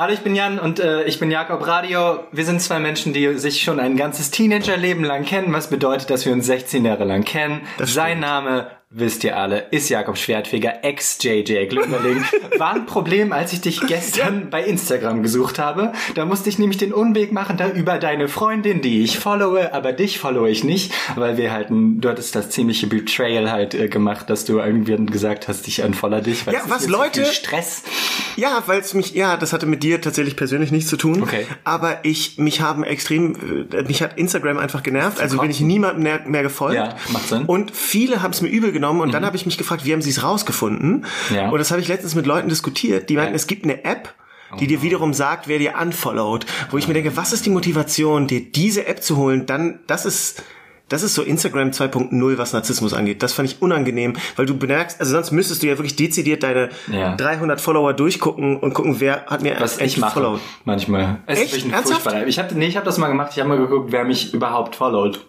Hallo, 0.00 0.12
ich 0.12 0.20
bin 0.20 0.36
Jan 0.36 0.60
und 0.60 0.78
äh, 0.78 1.02
ich 1.06 1.18
bin 1.18 1.28
Jakob 1.28 1.66
Radio. 1.66 2.20
Wir 2.30 2.44
sind 2.44 2.62
zwei 2.62 2.78
Menschen, 2.78 3.12
die 3.12 3.36
sich 3.36 3.62
schon 3.62 3.80
ein 3.80 3.96
ganzes 3.96 4.30
Teenagerleben 4.30 5.02
lang 5.02 5.24
kennen, 5.24 5.52
was 5.52 5.70
bedeutet, 5.70 6.08
dass 6.08 6.24
wir 6.24 6.32
uns 6.32 6.46
16 6.46 6.84
Jahre 6.84 7.02
lang 7.02 7.24
kennen. 7.24 7.62
Sein 7.80 8.20
Name 8.20 8.70
wisst 8.90 9.22
ihr 9.22 9.36
alle, 9.36 9.66
ist 9.70 9.90
Jakob 9.90 10.16
Schwertfeger, 10.16 10.82
ex-JJ 10.82 11.66
Glückerling. 11.66 12.24
War 12.56 12.74
ein 12.74 12.86
Problem, 12.86 13.32
als 13.32 13.52
ich 13.52 13.60
dich 13.60 13.82
gestern 13.82 14.48
bei 14.48 14.64
Instagram 14.64 15.22
gesucht 15.22 15.58
habe. 15.58 15.92
Da 16.14 16.24
musste 16.24 16.48
ich 16.48 16.58
nämlich 16.58 16.78
den 16.78 16.94
Unweg 16.94 17.30
machen, 17.30 17.58
da 17.58 17.68
über 17.68 17.98
deine 17.98 18.28
Freundin, 18.28 18.80
die 18.80 19.02
ich 19.02 19.18
followe, 19.18 19.74
aber 19.74 19.92
dich 19.92 20.18
followe 20.18 20.48
ich 20.48 20.64
nicht, 20.64 20.94
weil 21.16 21.36
wir 21.36 21.52
halt, 21.52 21.68
ein, 21.68 22.00
du 22.00 22.08
hattest 22.08 22.34
das 22.34 22.48
ziemliche 22.48 22.86
Betrayal 22.86 23.50
halt 23.50 23.74
äh, 23.74 23.88
gemacht, 23.88 24.30
dass 24.30 24.46
du 24.46 24.58
irgendwie 24.58 24.96
gesagt 25.06 25.48
hast, 25.48 25.68
ich 25.68 25.82
unfollow 25.82 26.22
dich. 26.22 26.46
Weil 26.46 26.54
Ja, 26.54 26.60
was, 26.68 26.86
Leute? 26.86 27.24
viel 27.24 27.32
Stress. 27.32 27.82
Ja, 28.36 28.62
weil 28.66 28.80
es 28.80 28.94
mich, 28.94 29.12
ja, 29.12 29.36
das 29.36 29.52
hatte 29.52 29.66
mit 29.66 29.82
dir 29.82 30.00
tatsächlich 30.00 30.36
persönlich 30.36 30.72
nichts 30.72 30.88
zu 30.88 30.96
tun. 30.96 31.22
Okay. 31.22 31.46
Aber 31.62 32.04
ich, 32.04 32.38
mich 32.38 32.62
haben 32.62 32.84
extrem, 32.84 33.66
äh, 33.70 33.82
mich 33.82 34.02
hat 34.02 34.16
Instagram 34.16 34.56
einfach 34.56 34.82
genervt. 34.82 35.20
Also 35.20 35.38
bin 35.38 35.50
ich 35.50 35.60
niemandem 35.60 36.04
mehr, 36.04 36.20
mehr 36.26 36.42
gefolgt. 36.42 36.76
Ja, 36.76 36.96
macht 37.12 37.28
Sinn. 37.28 37.44
Und 37.44 37.76
viele 37.76 38.22
haben 38.22 38.30
es 38.30 38.40
mir 38.40 38.48
übel 38.48 38.77
genommen 38.78 39.00
und 39.00 39.12
dann 39.12 39.24
habe 39.26 39.36
ich 39.36 39.44
mich 39.46 39.58
gefragt, 39.58 39.84
wie 39.84 39.92
haben 39.92 40.02
sie 40.02 40.10
es 40.10 40.22
rausgefunden? 40.22 41.04
Ja. 41.34 41.50
Und 41.50 41.58
das 41.58 41.70
habe 41.70 41.80
ich 41.80 41.88
letztens 41.88 42.14
mit 42.14 42.26
Leuten 42.26 42.48
diskutiert. 42.48 43.08
Die 43.10 43.16
meinten, 43.16 43.32
Ja. 43.32 43.36
es 43.36 43.46
gibt 43.46 43.64
eine 43.64 43.84
App, 43.84 44.14
die 44.60 44.66
dir 44.66 44.80
wiederum 44.82 45.12
sagt, 45.12 45.46
wer 45.48 45.58
dir 45.58 45.74
unfollowed. 45.80 46.46
Wo 46.70 46.78
ich 46.78 46.88
mir 46.88 46.94
denke, 46.94 47.16
was 47.16 47.32
ist 47.32 47.44
die 47.44 47.50
Motivation, 47.50 48.26
dir 48.26 48.40
diese 48.40 48.86
App 48.86 49.02
zu 49.02 49.16
holen? 49.18 49.44
Dann, 49.44 49.80
das 49.86 50.06
ist, 50.06 50.42
das 50.88 51.02
ist 51.02 51.14
so 51.14 51.22
Instagram 51.22 51.68
2.0, 51.72 52.38
was 52.38 52.54
Narzissmus 52.54 52.94
angeht. 52.94 53.22
Das 53.22 53.34
fand 53.34 53.50
ich 53.50 53.60
unangenehm, 53.60 54.14
weil 54.36 54.46
du 54.46 54.56
bemerkst, 54.56 55.00
also 55.00 55.12
sonst 55.12 55.32
müsstest 55.32 55.62
du 55.62 55.66
ja 55.66 55.76
wirklich 55.76 55.96
dezidiert 55.96 56.42
deine 56.44 56.70
Ja. 56.90 57.14
300 57.16 57.60
Follower 57.60 57.92
durchgucken 57.92 58.56
und 58.56 58.72
gucken, 58.72 59.00
wer 59.00 59.26
hat 59.26 59.42
mir 59.42 59.54
Was 59.60 59.78
ich 59.80 59.98
mache 59.98 60.14
followed. 60.14 60.40
manchmal. 60.64 61.18
Es 61.26 61.40
Echt? 61.40 61.56
ist 61.58 61.70
Ernsthaft? 61.70 62.06
Ich 62.26 62.38
habe 62.38 62.54
nee, 62.54 62.68
ich 62.68 62.76
habe 62.76 62.86
das 62.86 62.96
mal 62.96 63.08
gemacht. 63.08 63.32
Ich 63.34 63.38
habe 63.40 63.50
mal 63.50 63.58
geguckt, 63.58 63.92
wer 63.92 64.04
mich 64.06 64.32
überhaupt 64.32 64.76
followt. 64.76 65.26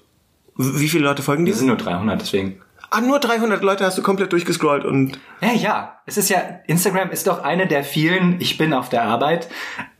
Wie 0.55 0.87
viele 0.87 1.03
Leute 1.05 1.23
folgen 1.23 1.43
dir? 1.45 1.51
Wir 1.51 1.57
sind 1.57 1.67
nur 1.67 1.75
300, 1.77 2.21
deswegen. 2.21 2.61
Ah, 2.91 3.01
nur 3.01 3.19
300 3.19 3.61
Leute 3.61 3.85
hast 3.85 3.97
du 3.97 4.01
komplett 4.01 4.31
durchgescrollt 4.31 4.83
und 4.83 5.19
Ja, 5.41 5.53
ja. 5.53 6.01
Es 6.05 6.17
ist 6.17 6.29
ja, 6.29 6.41
Instagram 6.65 7.11
ist 7.11 7.27
doch 7.27 7.43
eine 7.43 7.67
der 7.67 7.83
vielen, 7.83 8.41
ich 8.41 8.57
bin 8.57 8.73
auf 8.73 8.89
der 8.89 9.03
Arbeit, 9.03 9.47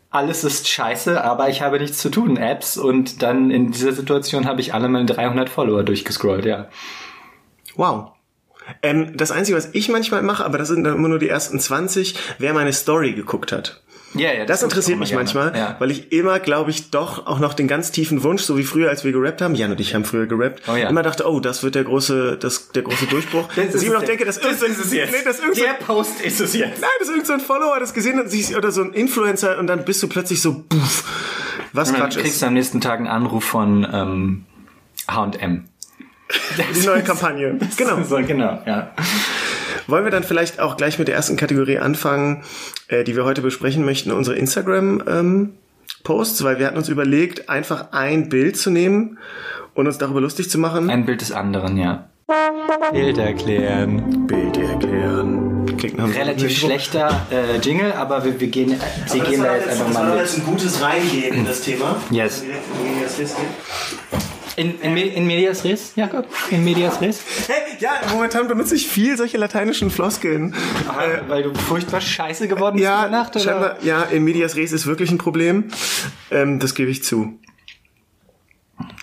alles 0.09 0.43
ist 0.43 0.67
scheiße, 0.67 1.23
aber 1.23 1.49
ich 1.49 1.61
habe 1.61 1.79
nichts 1.79 1.99
zu 1.99 2.09
tun, 2.09 2.37
Apps. 2.37 2.77
Und 2.77 3.21
dann 3.21 3.51
in 3.51 3.71
dieser 3.71 3.93
Situation 3.93 4.47
habe 4.47 4.61
ich 4.61 4.73
alle 4.73 4.89
meine 4.89 5.05
300 5.05 5.49
Follower 5.49 5.83
durchgescrollt, 5.83 6.45
ja. 6.45 6.67
wow. 7.75 8.11
Ähm, 8.83 9.17
das 9.17 9.31
Einzige, 9.31 9.57
was 9.57 9.69
ich 9.73 9.89
manchmal 9.89 10.21
mache, 10.21 10.45
aber 10.45 10.57
das 10.57 10.67
sind 10.67 10.83
dann 10.83 10.95
immer 10.95 11.09
nur 11.09 11.19
die 11.19 11.29
ersten 11.29 11.59
20, 11.59 12.15
wer 12.37 12.53
meine 12.53 12.73
Story 12.73 13.13
geguckt 13.13 13.51
hat. 13.51 13.81
Ja, 14.15 14.33
ja. 14.33 14.45
Das 14.45 14.59
ich 14.59 14.63
interessiert 14.63 14.97
mich 14.99 15.11
immer 15.11 15.19
manchmal, 15.21 15.51
gerne. 15.51 15.57
Ja. 15.59 15.75
weil 15.79 15.91
ich 15.91 16.11
immer, 16.11 16.39
glaube 16.39 16.71
ich, 16.71 16.89
doch 16.89 17.27
auch 17.27 17.39
noch 17.39 17.53
den 17.53 17.67
ganz 17.67 17.91
tiefen 17.91 18.23
Wunsch, 18.23 18.41
so 18.41 18.57
wie 18.57 18.63
früher, 18.63 18.89
als 18.89 19.03
wir 19.03 19.11
gerappt 19.11 19.41
haben, 19.41 19.53
Jan 19.55 19.71
und 19.71 19.79
ich 19.79 19.93
haben 19.93 20.03
früher 20.05 20.25
gerappt, 20.25 20.63
Oh 20.67 20.75
ja. 20.75 20.89
immer 20.89 21.03
dachte, 21.03 21.29
oh, 21.29 21.39
das 21.39 21.61
wird 21.63 21.75
der 21.75 21.83
große, 21.83 22.37
das, 22.39 22.69
der 22.71 22.81
große 22.83 23.05
Durchbruch. 23.05 23.47
Das 23.55 23.65
Dass 23.67 23.67
ich 23.67 23.73
ist 23.75 23.83
immer 23.83 23.99
noch 23.99 24.03
denke, 24.03 24.25
Das 24.25 24.37
ist 24.37 24.61
es 24.61 24.91
jetzt. 24.93 25.11
Nee, 25.11 25.17
irgend 25.19 25.55
so, 25.55 25.63
Der 25.63 25.73
Post 25.85 26.21
ist 26.21 26.39
es 26.41 26.53
jetzt. 26.55 26.81
nein, 26.81 26.89
dass 26.99 27.09
irgend 27.09 27.27
so 27.27 27.33
ein 27.33 27.39
Follower 27.39 27.79
das 27.79 27.93
gesehen 27.93 28.17
hat 28.17 28.31
sich, 28.31 28.55
oder 28.55 28.71
so 28.71 28.81
ein 28.81 28.93
Influencer 28.93 29.59
und 29.59 29.67
dann 29.67 29.85
bist 29.85 30.01
du 30.01 30.07
plötzlich 30.07 30.41
so, 30.41 30.63
puff, 30.67 31.03
was 31.73 31.93
Quatsch 31.93 32.15
kriegst 32.15 32.33
ist. 32.33 32.41
du 32.41 32.47
am 32.47 32.53
nächsten 32.53 32.81
Tag 32.81 32.97
einen 32.99 33.07
Anruf 33.07 33.43
von 33.43 33.87
ähm, 33.91 34.45
H&M. 35.07 35.65
Die 36.75 36.85
neue 36.85 37.03
Kampagne. 37.03 37.57
Genau. 37.77 38.03
So, 38.03 38.17
genau, 38.17 38.61
ja. 38.65 38.91
Wollen 39.89 40.03
wir 40.03 40.11
dann 40.11 40.23
vielleicht 40.23 40.59
auch 40.59 40.77
gleich 40.77 40.99
mit 40.99 41.07
der 41.07 41.15
ersten 41.15 41.35
Kategorie 41.37 41.79
anfangen, 41.79 42.43
äh, 42.87 43.03
die 43.03 43.15
wir 43.15 43.25
heute 43.25 43.41
besprechen 43.41 43.83
möchten, 43.85 44.11
unsere 44.11 44.35
Instagram-Posts, 44.37 46.43
weil 46.43 46.59
wir 46.59 46.67
hatten 46.67 46.77
uns 46.77 46.89
überlegt, 46.89 47.49
einfach 47.49 47.87
ein 47.91 48.29
Bild 48.29 48.57
zu 48.57 48.69
nehmen 48.69 49.17
und 49.73 49.87
uns 49.87 49.97
darüber 49.97 50.21
lustig 50.21 50.49
zu 50.49 50.57
machen. 50.57 50.89
Ein 50.89 51.05
Bild 51.05 51.21
des 51.21 51.31
anderen, 51.31 51.77
ja. 51.77 52.09
Bild 52.91 53.17
erklären. 53.17 54.27
Bild 54.27 54.57
erklären. 54.57 55.65
Klingt 55.77 55.99
einem- 55.99 56.11
Relativ 56.11 56.51
schlechter 56.55 57.25
äh, 57.31 57.57
Jingle, 57.57 57.93
aber 57.93 58.23
wir, 58.23 58.39
wir 58.39 58.47
gehen, 58.49 58.75
wir 59.11 59.23
gehen 59.23 59.41
da 59.41 59.55
jetzt 59.55 59.69
einfach 59.69 59.91
mal 59.93 60.15
mit. 60.15 60.37
ein 60.37 60.43
gutes 60.45 60.79
Reingehen 60.81 61.33
in 61.35 61.45
das 61.45 61.61
Thema. 61.61 61.95
Yes. 62.11 62.43
In, 64.55 64.79
in, 64.81 64.97
in 64.97 65.27
Medias 65.27 65.63
Res, 65.63 65.93
Jakob? 65.95 66.25
In 66.51 66.63
Medias 66.63 66.99
Res? 67.01 67.21
Hey, 67.47 67.77
ja, 67.79 67.91
momentan 68.11 68.47
benutze 68.47 68.75
ich 68.75 68.87
viel 68.87 69.15
solche 69.17 69.37
lateinischen 69.37 69.89
Floskeln. 69.89 70.53
Äh, 70.53 71.29
weil 71.29 71.43
du 71.43 71.53
furchtbar 71.53 72.01
scheiße 72.01 72.47
geworden 72.47 72.75
bist 72.75 72.83
Ja, 72.85 73.05
in 73.05 73.11
der 73.11 73.19
Nacht, 73.21 73.35
oder? 73.35 73.77
ja, 73.81 74.03
in 74.03 74.23
medias 74.23 74.55
res 74.55 74.71
ist 74.71 74.85
wirklich 74.85 75.11
ein 75.11 75.17
Problem. 75.17 75.65
Ähm, 76.31 76.59
das 76.59 76.75
gebe 76.75 76.89
ich 76.91 77.03
zu. 77.03 77.39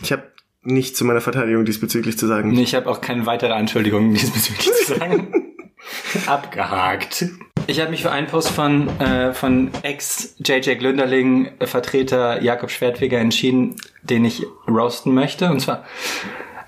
Ich 0.02 0.12
habe 0.12 0.24
nichts 0.62 0.98
zu 0.98 1.04
meiner 1.04 1.20
Verteidigung 1.20 1.64
diesbezüglich 1.64 2.18
zu 2.18 2.26
sagen. 2.26 2.50
Nee, 2.50 2.62
ich 2.62 2.74
habe 2.74 2.88
auch 2.90 3.00
keine 3.00 3.24
weitere 3.26 3.52
Anschuldigung 3.52 4.12
diesbezüglich 4.14 4.70
zu 4.84 4.94
sagen. 4.94 5.54
Abgehakt. 6.26 7.26
Ich 7.68 7.80
habe 7.80 7.90
mich 7.90 8.02
für 8.02 8.12
einen 8.12 8.28
Post 8.28 8.50
von, 8.50 8.88
äh, 9.00 9.34
von 9.34 9.70
Ex-JJ 9.82 10.76
Glünderling 10.76 11.50
äh, 11.58 11.66
Vertreter 11.66 12.40
Jakob 12.42 12.70
Schwertweger 12.70 13.18
entschieden, 13.18 13.76
den 14.02 14.24
ich 14.24 14.44
roasten 14.68 15.14
möchte. 15.14 15.50
Und 15.50 15.60
zwar 15.60 15.84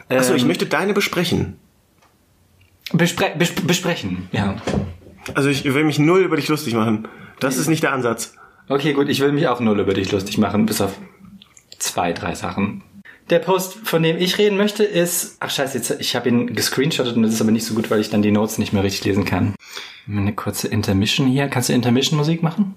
Achso, 0.09 0.35
ich 0.35 0.43
ähm, 0.43 0.49
möchte 0.49 0.67
deine 0.67 0.95
besprechen. 0.95 1.59
bespre 2.93 3.33
bes 3.37 3.53
besprechen. 3.55 4.29
Ja. 4.33 4.57
Also 5.35 5.51
ich 5.51 5.65
will 5.65 5.85
mich 5.85 5.99
null 5.99 6.23
über 6.23 6.37
dich 6.37 6.49
lustig 6.49 6.75
machen. 6.75 7.07
Das 7.39 7.59
ist 7.59 7.69
nicht 7.69 7.83
der 7.83 7.93
Ansatz. 7.93 8.35
Okay, 8.69 8.93
gut, 8.93 9.09
ich 9.09 9.21
will 9.21 9.33
mich 9.33 9.47
auch 9.47 9.61
null 9.61 9.79
über 9.79 9.95
dich 9.95 10.11
lustig 10.11 10.39
machen, 10.39 10.67
bis 10.67 10.81
auf 10.81 10.95
zwei, 11.79 12.13
drei 12.13 12.35
Sachen. 12.35 12.83
Der 13.31 13.41
Post, 13.41 13.75
von 13.85 14.03
dem 14.03 14.17
ich 14.17 14.39
reden 14.39 14.57
möchte, 14.57 14.85
ist. 14.85 15.37
Ach 15.41 15.51
scheiße, 15.51 15.77
jetzt, 15.77 15.91
ich 16.01 16.17
habe 16.17 16.29
ihn 16.29 16.55
gescreenshottet 16.55 17.17
und 17.17 17.23
das 17.25 17.35
ist 17.35 17.41
aber 17.41 17.51
nicht 17.51 17.67
so 17.67 17.75
gut, 17.75 17.91
weil 17.91 18.01
ich 18.01 18.09
dann 18.09 18.23
die 18.23 18.31
Notes 18.31 18.59
nicht 18.59 18.73
mehr 18.73 18.83
richtig 18.83 19.05
lesen 19.05 19.25
kann. 19.25 19.55
Eine 20.09 20.35
kurze 20.35 20.69
Intermission 20.69 21.27
hier. 21.27 21.49
Kannst 21.49 21.69
du 21.69 21.75
Intermission-Musik 21.75 22.43
machen? 22.43 22.75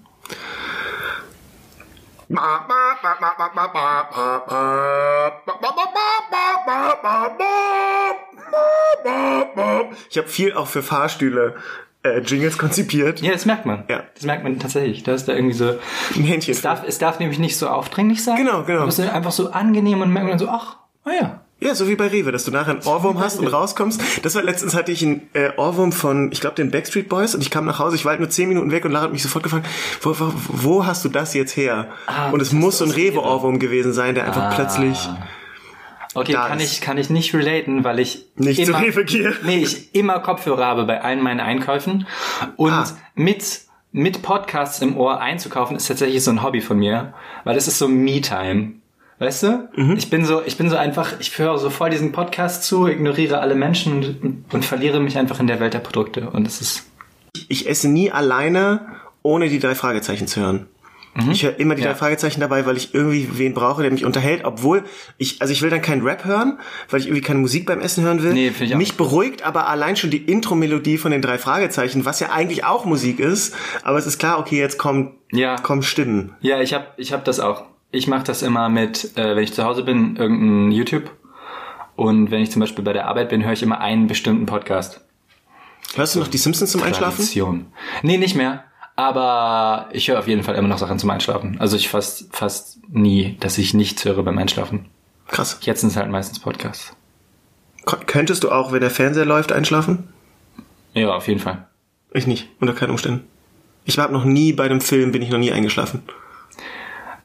Ich 10.09 10.17
habe 10.17 10.27
viel 10.27 10.53
auch 10.53 10.67
für 10.67 10.83
Fahrstühle 10.83 11.55
äh, 12.03 12.19
Jingles 12.19 12.57
konzipiert. 12.57 13.21
Ja, 13.21 13.31
das 13.31 13.45
merkt 13.45 13.65
man. 13.65 13.83
Ja. 13.89 14.03
Das 14.15 14.23
merkt 14.23 14.43
man 14.43 14.57
tatsächlich. 14.59 15.03
Da 15.03 15.13
ist 15.13 15.27
da 15.27 15.33
irgendwie 15.33 15.55
so. 15.55 15.75
Ein 16.15 16.23
Hähnchen. 16.23 16.53
Es 16.53 16.61
darf, 16.61 16.83
es 16.87 16.97
darf 16.97 17.19
nämlich 17.19 17.39
nicht 17.39 17.57
so 17.57 17.67
aufdringlich 17.67 18.23
sein. 18.23 18.37
Genau, 18.37 18.63
genau. 18.63 18.79
Aber 18.81 18.89
es 18.89 18.97
ist 18.99 19.09
einfach 19.09 19.31
so 19.31 19.51
angenehm 19.51 20.01
und 20.01 20.11
merkt 20.11 20.27
man 20.27 20.37
dann 20.37 20.47
so, 20.47 20.49
ach, 20.51 20.77
oh 21.05 21.09
ja. 21.09 21.41
Ja, 21.63 21.75
so 21.75 21.87
wie 21.87 21.95
bei 21.95 22.07
Rewe, 22.07 22.31
dass 22.31 22.43
du 22.45 22.49
nachher 22.49 22.71
einen 22.71 22.81
Ohrwurm 22.87 23.19
hast 23.19 23.37
und 23.39 23.45
rauskommst. 23.45 24.01
Das 24.23 24.33
war 24.33 24.41
letztens 24.41 24.73
hatte 24.73 24.91
ich 24.91 25.03
einen 25.05 25.29
äh, 25.33 25.51
Ohrwurm 25.57 25.91
von, 25.91 26.31
ich 26.31 26.41
glaube, 26.41 26.55
den 26.55 26.71
Backstreet 26.71 27.07
Boys 27.07 27.35
und 27.35 27.41
ich 27.41 27.51
kam 27.51 27.65
nach 27.65 27.77
Hause, 27.77 27.95
ich 27.97 28.03
war 28.03 28.09
halt 28.13 28.19
nur 28.19 28.31
zehn 28.31 28.49
Minuten 28.49 28.71
weg 28.71 28.83
und 28.83 28.91
Lara 28.91 29.03
hat 29.05 29.11
mich 29.11 29.21
sofort 29.21 29.43
gefragt, 29.43 29.67
wo, 30.01 30.15
wo, 30.19 30.31
wo 30.47 30.85
hast 30.87 31.05
du 31.05 31.09
das 31.09 31.35
jetzt 31.35 31.55
her? 31.55 31.85
Ah, 32.07 32.31
und 32.31 32.41
es 32.41 32.51
muss 32.51 32.79
so 32.79 32.85
ein. 32.85 32.89
Rewe-Ohrwurm 32.89 33.59
gewesen 33.59 33.93
sein, 33.93 34.15
der 34.15 34.25
einfach 34.25 34.41
Ah. 34.41 34.53
plötzlich 34.55 35.07
Okay, 36.13 36.33
Da 36.33 36.47
kann 36.47 36.59
ist- 36.59 36.73
ich, 36.73 36.81
kann 36.81 36.97
ich 36.97 37.09
nicht 37.09 37.33
relaten, 37.33 37.83
weil 37.83 37.99
ich 37.99 38.25
nicht 38.35 38.65
zu 38.65 38.71
immer, 38.71 38.81
Rewe 38.81 39.05
gehe. 39.05 39.33
Nee, 39.43 39.59
ich 39.63 39.95
immer 39.95 40.19
Kopfhörer 40.19 40.65
habe 40.65 40.83
bei 40.85 41.01
allen 41.01 41.21
meinen 41.23 41.39
Einkäufen. 41.39 42.05
Und 42.57 42.71
Ah. 42.73 42.85
mit, 43.15 43.61
mit 43.93 44.21
Podcasts 44.21 44.81
im 44.81 44.97
Ohr 44.97 45.21
einzukaufen 45.21 45.77
ist 45.77 45.87
tatsächlich 45.87 46.23
so 46.23 46.31
ein 46.31 46.43
Hobby 46.43 46.59
von 46.61 46.77
mir, 46.79 47.13
weil 47.45 47.55
das 47.55 47.67
ist 47.67 47.77
so 47.77 47.87
Me-Time. 47.87 48.73
Weißt 49.19 49.43
du? 49.43 49.69
Mhm. 49.75 49.95
Ich 49.97 50.09
bin 50.09 50.25
so, 50.25 50.41
ich 50.45 50.57
bin 50.57 50.69
so 50.69 50.75
einfach, 50.77 51.13
ich 51.19 51.37
höre 51.37 51.57
so 51.59 51.69
voll 51.69 51.91
diesen 51.91 52.11
Podcast 52.11 52.63
zu, 52.63 52.87
ignoriere 52.87 53.39
alle 53.39 53.53
Menschen 53.55 53.93
und, 54.23 54.45
und 54.53 54.65
verliere 54.65 54.99
mich 54.99 55.17
einfach 55.17 55.39
in 55.39 55.45
der 55.47 55.59
Welt 55.59 55.75
der 55.75 55.79
Produkte. 55.79 56.29
Und 56.31 56.45
das 56.47 56.59
ist, 56.59 56.87
Ich 57.47 57.69
esse 57.69 57.87
nie 57.87 58.11
alleine, 58.11 58.85
ohne 59.21 59.47
die 59.47 59.59
drei 59.59 59.75
Fragezeichen 59.75 60.25
zu 60.27 60.41
hören. 60.41 60.65
Ich 61.29 61.43
höre 61.43 61.59
immer 61.59 61.75
die 61.75 61.81
Mhm. 61.81 61.85
Ja. 61.87 61.91
drei 61.91 61.97
Fragezeichen 61.99 62.39
dabei, 62.39 62.65
weil 62.65 62.77
ich 62.77 62.93
irgendwie 62.93 63.27
wen 63.33 63.53
brauche, 63.53 63.81
der 63.81 63.91
mich 63.91 64.05
unterhält, 64.05 64.45
obwohl 64.45 64.83
ich, 65.17 65.41
also 65.41 65.51
ich 65.51 65.61
will 65.61 65.69
dann 65.69 65.81
keinen 65.81 66.03
Rap 66.03 66.23
hören, 66.23 66.57
weil 66.89 67.01
ich 67.01 67.07
irgendwie 67.07 67.21
keine 67.21 67.39
Musik 67.39 67.65
beim 67.65 67.81
Essen 67.81 68.03
hören 68.05 68.23
will. 68.23 68.31
Nee, 68.33 68.53
ich 68.57 68.73
auch 68.73 68.77
mich 68.77 68.95
beruhigt 68.95 69.43
aber 69.43 69.67
allein 69.67 69.97
schon 69.97 70.09
die 70.09 70.19
Intro-Melodie 70.23 70.97
von 70.97 71.11
den 71.11 71.21
drei 71.21 71.37
Fragezeichen, 71.37 72.05
was 72.05 72.21
ja 72.21 72.29
eigentlich 72.31 72.63
auch 72.63 72.85
Musik 72.85 73.19
ist, 73.19 73.53
aber 73.83 73.97
es 73.97 74.05
ist 74.07 74.19
klar, 74.19 74.39
okay, 74.39 74.57
jetzt 74.57 74.77
kommen, 74.77 75.11
Ja. 75.33 75.57
kommen 75.57 75.83
Stimmen. 75.83 76.35
ja, 76.39 76.61
ich 76.61 76.73
hab, 76.73 76.93
ich 76.97 77.11
hab 77.11 77.25
das 77.25 77.41
auch. 77.41 77.65
Ich 77.91 78.07
mache 78.07 78.23
das 78.23 78.41
immer 78.41 78.69
mit, 78.69 79.17
äh, 79.17 79.35
wenn 79.35 79.43
ich 79.43 79.51
zu 79.53 79.65
Hause 79.65 79.83
bin, 79.83 80.15
irgendein 80.15 80.71
YouTube. 80.71 81.11
Und 81.97 82.31
wenn 82.31 82.41
ich 82.41 82.51
zum 82.51 82.61
Beispiel 82.61 82.85
bei 82.85 82.93
der 82.93 83.07
Arbeit 83.07 83.27
bin, 83.29 83.43
höre 83.43 83.51
ich 83.51 83.63
immer 83.63 83.81
einen 83.81 84.07
bestimmten 84.07 84.45
Podcast. 84.45 85.01
Hörst 85.95 86.15
du 86.15 86.19
noch 86.19 86.29
die 86.29 86.37
Simpsons 86.37 86.71
zum 86.71 86.81
Einschlafen? 86.83 87.17
Tradition. 87.17 87.65
Nee, 88.01 88.17
nicht 88.17 88.35
mehr. 88.35 88.63
Aber 89.01 89.89
ich 89.93 90.07
höre 90.09 90.19
auf 90.19 90.27
jeden 90.27 90.43
Fall 90.43 90.53
immer 90.55 90.67
noch 90.67 90.77
Sachen 90.77 90.99
zum 90.99 91.09
Einschlafen. 91.09 91.57
Also 91.59 91.75
ich 91.75 91.89
fast, 91.89 92.27
fast 92.35 92.77
nie, 92.87 93.35
dass 93.39 93.57
ich 93.57 93.73
nichts 93.73 94.05
höre 94.05 94.21
beim 94.21 94.37
Einschlafen. 94.37 94.85
Krass. 95.27 95.57
Jetzt 95.61 95.81
sind 95.81 95.89
es 95.89 95.95
halt 95.97 96.11
meistens 96.11 96.37
Podcasts. 96.39 96.95
Könntest 98.05 98.43
du 98.43 98.51
auch, 98.51 98.71
wenn 98.71 98.81
der 98.81 98.91
Fernseher 98.91 99.25
läuft, 99.25 99.51
einschlafen? 99.51 100.09
Ja, 100.93 101.15
auf 101.15 101.27
jeden 101.27 101.39
Fall. 101.39 101.65
Ich 102.13 102.27
nicht, 102.27 102.49
unter 102.59 102.73
keinen 102.75 102.91
Umständen. 102.91 103.25
Ich 103.85 103.97
habe 103.97 104.13
noch 104.13 104.23
nie 104.23 104.53
bei 104.53 104.65
einem 104.65 104.81
Film, 104.81 105.11
bin 105.11 105.23
ich 105.23 105.31
noch 105.31 105.39
nie 105.39 105.51
eingeschlafen. 105.51 106.03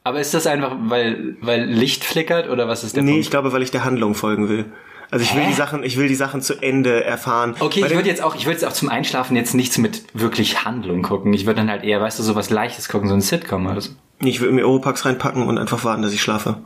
Aber 0.03 0.19
ist 0.19 0.33
das 0.33 0.47
einfach, 0.47 0.75
weil, 0.79 1.35
weil 1.41 1.65
Licht 1.65 2.03
flickert 2.03 2.49
oder 2.49 2.67
was 2.67 2.83
ist 2.83 2.95
der 2.95 3.03
Nee, 3.03 3.11
Punkt? 3.11 3.25
ich 3.25 3.29
glaube, 3.29 3.51
weil 3.53 3.61
ich 3.61 3.69
der 3.71 3.83
Handlung 3.85 4.15
folgen 4.15 4.49
will. 4.49 4.65
Also 5.09 5.23
ich 5.23 5.33
will 5.33 5.43
Hä? 5.43 5.47
die 5.47 5.53
Sachen, 5.53 5.83
ich 5.83 5.97
will 5.97 6.07
die 6.07 6.15
Sachen 6.15 6.41
zu 6.41 6.61
Ende 6.61 7.03
erfahren. 7.03 7.55
Okay, 7.59 7.81
Bei 7.81 7.87
ich 7.87 7.93
würde 7.93 8.09
jetzt 8.09 8.21
auch, 8.21 8.35
ich 8.35 8.45
würde 8.45 8.53
jetzt 8.53 8.65
auch 8.65 8.73
zum 8.73 8.89
Einschlafen 8.89 9.35
jetzt 9.35 9.53
nichts 9.53 9.77
mit 9.77 10.03
wirklich 10.13 10.65
Handlung 10.65 11.01
gucken. 11.01 11.33
Ich 11.33 11.45
würde 11.45 11.61
dann 11.61 11.69
halt 11.69 11.83
eher, 11.83 12.01
weißt 12.01 12.19
du, 12.19 12.23
sowas 12.23 12.49
Leichtes 12.49 12.89
gucken, 12.89 13.07
so 13.07 13.13
ein 13.13 13.21
Sitcom 13.21 13.67
oder 13.67 13.79
so. 13.79 13.91
Ich 14.19 14.41
will 14.41 14.51
mir 14.51 14.67
Oropax 14.67 15.05
reinpacken 15.05 15.47
und 15.47 15.57
einfach 15.57 15.83
warten, 15.83 16.01
dass 16.01 16.13
ich 16.13 16.21
schlafe. 16.21 16.57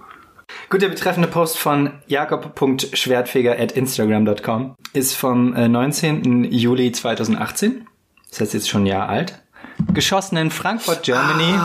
Gut, 0.69 0.81
der 0.81 0.89
betreffende 0.89 1.27
Post 1.27 1.57
von 1.57 1.91
jakob.schwertfeger.instagram.com 2.07 4.75
ist 4.93 5.15
vom 5.15 5.53
äh, 5.53 5.67
19. 5.67 6.45
Juli 6.51 6.91
2018. 6.91 7.87
Das 8.29 8.41
heißt 8.41 8.53
jetzt 8.53 8.69
schon 8.69 8.83
ein 8.83 8.87
Jahr 8.87 9.09
alt. 9.09 9.41
Geschossen 9.93 10.37
in 10.37 10.51
Frankfurt, 10.51 11.03
Germany. 11.03 11.55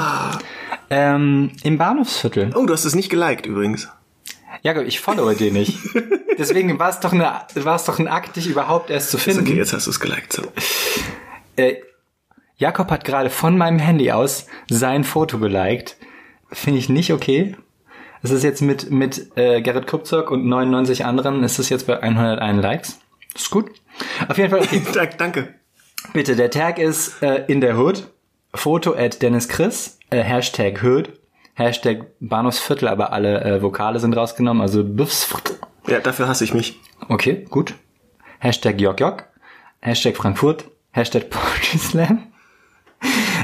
Ähm, 0.90 1.52
Im 1.62 1.79
Bahnhofsviertel. 1.79 2.50
Oh, 2.55 2.67
du 2.67 2.72
hast 2.72 2.84
es 2.84 2.94
nicht 2.94 3.11
geliked 3.11 3.46
übrigens. 3.46 3.88
Jakob, 4.67 4.85
ich 4.85 4.99
followe 4.99 5.37
dir 5.37 5.53
nicht. 5.53 5.79
Deswegen 6.39 6.77
war 6.81 6.89
es 6.91 6.99
doch, 6.99 7.13
eine, 7.13 7.41
war 7.55 7.77
es 7.77 7.85
doch 7.85 8.01
ein 8.01 8.09
Akt, 8.09 8.35
dich 8.35 8.49
überhaupt 8.49 8.91
erst 8.91 9.11
zu 9.13 9.17
Ist 9.17 9.23
finden. 9.23 9.43
okay, 9.43 9.55
jetzt 9.55 9.73
hast 9.73 9.87
du 9.87 9.91
es 9.91 10.01
geliked. 10.01 10.33
So. 10.33 10.43
Äh, 11.55 11.77
Jakob 12.57 12.91
hat 12.91 13.05
gerade 13.05 13.31
von 13.31 13.57
meinem 13.57 13.79
Handy 13.79 14.11
aus 14.11 14.47
sein 14.69 15.05
Foto 15.05 15.39
geliked. 15.39 15.97
Finde 16.51 16.81
ich 16.81 16.89
nicht 16.89 17.13
okay. 17.13 17.55
Es 18.25 18.33
ist 18.33 18.43
jetzt 18.43 18.61
mit, 18.61 18.91
mit 18.91 19.37
äh, 19.37 19.63
Gerrit 19.63 19.87
Kupzok 19.87 20.33
und 20.33 20.45
99 20.47 21.05
anderen, 21.05 21.45
ist 21.45 21.61
es 21.61 21.69
jetzt 21.69 21.87
bei 21.87 22.03
101 22.03 22.61
Likes. 22.61 22.99
Ist 23.37 23.51
gut. 23.51 23.71
Auf 24.27 24.37
jeden 24.37 24.51
Fall, 24.51 24.63
okay. 24.63 24.83
Dank- 24.95 25.17
Danke. 25.19 25.55
bitte, 26.13 26.35
der 26.35 26.51
Tag 26.51 26.81
ist 26.81 27.23
äh, 27.23 27.45
in 27.47 27.61
der 27.61 27.79
Hood. 27.79 28.09
Foto 28.53 28.95
at 28.95 29.23
Dennis 29.23 29.49
Chris, 29.49 29.99
äh, 30.11 30.23
Hashtag 30.23 30.83
Hood, 30.83 31.13
Hashtag 31.56 32.06
Bahnhofsviertel, 32.20 32.87
aber 32.87 33.12
alle 33.12 33.43
äh, 33.43 33.62
Vokale 33.62 33.99
sind 33.99 34.14
rausgenommen, 34.14 34.61
also 34.61 34.85
Buffsviertel. 34.85 35.56
Ja, 35.88 36.00
dafür 36.00 36.29
hasse 36.29 36.44
ich 36.44 36.53
mich. 36.53 36.79
Okay, 37.08 37.47
gut. 37.49 37.75
Hashtag 38.38 38.79
Jok 38.79 39.00
Jok. 39.00 39.25
Hashtag 39.81 40.17
Frankfurt. 40.17 40.67
Hashtag 40.93 41.31
Poetry 41.31 41.79
Slam. 41.79 42.26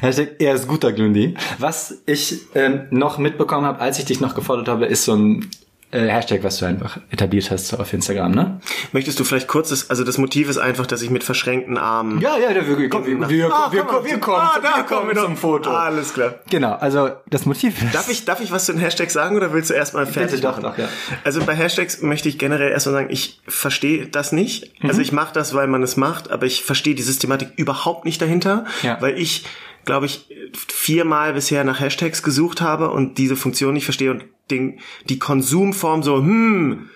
Hashtag 0.03 0.37
er 0.41 0.55
ist 0.55 0.69
guter 0.69 0.93
Glundi. 0.93 1.37
Was 1.59 2.03
ich 2.05 2.41
ähm, 2.55 2.87
noch 2.91 3.17
mitbekommen 3.17 3.65
habe, 3.65 3.81
als 3.81 3.99
ich 3.99 4.05
dich 4.05 4.21
noch 4.21 4.35
gefolgt 4.35 4.69
habe, 4.69 4.85
ist 4.85 5.05
so 5.07 5.15
ein 5.15 5.49
äh, 5.93 6.09
Hashtag, 6.09 6.43
was 6.43 6.59
du 6.59 6.65
einfach 6.67 6.99
etabliert 7.11 7.51
hast 7.51 7.73
auf 7.79 7.93
Instagram, 7.93 8.33
ne? 8.33 8.61
Möchtest 8.93 9.21
du 9.21 9.25
vielleicht 9.25 9.47
kurz, 9.47 9.69
das, 9.71 9.89
also 9.91 10.03
das 10.05 10.19
Motiv 10.19 10.49
ist 10.49 10.59
einfach, 10.59 10.87
dass 10.87 11.03
ich 11.03 11.11
mit 11.11 11.23
verschränkten 11.23 11.79
Armen... 11.79 12.21
Ja, 12.21 12.37
ja, 12.39 12.51
wir, 12.55 12.67
wir, 12.67 12.79
wir, 12.79 12.91
wir, 13.07 13.29
wir, 13.29 13.53
Ah, 13.53 13.69
wir, 13.71 13.83
komm, 13.85 14.05
wir 14.05 14.19
kommen, 14.19 14.39
ah, 14.41 14.59
da 14.63 14.77
wir 14.79 14.83
kommen 14.85 15.09
wir 15.09 15.15
doch. 15.15 15.25
zum 15.25 15.37
Foto. 15.37 15.71
Alles 15.71 16.15
klar. 16.15 16.35
Genau, 16.51 16.73
also 16.73 17.11
das 17.31 17.47
Motiv 17.47 17.83
ist... 17.83 17.95
Darf 17.95 18.09
ich, 18.09 18.25
darf 18.25 18.41
ich 18.41 18.51
was 18.51 18.65
zu 18.67 18.73
den 18.73 18.81
Hashtags 18.81 19.13
sagen 19.13 19.37
oder 19.37 19.53
willst 19.53 19.71
du 19.71 19.75
erstmal 19.75 20.07
fertig 20.07 20.41
doch, 20.41 20.53
machen? 20.53 20.63
doch, 20.63 20.79
ja. 20.79 20.89
Also 21.25 21.45
bei 21.45 21.55
Hashtags 21.55 22.03
möchte 22.03 22.29
ich 22.29 22.39
generell 22.39 22.71
erstmal 22.73 22.95
sagen, 22.95 23.09
ich 23.11 23.41
verstehe 23.47 24.07
das 24.07 24.33
nicht. 24.33 24.83
Mhm. 24.83 24.89
Also 24.89 25.01
ich 25.03 25.13
mache 25.13 25.33
das, 25.35 25.55
weil 25.55 25.67
man 25.69 25.83
es 25.83 25.97
macht, 25.97 26.31
aber 26.31 26.47
ich 26.47 26.65
verstehe 26.65 26.95
die 26.95 27.03
Systematik 27.03 27.51
überhaupt 27.57 28.05
nicht 28.05 28.21
dahinter, 28.23 28.65
Ja. 28.83 28.97
weil 29.01 29.19
ich, 29.19 29.45
glaube 29.85 30.07
ich, 30.07 30.29
viermal 30.69 31.33
bisher 31.33 31.65
nach 31.65 31.81
Hashtags 31.81 32.23
gesucht 32.23 32.61
habe 32.61 32.91
und 32.91 33.19
diese 33.19 33.37
Funktion 33.37 33.75
nicht 33.75 33.85
verstehe 33.85 34.11
und 34.11 34.25
den, 34.51 34.79
die 35.09 35.19
Konsumform 35.19 36.03
so, 36.03 36.17
hm, 36.19 36.89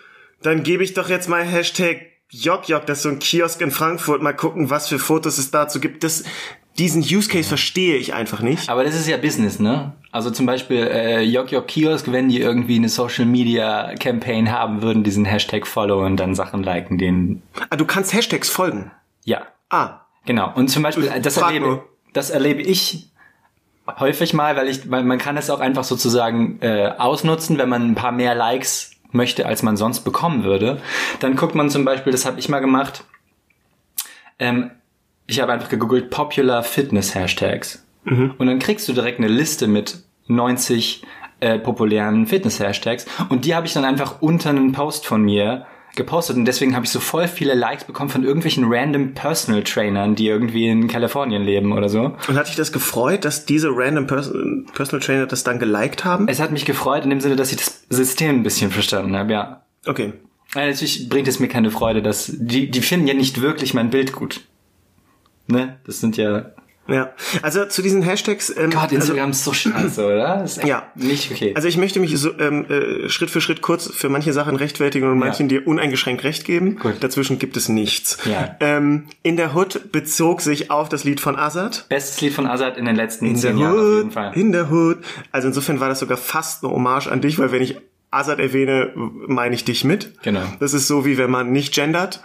dann 0.42 0.62
gebe 0.62 0.84
ich 0.84 0.94
doch 0.94 1.08
jetzt 1.08 1.28
mal 1.28 1.42
Hashtag 1.44 2.06
Jok 2.30 2.68
Jok, 2.68 2.86
das 2.86 2.98
ist 2.98 3.02
so 3.04 3.08
ein 3.08 3.18
Kiosk 3.20 3.60
in 3.60 3.70
Frankfurt, 3.70 4.20
mal 4.20 4.32
gucken, 4.34 4.68
was 4.68 4.88
für 4.88 4.98
Fotos 4.98 5.38
es 5.38 5.50
dazu 5.52 5.78
gibt. 5.80 6.02
Das, 6.02 6.24
diesen 6.76 7.00
Use 7.00 7.28
Case 7.30 7.48
verstehe 7.48 7.96
ich 7.96 8.12
einfach 8.14 8.40
nicht. 8.40 8.68
Aber 8.68 8.82
das 8.84 8.94
ist 8.96 9.06
ja 9.08 9.16
Business, 9.16 9.60
ne? 9.60 9.92
Also 10.10 10.30
zum 10.30 10.44
Beispiel 10.44 10.78
äh, 10.88 11.22
Jok 11.22 11.52
Jok 11.52 11.68
Kiosk, 11.68 12.10
wenn 12.10 12.28
die 12.28 12.40
irgendwie 12.40 12.76
eine 12.76 12.88
Social 12.88 13.26
Media 13.26 13.94
Campaign 13.94 14.50
haben 14.50 14.82
würden, 14.82 15.04
diesen 15.04 15.24
Hashtag 15.24 15.66
followen, 15.66 16.16
dann 16.16 16.34
Sachen 16.34 16.62
liken, 16.62 16.98
den 16.98 17.42
Ah, 17.70 17.76
du 17.76 17.84
kannst 17.86 18.12
Hashtags 18.12 18.48
folgen. 18.48 18.90
ja, 19.24 19.46
Ah, 19.70 20.00
genau. 20.26 20.52
Und 20.54 20.68
zum 20.68 20.82
Beispiel 20.82 21.06
äh, 21.08 21.20
das 21.20 21.36
erlebe. 21.38 21.82
Das 22.16 22.30
erlebe 22.30 22.62
ich 22.62 23.10
häufig 23.98 24.34
mal, 24.34 24.56
weil 24.56 24.68
ich, 24.68 24.90
weil 24.90 25.04
man 25.04 25.18
kann 25.18 25.36
es 25.36 25.50
auch 25.50 25.60
einfach 25.60 25.84
sozusagen 25.84 26.58
äh, 26.60 26.92
ausnutzen, 26.98 27.58
wenn 27.58 27.68
man 27.68 27.90
ein 27.90 27.94
paar 27.94 28.12
mehr 28.12 28.34
Likes 28.34 28.92
möchte, 29.12 29.46
als 29.46 29.62
man 29.62 29.76
sonst 29.76 30.00
bekommen 30.00 30.44
würde. 30.44 30.80
Dann 31.20 31.36
guckt 31.36 31.54
man 31.54 31.70
zum 31.70 31.84
Beispiel, 31.84 32.12
das 32.12 32.26
habe 32.26 32.38
ich 32.40 32.48
mal 32.48 32.60
gemacht. 32.60 33.04
Ähm, 34.38 34.70
ich 35.26 35.40
habe 35.40 35.52
einfach 35.52 35.68
gegoogelt 35.68 36.10
Popular 36.10 36.62
Fitness 36.62 37.14
Hashtags. 37.14 37.84
Und 38.38 38.46
dann 38.46 38.60
kriegst 38.60 38.88
du 38.88 38.92
direkt 38.92 39.18
eine 39.18 39.28
Liste 39.28 39.66
mit 39.66 40.04
90 40.28 41.02
äh, 41.40 41.58
populären 41.58 42.26
Fitness-Hashtags. 42.26 43.06
Und 43.28 43.44
die 43.44 43.54
habe 43.54 43.66
ich 43.66 43.72
dann 43.72 43.84
einfach 43.84 44.22
unter 44.22 44.50
einen 44.50 44.72
Post 44.72 45.06
von 45.06 45.22
mir 45.22 45.66
gepostet. 45.96 46.36
Und 46.36 46.44
deswegen 46.44 46.74
habe 46.74 46.84
ich 46.84 46.90
so 46.92 47.00
voll 47.00 47.26
viele 47.26 47.54
Likes 47.54 47.84
bekommen 47.84 48.10
von 48.10 48.22
irgendwelchen 48.22 48.64
random 48.68 49.14
Personal 49.14 49.62
Trainern, 49.62 50.14
die 50.14 50.28
irgendwie 50.28 50.68
in 50.68 50.88
Kalifornien 50.88 51.42
leben 51.42 51.72
oder 51.72 51.88
so. 51.88 52.16
Und 52.28 52.36
hat 52.36 52.48
dich 52.48 52.56
das 52.56 52.72
gefreut, 52.72 53.24
dass 53.24 53.46
diese 53.46 53.70
random 53.70 54.06
Pers 54.06 54.32
Personal 54.74 55.04
Trainer 55.04 55.26
das 55.26 55.42
dann 55.42 55.58
geliked 55.58 56.04
haben? 56.04 56.28
Es 56.28 56.40
hat 56.40 56.52
mich 56.52 56.64
gefreut 56.64 57.04
in 57.04 57.10
dem 57.10 57.20
Sinne, 57.20 57.36
dass 57.36 57.50
ich 57.50 57.58
das 57.58 57.84
System 57.88 58.36
ein 58.36 58.42
bisschen 58.42 58.70
verstanden 58.70 59.16
habe, 59.16 59.32
ja. 59.32 59.62
Okay. 59.86 60.12
Ja, 60.54 60.66
Natürlich 60.66 61.08
bringt 61.08 61.28
es 61.28 61.40
mir 61.40 61.48
keine 61.48 61.70
Freude, 61.70 62.02
dass 62.02 62.32
die, 62.32 62.70
die 62.70 62.80
finden 62.80 63.08
ja 63.08 63.14
nicht 63.14 63.40
wirklich 63.40 63.74
mein 63.74 63.90
Bild 63.90 64.12
gut. 64.12 64.42
Ne? 65.48 65.78
Das 65.84 66.00
sind 66.00 66.16
ja. 66.16 66.52
Ja. 66.88 67.12
Also 67.42 67.64
zu 67.66 67.82
diesen 67.82 68.02
Hashtags. 68.02 68.50
Ähm, 68.56 68.70
Gott, 68.70 68.82
also, 68.84 68.94
Instagram 68.96 69.30
ist 69.30 69.44
so 69.44 69.52
scheiße, 69.52 70.04
oder? 70.04 70.38
Das 70.38 70.52
ist 70.52 70.58
echt 70.58 70.68
Ja. 70.68 70.90
Nicht 70.94 71.30
okay. 71.32 71.52
also 71.54 71.68
ich 71.68 71.76
möchte 71.76 72.00
mich 72.00 72.16
so 72.18 72.38
ähm, 72.38 72.66
äh, 72.70 73.08
Schritt 73.08 73.30
für 73.30 73.40
Schritt 73.40 73.62
kurz 73.62 73.90
für 73.92 74.08
manche 74.08 74.32
Sachen 74.32 74.56
rechtfertigen 74.56 75.10
und 75.10 75.18
manchen 75.18 75.48
dir 75.48 75.66
uneingeschränkt 75.66 76.24
recht 76.24 76.44
geben. 76.44 76.76
Gut. 76.78 76.96
Dazwischen 77.00 77.38
gibt 77.38 77.56
es 77.56 77.68
nichts. 77.68 78.18
Ja. 78.24 78.56
Ähm, 78.60 79.04
in 79.22 79.36
der 79.36 79.54
Hood 79.54 79.92
bezog 79.92 80.40
sich 80.40 80.70
auf 80.70 80.88
das 80.88 81.04
Lied 81.04 81.20
von 81.20 81.36
Azad. 81.36 81.86
Bestes 81.88 82.20
Lied 82.20 82.32
von 82.32 82.46
Azad 82.46 82.76
in 82.76 82.84
den 82.84 82.96
letzten 82.96 83.26
In 83.26 83.36
zehn 83.36 83.58
Jahren 83.58 83.78
auf 83.78 83.84
jeden 83.84 84.04
Hood, 84.06 84.12
Fall. 84.12 84.32
in 84.34 84.52
der 84.52 84.70
Hood. 84.70 84.98
Also 85.32 85.48
insofern 85.48 85.80
war 85.80 85.88
das 85.88 86.00
sogar 86.00 86.16
fast 86.16 86.62
eine 86.64 86.72
Hommage 86.72 87.08
an 87.08 87.20
dich, 87.20 87.38
weil 87.38 87.52
wenn 87.52 87.62
ich 87.62 87.76
Azad 88.10 88.38
erwähne, 88.38 88.92
meine 88.94 89.54
ich 89.54 89.64
dich 89.64 89.84
mit. 89.84 90.22
Genau. 90.22 90.42
Das 90.60 90.72
ist 90.72 90.86
so, 90.86 91.04
wie 91.04 91.18
wenn 91.18 91.30
man 91.30 91.50
nicht 91.52 91.74
gendert, 91.74 92.22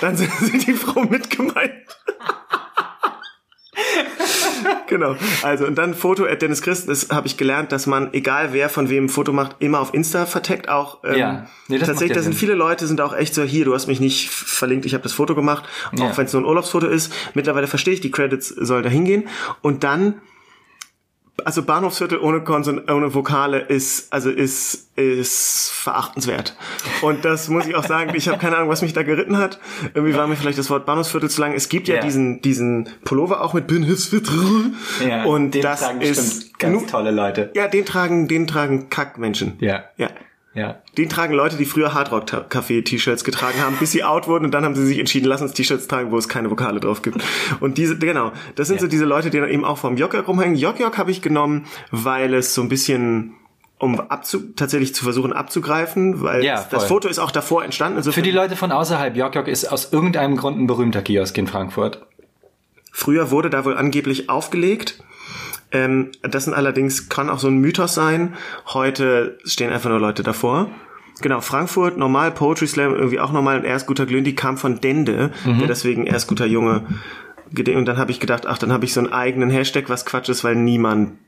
dann 0.00 0.16
sind 0.16 0.30
sind 0.40 0.66
die 0.66 0.72
Frau 0.72 1.02
mit 1.02 1.30
gemeint. 1.30 1.72
genau. 4.88 5.16
Also 5.42 5.66
und 5.66 5.76
dann 5.76 5.94
Foto 5.94 6.24
at 6.24 6.42
Dennis 6.42 6.62
Christ, 6.62 6.88
das 6.88 7.08
habe 7.10 7.26
ich 7.26 7.36
gelernt, 7.36 7.72
dass 7.72 7.86
man, 7.86 8.12
egal 8.12 8.52
wer 8.52 8.68
von 8.68 8.88
wem 8.88 9.06
ein 9.06 9.08
Foto 9.08 9.32
macht, 9.32 9.56
immer 9.58 9.80
auf 9.80 9.94
Insta 9.94 10.26
verteckt 10.26 10.68
auch. 10.68 10.98
Ähm, 11.04 11.18
Ja. 11.18 11.46
Nee, 11.68 11.78
das 11.78 11.88
tatsächlich, 11.88 12.16
da 12.16 12.22
sind 12.22 12.34
viele 12.34 12.54
Leute, 12.54 12.86
sind 12.86 13.00
auch 13.00 13.14
echt 13.16 13.34
so, 13.34 13.42
hier, 13.42 13.64
du 13.64 13.74
hast 13.74 13.86
mich 13.86 14.00
nicht 14.00 14.28
verlinkt, 14.30 14.84
ich 14.86 14.94
habe 14.94 15.02
das 15.02 15.12
Foto 15.12 15.34
gemacht, 15.34 15.64
auch 15.94 15.98
Ja. 15.98 16.16
wenn 16.16 16.26
es 16.26 16.32
nur 16.32 16.42
ein 16.42 16.46
Urlaubsfoto 16.46 16.86
ist. 16.86 17.12
Mittlerweile 17.34 17.66
verstehe 17.66 17.94
ich, 17.94 18.00
die 18.00 18.10
Credits 18.10 18.48
sollen 18.48 18.82
da 18.82 18.90
hingehen. 18.90 19.28
Und 19.62 19.82
dann 19.84 20.14
also 21.44 21.62
Bahnhofsviertel 21.62 22.18
ohne 22.18 22.42
Konson 22.42 22.82
ohne 22.88 23.12
Vokale 23.14 23.58
ist 23.58 24.12
also 24.12 24.30
ist 24.30 24.88
ist 24.96 25.70
verachtenswert. 25.72 26.56
Und 27.02 27.24
das 27.24 27.48
muss 27.48 27.66
ich 27.66 27.74
auch 27.74 27.84
sagen, 27.84 28.12
ich 28.14 28.28
habe 28.28 28.38
keine 28.38 28.56
Ahnung, 28.56 28.68
was 28.68 28.82
mich 28.82 28.92
da 28.92 29.02
geritten 29.02 29.38
hat. 29.38 29.58
Irgendwie 29.94 30.14
war 30.16 30.26
mir 30.28 30.36
vielleicht 30.36 30.58
das 30.58 30.70
Wort 30.70 30.86
Bahnhofsviertel 30.86 31.28
zu 31.28 31.40
lang. 31.40 31.52
Es 31.52 31.68
gibt 31.68 31.88
ja, 31.88 31.96
Ja. 31.96 32.00
diesen 32.02 32.40
diesen 32.42 32.88
Pullover 33.04 33.40
auch 33.42 33.54
mit 33.54 33.66
Bahnhofsviertel. 33.66 34.72
Ja, 35.08 35.24
und 35.24 35.52
den 35.54 35.62
das 35.62 35.80
tragen 35.80 36.00
ist 36.00 36.58
ganz 36.58 36.82
genug- 36.82 36.88
tolle 36.88 37.10
Leute. 37.10 37.50
Ja, 37.54 37.66
den 37.68 37.84
tragen 37.84 38.28
den 38.28 38.46
tragen 38.46 38.88
Kackmenschen. 38.88 39.54
Ja. 39.60 39.84
Ja. 39.96 40.10
Ja. 40.54 40.76
Den 40.96 41.08
tragen 41.08 41.34
Leute, 41.34 41.56
die 41.56 41.64
früher 41.64 41.94
Hardrock 41.94 42.24
Café 42.30 42.84
T-Shirts 42.84 43.24
getragen 43.24 43.60
haben, 43.60 43.76
bis 43.76 43.90
sie 43.90 44.04
out 44.04 44.28
wurden 44.28 44.44
und 44.44 44.52
dann 44.52 44.64
haben 44.64 44.76
sie 44.76 44.86
sich 44.86 44.98
entschieden, 45.00 45.26
lass 45.26 45.42
uns 45.42 45.52
T-Shirts 45.52 45.88
tragen, 45.88 46.10
wo 46.12 46.16
es 46.18 46.28
keine 46.28 46.50
Vokale 46.50 46.78
drauf 46.80 47.02
gibt. 47.02 47.22
Und 47.60 47.76
diese, 47.76 47.98
genau, 47.98 48.32
das 48.54 48.68
sind 48.68 48.76
Ja. 48.76 48.82
so 48.82 48.86
diese 48.86 49.04
Leute, 49.04 49.30
die 49.30 49.40
dann 49.40 49.48
eben 49.50 49.64
auch 49.64 49.78
vom 49.78 49.96
Jok-Jok 49.96 50.28
rumhängen. 50.28 50.56
Jok-Jok 50.56 50.96
habe 50.96 51.10
ich 51.10 51.22
genommen, 51.22 51.66
weil 51.90 52.32
es 52.34 52.54
so 52.54 52.62
ein 52.62 52.68
bisschen 52.68 53.34
um 53.78 53.98
abzu 54.00 54.52
tatsächlich 54.54 54.94
zu 54.94 55.02
versuchen 55.04 55.32
abzugreifen, 55.32 56.22
weil 56.22 56.44
Ja, 56.44 56.64
das. 56.70 56.84
Foto 56.84 57.08
ist 57.08 57.18
auch 57.18 57.32
davor 57.32 57.64
entstanden. 57.64 57.94
Für 57.96 57.98
Insofern, 58.00 58.22
die 58.24 58.30
Leute 58.30 58.56
von 58.56 58.70
außerhalb, 58.70 59.16
Jok 59.16 59.48
ist 59.48 59.64
aus 59.66 59.92
irgendeinem 59.92 60.36
Grund 60.36 60.58
ein 60.58 60.66
berühmter 60.68 61.02
Kiosk 61.02 61.36
in 61.36 61.48
Frankfurt. 61.48 62.06
früher 62.92 63.32
wurde 63.32 63.50
da 63.50 63.64
wohl 63.64 63.76
angeblich 63.76 64.30
aufgelegt. 64.30 65.02
Ähm, 65.74 66.12
das 66.22 66.44
sind 66.44 66.54
allerdings, 66.54 67.08
kann 67.10 67.28
auch 67.28 67.38
so 67.38 67.48
ein 67.48 67.58
Mythos 67.58 67.94
sein. 67.94 68.34
Heute 68.72 69.38
stehen 69.44 69.70
einfach 69.72 69.90
nur 69.90 70.00
Leute 70.00 70.22
davor. 70.22 70.68
Genau, 71.20 71.40
Frankfurt, 71.40 71.96
normal, 71.98 72.32
Poetry 72.32 72.66
Slam, 72.66 72.94
irgendwie 72.94 73.20
auch 73.20 73.32
normal. 73.32 73.58
Und 73.58 73.64
erst 73.64 73.86
guter 73.86 74.06
Glündi 74.06 74.34
kam 74.34 74.56
von 74.56 74.80
Dende, 74.80 75.30
der 75.44 75.66
deswegen 75.68 76.06
erst 76.06 76.28
guter 76.28 76.46
Junge. 76.46 76.82
Und 77.56 77.84
dann 77.86 77.98
habe 77.98 78.10
ich 78.10 78.18
gedacht, 78.18 78.46
ach, 78.46 78.58
dann 78.58 78.72
habe 78.72 78.84
ich 78.84 78.92
so 78.94 79.00
einen 79.00 79.12
eigenen 79.12 79.50
Hashtag, 79.50 79.88
was 79.88 80.06
Quatsch 80.06 80.28
ist, 80.28 80.42
weil 80.42 80.56
niemand 80.56 81.18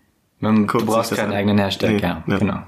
Man, 0.40 0.66
Guckt 0.66 0.82
du 0.82 0.86
brauchst 0.86 1.14
keinen 1.14 1.30
an. 1.30 1.36
eigenen 1.36 1.58
Hashtag, 1.58 1.90
Nee, 1.92 1.98
ja, 2.00 2.24
ja. 2.26 2.38
genau. 2.38 2.62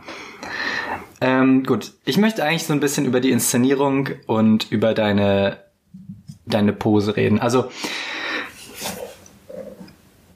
Ähm, 1.20 1.64
gut, 1.64 1.92
ich 2.04 2.18
möchte 2.18 2.44
eigentlich 2.44 2.64
so 2.64 2.73
ein 2.73 2.78
bisschen 2.80 3.04
über 3.04 3.20
die 3.20 3.30
Inszenierung 3.32 4.11
und 4.26 4.70
über 4.70 4.94
deine 4.94 5.58
deine 6.47 6.73
Pose 6.73 7.16
reden. 7.16 7.40
Also 7.40 7.70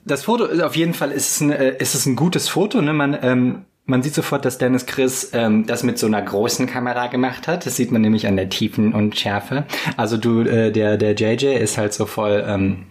das 0.05 0.23
Foto 0.23 0.45
ist 0.45 0.61
auf 0.61 0.75
jeden 0.75 0.93
Fall 0.93 1.11
ist 1.11 1.31
es 1.31 1.41
ein, 1.41 1.51
äh, 1.51 1.77
ist 1.77 1.95
es 1.95 2.05
ein 2.05 2.15
gutes 2.15 2.49
Foto. 2.49 2.81
Ne? 2.81 2.93
Man, 2.93 3.17
ähm, 3.21 3.65
man 3.85 4.01
sieht 4.01 4.13
sofort, 4.13 4.45
dass 4.45 4.57
Dennis 4.57 4.85
Chris 4.85 5.31
ähm, 5.33 5.65
das 5.65 5.83
mit 5.83 5.99
so 5.99 6.07
einer 6.07 6.21
großen 6.21 6.67
Kamera 6.67 7.07
gemacht 7.07 7.47
hat. 7.47 7.65
Das 7.65 7.75
sieht 7.75 7.91
man 7.91 8.01
nämlich 8.01 8.27
an 8.27 8.35
der 8.35 8.49
Tiefen 8.49 8.93
und 8.93 9.17
Schärfe. 9.17 9.65
Also 9.97 10.17
du, 10.17 10.41
äh, 10.41 10.71
der 10.71 10.97
der 10.97 11.15
JJ 11.15 11.57
ist 11.57 11.77
halt 11.77 11.93
so 11.93 12.05
voll 12.05 12.43
ähm, 12.47 12.85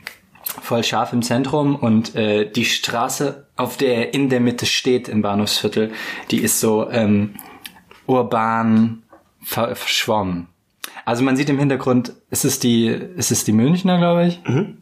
voll 0.45 0.85
scharf 0.85 1.13
im 1.13 1.23
Zentrum 1.23 1.77
und 1.77 2.15
äh, 2.15 2.51
die 2.51 2.65
Straße, 2.65 3.47
auf 3.57 3.77
der 3.77 3.97
er 3.97 4.15
in 4.15 4.29
der 4.29 4.41
Mitte 4.41 4.67
steht 4.67 5.09
im 5.09 5.23
Bahnhofsviertel, 5.23 5.93
die 6.31 6.41
ist 6.41 6.61
so 6.61 6.91
ähm, 6.91 7.35
urban 8.07 9.03
ver 9.41 9.75
verschwommen. 9.75 10.49
Also 11.05 11.23
man 11.25 11.37
sieht 11.37 11.49
im 11.51 11.59
Hintergrund, 11.59 12.13
ist 12.31 12.45
es 12.45 12.59
die, 12.59 12.87
ist 12.87 13.33
es 13.33 13.45
die 13.45 13.53
Münchner, 13.53 13.99
glaube 13.99 14.27
ich. 14.27 14.41
Mhm. 14.47 14.79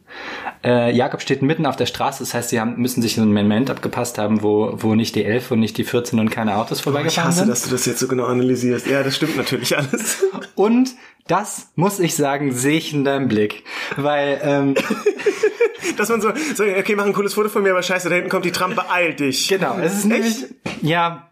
Äh, 0.63 0.95
Jakob 0.95 1.21
steht 1.21 1.41
mitten 1.41 1.65
auf 1.65 1.75
der 1.75 1.87
Straße, 1.87 2.19
das 2.19 2.33
heißt, 2.33 2.49
sie 2.49 2.59
haben, 2.59 2.75
müssen 2.77 3.01
sich 3.01 3.15
so 3.15 3.21
einen 3.21 3.33
Moment 3.33 3.69
abgepasst 3.69 4.17
haben, 4.17 4.43
wo, 4.43 4.73
wo 4.77 4.93
nicht 4.93 5.15
die 5.15 5.23
11 5.23 5.51
und 5.51 5.59
nicht 5.59 5.77
die 5.77 5.83
14 5.83 6.19
und 6.19 6.29
keine 6.29 6.57
Autos 6.57 6.81
vorbeigefahren 6.81 7.29
ich 7.31 7.35
hasse, 7.35 7.39
sind. 7.39 7.49
dass 7.49 7.63
du 7.63 7.71
das 7.71 7.85
jetzt 7.85 7.99
so 7.99 8.07
genau 8.07 8.25
analysierst. 8.25 8.87
Ja, 8.87 9.01
das 9.01 9.15
stimmt 9.15 9.37
natürlich 9.37 9.75
alles. 9.77 10.23
Und 10.55 10.91
das, 11.27 11.71
muss 11.75 11.99
ich 11.99 12.15
sagen, 12.15 12.51
sehe 12.51 12.77
ich 12.77 12.93
in 12.93 13.03
deinem 13.03 13.27
Blick. 13.27 13.63
Weil, 13.95 14.39
ähm, 14.43 14.75
Dass 15.97 16.09
man 16.09 16.21
so, 16.21 16.31
so, 16.55 16.63
okay, 16.63 16.95
mach 16.95 17.05
ein 17.05 17.13
cooles 17.13 17.33
Foto 17.33 17.49
von 17.49 17.63
mir, 17.63 17.71
aber 17.71 17.81
scheiße, 17.81 18.09
da 18.09 18.15
hinten 18.15 18.29
kommt 18.29 18.45
die 18.45 18.51
Tram, 18.51 18.75
beeil 18.75 19.13
dich. 19.13 19.47
genau, 19.47 19.77
es 19.79 19.95
ist 19.95 20.05
nämlich, 20.05 20.45
ja, 20.81 21.29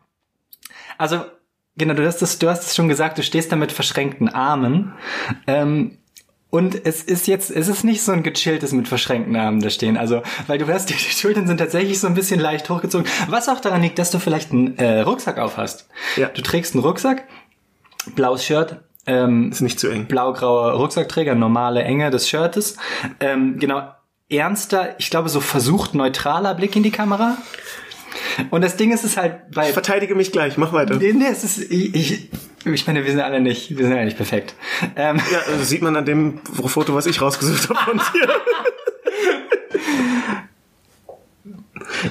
also, 0.97 1.23
genau, 1.79 1.95
du 1.95 2.05
hast 2.05 2.21
es, 2.21 2.37
du 2.37 2.47
hast 2.47 2.67
es 2.67 2.75
schon 2.75 2.87
gesagt, 2.87 3.17
du 3.17 3.23
stehst 3.23 3.51
da 3.51 3.55
mit 3.55 3.71
verschränkten 3.71 4.29
Armen. 4.29 4.93
Ähm, 5.47 5.97
und 6.51 6.85
es 6.85 7.03
ist 7.03 7.27
jetzt, 7.27 7.51
es 7.51 7.67
ist 7.67 7.83
nicht 7.83 8.01
so 8.01 8.11
ein 8.11 8.23
gechilltes 8.23 8.71
mit 8.71 8.87
verschränkten 8.87 9.35
Armen 9.35 9.61
da 9.61 9.69
stehen. 9.69 9.97
Also, 9.97 10.21
weil 10.47 10.57
du 10.57 10.67
hast, 10.67 10.89
die, 10.89 10.93
die 10.93 10.99
Schultern 10.99 11.47
sind 11.47 11.57
tatsächlich 11.57 11.99
so 11.99 12.07
ein 12.07 12.15
bisschen 12.15 12.39
leicht 12.39 12.69
hochgezogen. 12.69 13.07
Was 13.27 13.49
auch 13.49 13.59
daran 13.59 13.81
liegt, 13.81 13.99
dass 13.99 14.11
du 14.11 14.19
vielleicht 14.19 14.51
einen 14.51 14.77
äh, 14.77 15.01
Rucksack 15.01 15.37
auf 15.37 15.57
hast. 15.57 15.87
Ja. 16.15 16.27
Du 16.29 16.41
trägst 16.41 16.73
einen 16.73 16.83
Rucksack, 16.83 17.23
blaues 18.15 18.43
Shirt, 18.43 18.77
ähm, 19.05 19.51
Ist 19.51 19.61
nicht 19.61 19.79
zu 19.79 19.89
eng. 19.89 20.05
blau-grauer 20.05 20.73
Rucksackträger, 20.73 21.35
normale 21.35 21.83
Enge 21.83 22.09
des 22.09 22.27
Shirtes. 22.27 22.77
Ähm, 23.19 23.57
genau, 23.59 23.83
ernster, 24.29 24.95
ich 24.99 25.09
glaube 25.09 25.29
so 25.29 25.41
versucht 25.41 25.93
neutraler 25.95 26.53
Blick 26.55 26.75
in 26.75 26.83
die 26.83 26.91
Kamera. 26.91 27.37
Und 28.49 28.63
das 28.63 28.77
Ding 28.77 28.91
ist 28.91 29.03
es 29.03 29.17
halt 29.17 29.51
bei 29.51 29.67
Ich 29.67 29.73
verteidige 29.73 30.15
mich 30.15 30.31
gleich, 30.31 30.57
mach 30.57 30.73
weiter. 30.73 30.95
Nee, 30.95 31.13
nee, 31.13 31.25
es 31.31 31.43
ist, 31.43 31.59
ich, 31.71 31.95
ich, 31.95 32.29
ich 32.65 32.87
meine, 32.87 33.03
wir 33.05 33.11
sind 33.11 33.21
alle 33.21 33.41
nicht, 33.41 33.77
wir 33.77 33.85
sind 33.85 33.93
alle 33.93 34.05
nicht 34.05 34.17
perfekt. 34.17 34.55
Ähm, 34.95 35.17
Ja, 35.31 35.39
also 35.51 35.63
sieht 35.63 35.81
man 35.81 35.95
an 35.95 36.05
dem 36.05 36.39
Foto, 36.39 36.95
was 36.95 37.05
ich 37.05 37.21
rausgesucht 37.21 37.69
habe 37.69 37.99
von 37.99 38.01
dir. 38.13 38.29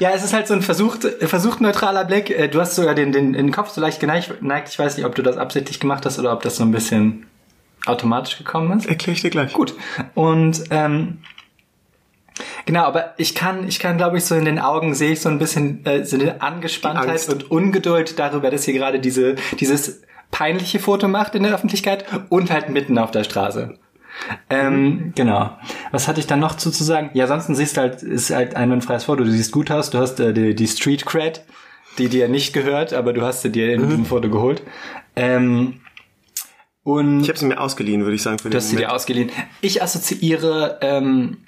ja, 0.01 0.11
es 0.11 0.25
ist 0.25 0.33
halt 0.33 0.47
so 0.47 0.55
ein 0.55 0.63
versucht, 0.63 1.05
versucht 1.21 1.61
neutraler 1.61 2.05
Blick. 2.05 2.31
Äh, 2.31 2.49
Du 2.49 2.61
hast 2.61 2.75
sogar 2.75 2.95
den, 2.95 3.13
den, 3.13 3.33
den 3.33 3.53
Kopf 3.53 3.71
so 3.71 3.81
leicht 3.81 4.01
geneigt. 4.01 4.33
Ich 4.71 4.79
weiß 4.79 4.97
nicht, 4.97 5.07
ob 5.07 5.15
du 5.15 5.23
das 5.23 5.37
absichtlich 5.37 5.81
gemacht 5.81 6.05
hast 6.07 6.19
oder 6.19 6.33
ob 6.33 6.43
das 6.43 6.57
so 6.57 6.65
ein 6.65 6.73
bisschen 6.73 7.27
automatisch 7.87 8.39
gekommen 8.39 8.77
ist. 8.79 8.87
Erkläre 8.87 9.15
ich 9.15 9.23
dir 9.23 9.31
gleich. 9.31 9.53
Gut. 9.53 9.75
Und 10.15 10.63
ähm, 10.71 11.19
genau, 12.67 12.85
aber 12.85 13.15
ich 13.17 13.35
kann, 13.35 13.67
ich 13.67 13.79
kann, 13.79 13.97
glaube 13.97 14.19
ich, 14.19 14.25
so 14.25 14.35
in 14.35 14.45
den 14.45 14.59
Augen 14.59 14.95
sehe 14.95 15.13
ich 15.13 15.21
so 15.21 15.29
ein 15.29 15.39
bisschen 15.39 15.85
äh, 15.87 16.05
so 16.05 16.17
eine 16.17 16.43
Angespanntheit 16.43 17.29
und 17.29 17.51
Ungeduld 17.51 18.19
darüber, 18.19 18.51
dass 18.51 18.65
hier 18.65 18.75
gerade 18.75 19.01
diese 19.01 19.37
dieses 19.59 20.03
peinliche 20.31 20.79
Foto 20.79 21.09
macht 21.09 21.35
in 21.35 21.43
der 21.43 21.55
Öffentlichkeit 21.55 22.05
und 22.29 22.51
halt 22.51 22.69
mitten 22.69 22.99
auf 22.99 23.11
der 23.11 23.25
Straße. 23.25 23.79
Ähm, 24.51 25.13
genau. 25.15 25.57
Was 25.93 26.09
hatte 26.09 26.21
ich 26.21 26.27
dann 26.27 26.41
noch 26.41 26.57
zu, 26.57 26.71
zu 26.71 26.85
sagen? 26.85 27.11
Ja, 27.15 27.25
ansonsten 27.25 27.55
siehst 27.55 27.77
du 27.77 27.83
halt, 27.83 28.03
ist 28.03 28.31
halt 28.31 28.57
ein 28.57 28.65
einwandfreies 28.65 29.05
Foto. 29.05 29.25
Du 29.25 29.31
siehst 29.31 29.53
gut 29.53 29.71
aus, 29.71 29.91
du 29.91 29.99
hast 29.99 30.19
äh, 30.21 30.33
die, 30.33 30.55
die 30.55 30.67
Street 30.67 31.07
Cred, 31.07 31.45
die 31.99 32.09
dir 32.09 32.29
nicht 32.29 32.53
gehört, 32.53 32.93
aber 32.93 33.13
du 33.13 33.23
hast 33.23 33.43
sie 33.43 33.51
dir 33.51 33.73
in 33.73 33.87
diesem 33.89 34.05
Foto 34.05 34.29
geholt. 34.29 34.63
Ähm, 35.17 35.81
und 36.83 37.21
Ich 37.21 37.29
habe 37.29 37.39
sie 37.39 37.47
mir 37.47 37.61
ausgeliehen, 37.61 38.03
würde 38.03 38.15
ich 38.17 38.23
sagen, 38.23 38.39
für 38.39 38.45
Du 38.45 38.51
den 38.51 38.59
hast 38.59 38.71
sie 38.71 38.77
dir 38.77 38.93
ausgeliehen. 38.93 39.31
Ich 39.61 39.83
assoziiere 39.83 40.79
ähm, 40.81 41.39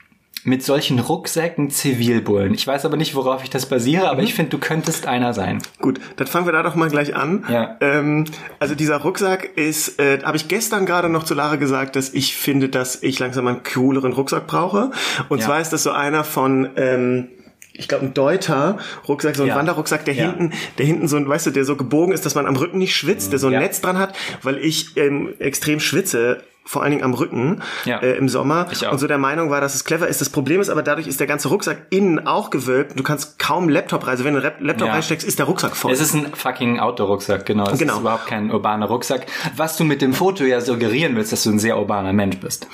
mit 0.44 0.62
solchen 0.62 0.99
Rucksäcken 0.99 1.70
Zivilbullen. 1.70 2.54
Ich 2.54 2.66
weiß 2.66 2.85
aber 2.87 2.97
nicht, 2.97 3.14
worauf 3.14 3.42
ich 3.44 3.50
das 3.50 3.66
basiere, 3.66 4.09
aber 4.11 4.23
ich 4.23 4.35
finde, 4.35 4.50
du 4.50 4.59
könntest 4.59 5.06
einer 5.06 5.35
sein. 5.35 5.59
Gut, 5.80 6.00
dann 6.16 6.26
fangen 6.26 6.47
wir 6.47 6.52
da 6.52 6.62
doch 6.62 6.75
mal 6.75 6.88
gleich 6.88 7.14
an. 7.14 7.44
Ja. 7.50 7.76
Ähm, 7.80 8.25
also 8.59 8.75
dieser 8.75 8.97
Rucksack 8.99 9.56
ist, 9.56 9.99
äh, 10.00 10.20
habe 10.23 10.37
ich 10.37 10.49
gestern 10.49 10.87
gerade 10.87 11.09
noch 11.09 11.25
zu 11.25 11.35
Lara 11.35 11.56
gesagt, 11.56 11.97
dass 11.97 12.14
ich 12.14 12.37
finde, 12.37 12.68
dass 12.68 13.02
ich 13.02 13.18
langsam 13.18 13.47
einen 13.47 13.62
cooleren 13.62 14.12
Rucksack 14.12 14.47
brauche. 14.47 14.90
Und 15.28 15.40
Ja. 15.40 15.47
zwar 15.47 15.61
ist 15.61 15.73
das 15.73 15.82
so 15.82 15.90
einer 15.90 16.25
von 16.25 16.70
ähm, 16.76 17.28
ich 17.73 17.88
glaube, 17.88 18.04
ein 18.06 18.14
Deuter 18.14 18.78
Rucksack, 19.09 19.37
so 19.37 19.42
ein 19.44 19.49
Ja. 19.49 19.54
Wanderrucksack, 19.56 20.04
der 20.04 20.12
Ja. 20.14 20.26
hinten, 20.26 20.52
der 20.78 20.85
hinten 20.87 21.09
so 21.09 21.16
ein, 21.16 21.26
weißt 21.28 21.47
du, 21.47 21.50
der 21.50 21.64
so 21.64 21.76
gebogen 21.76 22.12
ist, 22.12 22.26
dass 22.26 22.35
man 22.35 22.44
am 22.47 22.56
Rücken 22.56 22.78
nicht 22.78 22.94
schwitzt, 22.94 23.32
der 23.32 23.38
so 23.38 23.47
ein 23.47 23.54
Ja. 23.54 23.61
Netz 23.61 23.80
dran 23.80 23.99
hat, 23.99 24.14
weil 24.42 24.59
ich 24.59 24.97
ähm, 24.97 25.30
extrem 25.38 25.80
schwitze, 25.80 26.42
vor 26.70 26.82
allen 26.82 26.92
Dingen 26.92 27.02
am 27.02 27.14
Rücken 27.14 27.62
Ja. 27.84 27.98
äh, 27.98 28.12
im 28.16 28.28
Sommer 28.28 28.68
Ich 28.70 28.86
auch. 28.86 28.92
und 28.92 28.98
so 28.98 29.08
der 29.08 29.18
Meinung 29.18 29.50
war, 29.50 29.60
dass 29.60 29.74
es 29.74 29.84
clever 29.84 30.06
ist. 30.06 30.20
Das 30.20 30.30
Problem 30.30 30.60
ist 30.60 30.68
aber, 30.68 30.84
dadurch 30.84 31.08
ist 31.08 31.18
der 31.18 31.26
ganze 31.26 31.48
Rucksack 31.48 31.78
innen 31.90 32.26
auch 32.28 32.50
gewölbt. 32.50 32.96
Du 32.96 33.02
kannst 33.02 33.40
kaum 33.40 33.68
Laptop 33.68 34.02
rein. 34.04 34.10
Also 34.10 34.24
wenn 34.24 34.34
du 34.34 34.40
einen 34.40 34.64
Laptop 34.64 34.86
Ja. 34.86 34.94
reinsteckst, 34.94 35.26
ist 35.26 35.40
der 35.40 35.46
Rucksack 35.46 35.74
voll. 35.74 35.90
Es 35.90 36.00
ist 36.00 36.14
ein 36.14 36.32
fucking 36.32 36.78
Outdoor-Rucksack, 36.78 37.44
genau. 37.44 37.68
Es 37.68 37.78
Genau. 37.80 37.94
ist 37.94 38.00
überhaupt 38.00 38.26
kein 38.28 38.52
urbaner 38.52 38.86
Rucksack. 38.86 39.26
Was 39.56 39.76
du 39.76 39.84
mit 39.84 40.00
dem 40.00 40.12
Foto 40.14 40.44
ja 40.44 40.60
suggerieren 40.60 41.16
willst, 41.16 41.32
dass 41.32 41.42
du 41.42 41.50
ein 41.50 41.58
sehr 41.58 41.76
urbaner 41.76 42.12
Mensch 42.12 42.36
bist. 42.38 42.68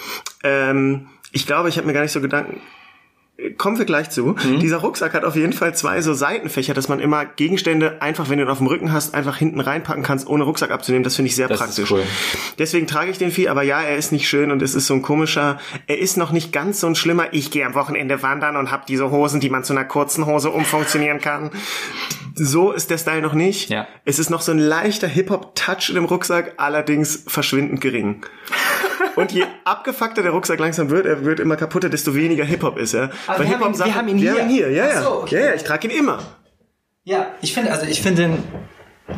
Ähm, 0.45 1.07
ich 1.33 1.47
glaube, 1.47 1.71
ich 1.71 1.79
habe 1.79 1.87
mir 1.87 1.93
gar 1.95 2.03
nicht 2.03 2.13
so 2.13 2.21
Gedanken. 2.21 2.61
Kommen 3.59 3.77
wir 3.77 3.85
gleich 3.85 4.09
zu. 4.09 4.29
Mhm. 4.29 4.61
Dieser 4.61 4.79
Rucksack 4.79 5.13
hat 5.13 5.25
auf 5.25 5.37
jeden 5.37 5.53
Fall 5.53 5.75
zwei 5.75 6.01
so 6.01 6.15
Seitenfächer, 6.15 6.73
dass 6.73 6.89
man 6.89 7.01
immer 7.01 7.27
Gegenstände 7.27 8.01
einfach, 8.01 8.31
wenn 8.31 8.39
du 8.39 8.45
ihn 8.45 8.51
auf 8.51 8.59
dem 8.59 8.67
Rücken 8.67 8.93
hast, 8.95 9.15
einfach 9.15 9.37
hinten 9.37 9.61
reinpacken 9.61 10.03
kannst, 10.03 10.27
ohne 10.27 10.45
Rucksack 10.45 10.71
abzunehmen. 10.71 11.05
Das 11.05 11.17
finde 11.17 11.29
ich 11.29 11.37
sehr 11.37 11.47
Das 11.47 11.59
praktisch. 11.59 11.91
cool. 11.91 12.03
Deswegen 12.59 12.87
trage 12.87 13.11
ich 13.11 13.19
den 13.19 13.31
viel, 13.31 13.49
aber 13.49 13.63
ja, 13.63 13.83
er 13.83 13.97
ist 13.97 14.11
nicht 14.11 14.27
schön 14.27 14.51
und 14.51 14.63
es 14.63 14.75
ist 14.75 14.87
so 14.87 14.95
ein 14.95 15.03
komischer, 15.03 15.59
er 15.87 15.99
ist 15.99 16.17
noch 16.17 16.33
nicht 16.33 16.51
ganz 16.51 16.81
so 16.81 16.87
ein 16.87 16.95
schlimmer, 16.95 17.27
ich 17.33 17.51
gehe 17.51 17.67
am 17.67 17.75
Wochenende 17.75 18.23
wandern 18.23 18.57
und 18.57 18.71
habe 18.71 18.85
diese 18.89 19.11
Hosen, 19.11 19.39
die 19.39 19.51
man 19.51 19.65
zu 19.65 19.75
einer 19.75 19.85
kurzen 19.85 20.25
Hose 20.25 20.51
umfunktionieren 20.51 21.21
kann. 21.21 21.51
So 22.35 22.73
ist 22.73 22.91
der 22.91 22.99
Style 22.99 23.21
noch 23.21 23.35
nicht. 23.35 23.69
Ja. 23.69 23.87
Es 24.07 24.19
ist 24.19 24.31
noch 24.31 24.41
so 24.41 24.53
ein 24.53 24.59
leichter 24.59 25.09
Hip-Hop-Touch 25.09 25.91
in 25.91 25.95
dem 25.97 26.05
Rucksack, 26.07 26.55
allerdings 26.57 27.25
verschwindend 27.27 27.81
gering. 27.83 28.25
Und 29.17 29.33
je 29.33 29.45
abgefuckter 29.65 30.23
der 30.23 30.31
Rucksack 30.33 30.59
langsam 30.61 30.91
wird, 30.91 31.07
er 31.07 31.25
wird 31.25 31.41
immer 31.41 31.57
kaputter, 31.57 31.89
desto 31.89 32.15
weniger 32.15 32.45
Hip-Hop 32.45 32.79
ist 32.79 32.95
er. 32.95 33.11
Aber 33.27 33.45
wir 33.45 33.59
haben 33.59 33.73
ihn- 33.75 33.79
wir 33.79 33.95
haben 33.95 34.09
ihn 34.09 34.21
wir 34.21 34.33
hier. 34.33 34.43
haben 34.43 34.51
ihn 34.51 34.55
hier. 34.57 34.71
Ja, 34.71 35.03
so, 35.03 35.23
okay. 35.23 35.35
ja, 35.41 35.47
ja, 35.49 35.55
ich 35.55 35.65
trage 35.65 35.89
ihn 35.89 35.99
immer. 35.99 36.19
Ja, 37.05 37.27
ich 37.41 37.53
finde, 37.55 37.73
also 37.73 37.87
ich 37.87 38.03
finde 38.03 38.23
den, 38.23 38.39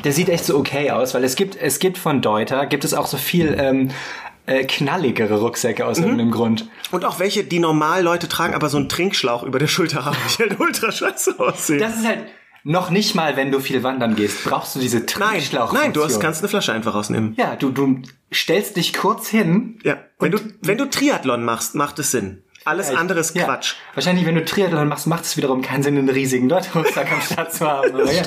der 0.05 0.13
sieht 0.13 0.29
echt 0.29 0.45
so 0.45 0.57
okay 0.57 0.91
aus, 0.91 1.15
weil 1.15 1.25
es 1.25 1.37
gibt, 1.37 1.57
es 1.57 1.79
gibt 1.79 1.99
von 1.99 2.21
Deuter, 2.23 2.67
gibt 2.67 2.85
es 2.85 2.95
auch 2.95 3.07
so 3.07 3.17
viel 3.17 3.57
ähm, 3.59 3.91
äh, 4.47 4.65
knalligere 4.65 5.41
Rucksäcke 5.41 5.85
aus 5.87 5.99
irgendeinem 5.99 6.31
Grund. 6.31 6.69
Und 6.91 7.05
auch 7.05 7.19
welche, 7.19 7.45
die 7.45 7.59
normal 7.59 8.03
Leute 8.03 8.29
tragen, 8.29 8.55
aber 8.55 8.69
so 8.69 8.77
einen 8.79 8.89
Trinkschlauch 8.89 9.43
über 9.43 9.59
der 9.59 9.67
Schulter 9.67 10.05
haben, 10.05 10.17
die 10.39 10.43
halt 10.43 10.61
ultra 10.61 10.93
scheiße 10.93 11.35
aussehen. 11.39 11.81
Das 11.81 11.97
ist 11.97 12.07
halt 12.07 12.21
noch 12.69 12.91
nicht 12.91 13.15
mal, 13.15 13.37
wenn 13.37 13.51
du 13.51 13.61
viel 13.61 13.83
wandern 13.83 14.15
gehst, 14.15 14.45
brauchst 14.45 14.75
du 14.77 14.79
diese 14.79 14.99
nein, 14.99 15.07
Trinkschlauch. 15.07 15.73
nein, 15.73 15.93
du 15.95 16.05
hast, 16.05 16.21
kannst 16.21 16.43
eine 16.43 16.49
Flasche 16.51 16.73
einfach 16.73 16.95
rausnehmen. 16.95 17.35
Ja, 17.39 17.57
du, 17.57 17.71
du 17.71 18.03
stellst 18.33 18.77
dich 18.77 18.93
kurz 18.93 19.29
hin. 19.29 19.79
Ja. 19.85 19.97
Wenn 20.19 20.33
du, 20.33 20.39
wenn 20.61 20.77
du 20.77 20.85
Triathlon 20.89 21.45
machst, 21.45 21.75
macht 21.75 21.99
es 21.99 22.11
Sinn. 22.11 22.43
Alles 22.65 22.91
andere 22.95 23.21
ist 23.21 23.35
Ja. 23.35 23.45
Quatsch. 23.47 23.75
Wahrscheinlich, 23.95 24.27
wenn 24.27 24.35
du 24.35 24.45
Triathlon 24.45 24.87
machst, 24.89 25.07
macht 25.07 25.25
es 25.25 25.39
wiederum 25.39 25.63
keinen 25.63 25.83
Sinn, 25.83 25.97
einen 25.97 26.11
riesigen 26.11 26.51
Deuter-Rucksack 26.51 27.11
am 27.11 27.23
Start 27.23 27.55
zu 27.55 27.67
haben. 27.67 27.91
Aber 27.95 28.13
ja. 28.13 28.23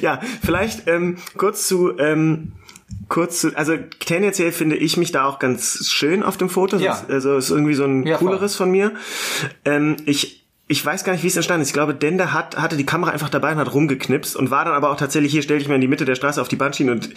Ja, 0.00 0.20
vielleicht 0.44 0.88
ähm, 0.88 1.18
kurz 1.36 1.68
zu, 1.68 1.96
ähm, 1.98 2.54
kurz 3.08 3.40
zu, 3.40 3.56
also 3.56 3.76
tendenziell 4.00 4.50
finde 4.50 4.74
ich 4.74 4.96
mich 4.96 5.12
da 5.12 5.26
auch 5.26 5.38
ganz 5.38 5.86
schön 5.88 6.24
auf 6.24 6.36
dem 6.36 6.48
Foto. 6.48 6.78
Ja. 6.78 7.00
Also 7.08 7.36
ist 7.36 7.50
irgendwie 7.50 7.74
so 7.74 7.84
ein 7.84 8.04
Ja, 8.04 8.18
voll. 8.18 8.26
cooleres 8.28 8.56
von 8.56 8.70
mir. 8.72 8.92
Ähm, 9.64 9.96
ich 10.06 10.41
ich 10.68 10.84
weiß 10.84 11.04
gar 11.04 11.12
nicht, 11.12 11.22
wie 11.22 11.28
es 11.28 11.36
entstanden 11.36 11.62
ist. 11.62 11.68
Ich 11.68 11.74
glaube, 11.74 11.94
Dender 11.94 12.32
hat, 12.32 12.56
hatte 12.56 12.76
die 12.76 12.86
Kamera 12.86 13.10
einfach 13.10 13.28
dabei 13.28 13.52
und 13.52 13.58
hat 13.58 13.74
rumgeknipst 13.74 14.36
und 14.36 14.50
war 14.50 14.64
dann 14.64 14.74
aber 14.74 14.90
auch 14.90 14.96
tatsächlich 14.96 15.32
hier, 15.32 15.42
stell 15.42 15.58
dich 15.58 15.68
mal 15.68 15.74
in 15.74 15.80
die 15.80 15.88
Mitte 15.88 16.04
der 16.04 16.14
Straße 16.14 16.40
auf 16.40 16.48
die 16.48 16.56
Bahnschiene 16.56 16.92
und 16.92 17.10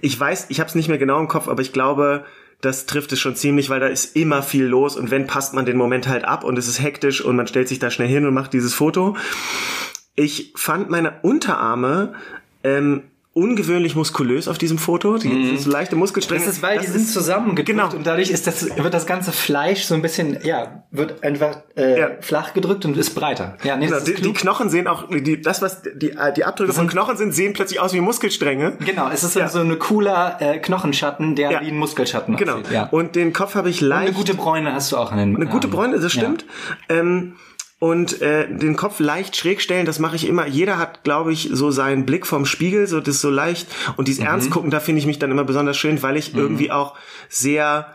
ich 0.00 0.18
weiß, 0.18 0.46
ich 0.48 0.60
habe 0.60 0.68
es 0.68 0.74
nicht 0.74 0.88
mehr 0.88 0.98
genau 0.98 1.18
im 1.20 1.28
Kopf, 1.28 1.48
aber 1.48 1.62
ich 1.62 1.72
glaube, 1.72 2.24
das 2.60 2.86
trifft 2.86 3.12
es 3.12 3.20
schon 3.20 3.36
ziemlich, 3.36 3.70
weil 3.70 3.80
da 3.80 3.86
ist 3.86 4.16
immer 4.16 4.42
viel 4.42 4.64
los 4.64 4.96
und 4.96 5.10
wenn 5.10 5.26
passt 5.26 5.54
man 5.54 5.64
den 5.64 5.76
Moment 5.76 6.08
halt 6.08 6.24
ab 6.24 6.44
und 6.44 6.58
es 6.58 6.66
ist 6.66 6.82
hektisch 6.82 7.20
und 7.20 7.36
man 7.36 7.46
stellt 7.46 7.68
sich 7.68 7.78
da 7.78 7.90
schnell 7.90 8.08
hin 8.08 8.26
und 8.26 8.34
macht 8.34 8.52
dieses 8.52 8.74
Foto. 8.74 9.16
Ich 10.16 10.52
fand 10.56 10.90
meine 10.90 11.20
Unterarme 11.22 12.14
ähm, 12.64 13.04
ungewöhnlich 13.38 13.94
muskulös 13.94 14.48
auf 14.48 14.58
diesem 14.58 14.78
Foto. 14.78 15.16
Die 15.18 15.56
so 15.58 15.70
leichte 15.70 15.96
Muskelstränge. 15.96 16.44
Das 16.44 16.54
ist, 16.56 16.62
weil 16.62 16.78
die 16.80 16.86
sind 16.86 17.08
zusammengedrückt 17.08 17.66
Genau. 17.68 17.94
und 17.94 18.06
dadurch 18.06 18.30
ist 18.30 18.46
das, 18.46 18.76
wird 18.76 18.92
das 18.92 19.06
ganze 19.06 19.32
Fleisch 19.32 19.84
so 19.84 19.94
ein 19.94 20.02
bisschen, 20.02 20.38
ja, 20.42 20.84
wird 20.90 21.22
einfach 21.22 21.58
äh, 21.76 21.98
Ja. 22.00 22.10
flach 22.20 22.52
gedrückt 22.54 22.84
und 22.84 22.96
ist 22.96 23.10
breiter. 23.14 23.56
Ja, 23.62 23.76
nee, 23.76 23.86
Genau, 23.86 23.96
das 23.98 24.04
die, 24.04 24.14
die. 24.14 24.32
Knochen 24.32 24.68
sehen 24.70 24.86
auch, 24.86 25.04
die, 25.10 25.40
das 25.40 25.62
was 25.62 25.82
die, 25.82 26.12
die 26.36 26.44
Abdrücke 26.44 26.72
von 26.72 26.88
Knochen 26.88 27.16
sind, 27.16 27.32
sehen 27.34 27.52
plötzlich 27.52 27.80
aus 27.80 27.92
wie 27.94 28.00
Muskelstränge. 28.00 28.76
Genau, 28.84 29.08
es 29.12 29.22
ist 29.24 29.34
so, 29.34 29.40
Ja. 29.40 29.48
so 29.48 29.60
ein 29.60 29.78
cooler 29.78 30.36
äh, 30.40 30.58
Knochenschatten, 30.58 31.36
der 31.36 31.50
Ja. 31.52 31.60
wie 31.60 31.68
ein 31.68 31.76
Muskelschatten 31.78 32.36
Genau. 32.36 32.54
aussieht. 32.54 32.72
Ja. 32.72 32.88
Und 32.90 33.14
den 33.16 33.32
Kopf 33.32 33.54
habe 33.54 33.70
ich 33.70 33.80
leicht. 33.80 34.08
Eine 34.08 34.16
gute 34.16 34.34
Bräune 34.34 34.72
hast 34.74 34.92
du 34.92 34.96
auch 34.96 35.12
an 35.12 35.18
den 35.18 35.36
Eine 35.36 35.46
gute 35.46 35.68
Bräune, 35.68 35.98
das 36.00 36.12
stimmt. 36.12 36.44
Ähm, 36.88 37.34
und 37.78 38.20
äh, 38.22 38.48
den 38.48 38.76
Kopf 38.76 38.98
leicht 38.98 39.36
schräg 39.36 39.60
stellen, 39.60 39.86
das 39.86 39.98
mache 39.98 40.16
ich 40.16 40.26
immer. 40.26 40.46
Jeder 40.46 40.78
hat, 40.78 41.04
glaube 41.04 41.32
ich, 41.32 41.50
so 41.52 41.70
seinen 41.70 42.06
Blick 42.06 42.26
vom 42.26 42.44
Spiegel, 42.44 42.86
so 42.86 43.00
das 43.00 43.20
so 43.20 43.30
leicht 43.30 43.68
und 43.96 44.08
dieses 44.08 44.24
Ernst 44.24 44.50
gucken, 44.50 44.70
da 44.70 44.80
finde 44.80 45.00
ich 45.00 45.06
mich 45.06 45.18
dann 45.18 45.30
immer 45.30 45.44
besonders 45.44 45.76
schön, 45.76 46.02
weil 46.02 46.16
ich 46.16 46.34
irgendwie 46.34 46.70
auch 46.72 46.96
sehr 47.28 47.94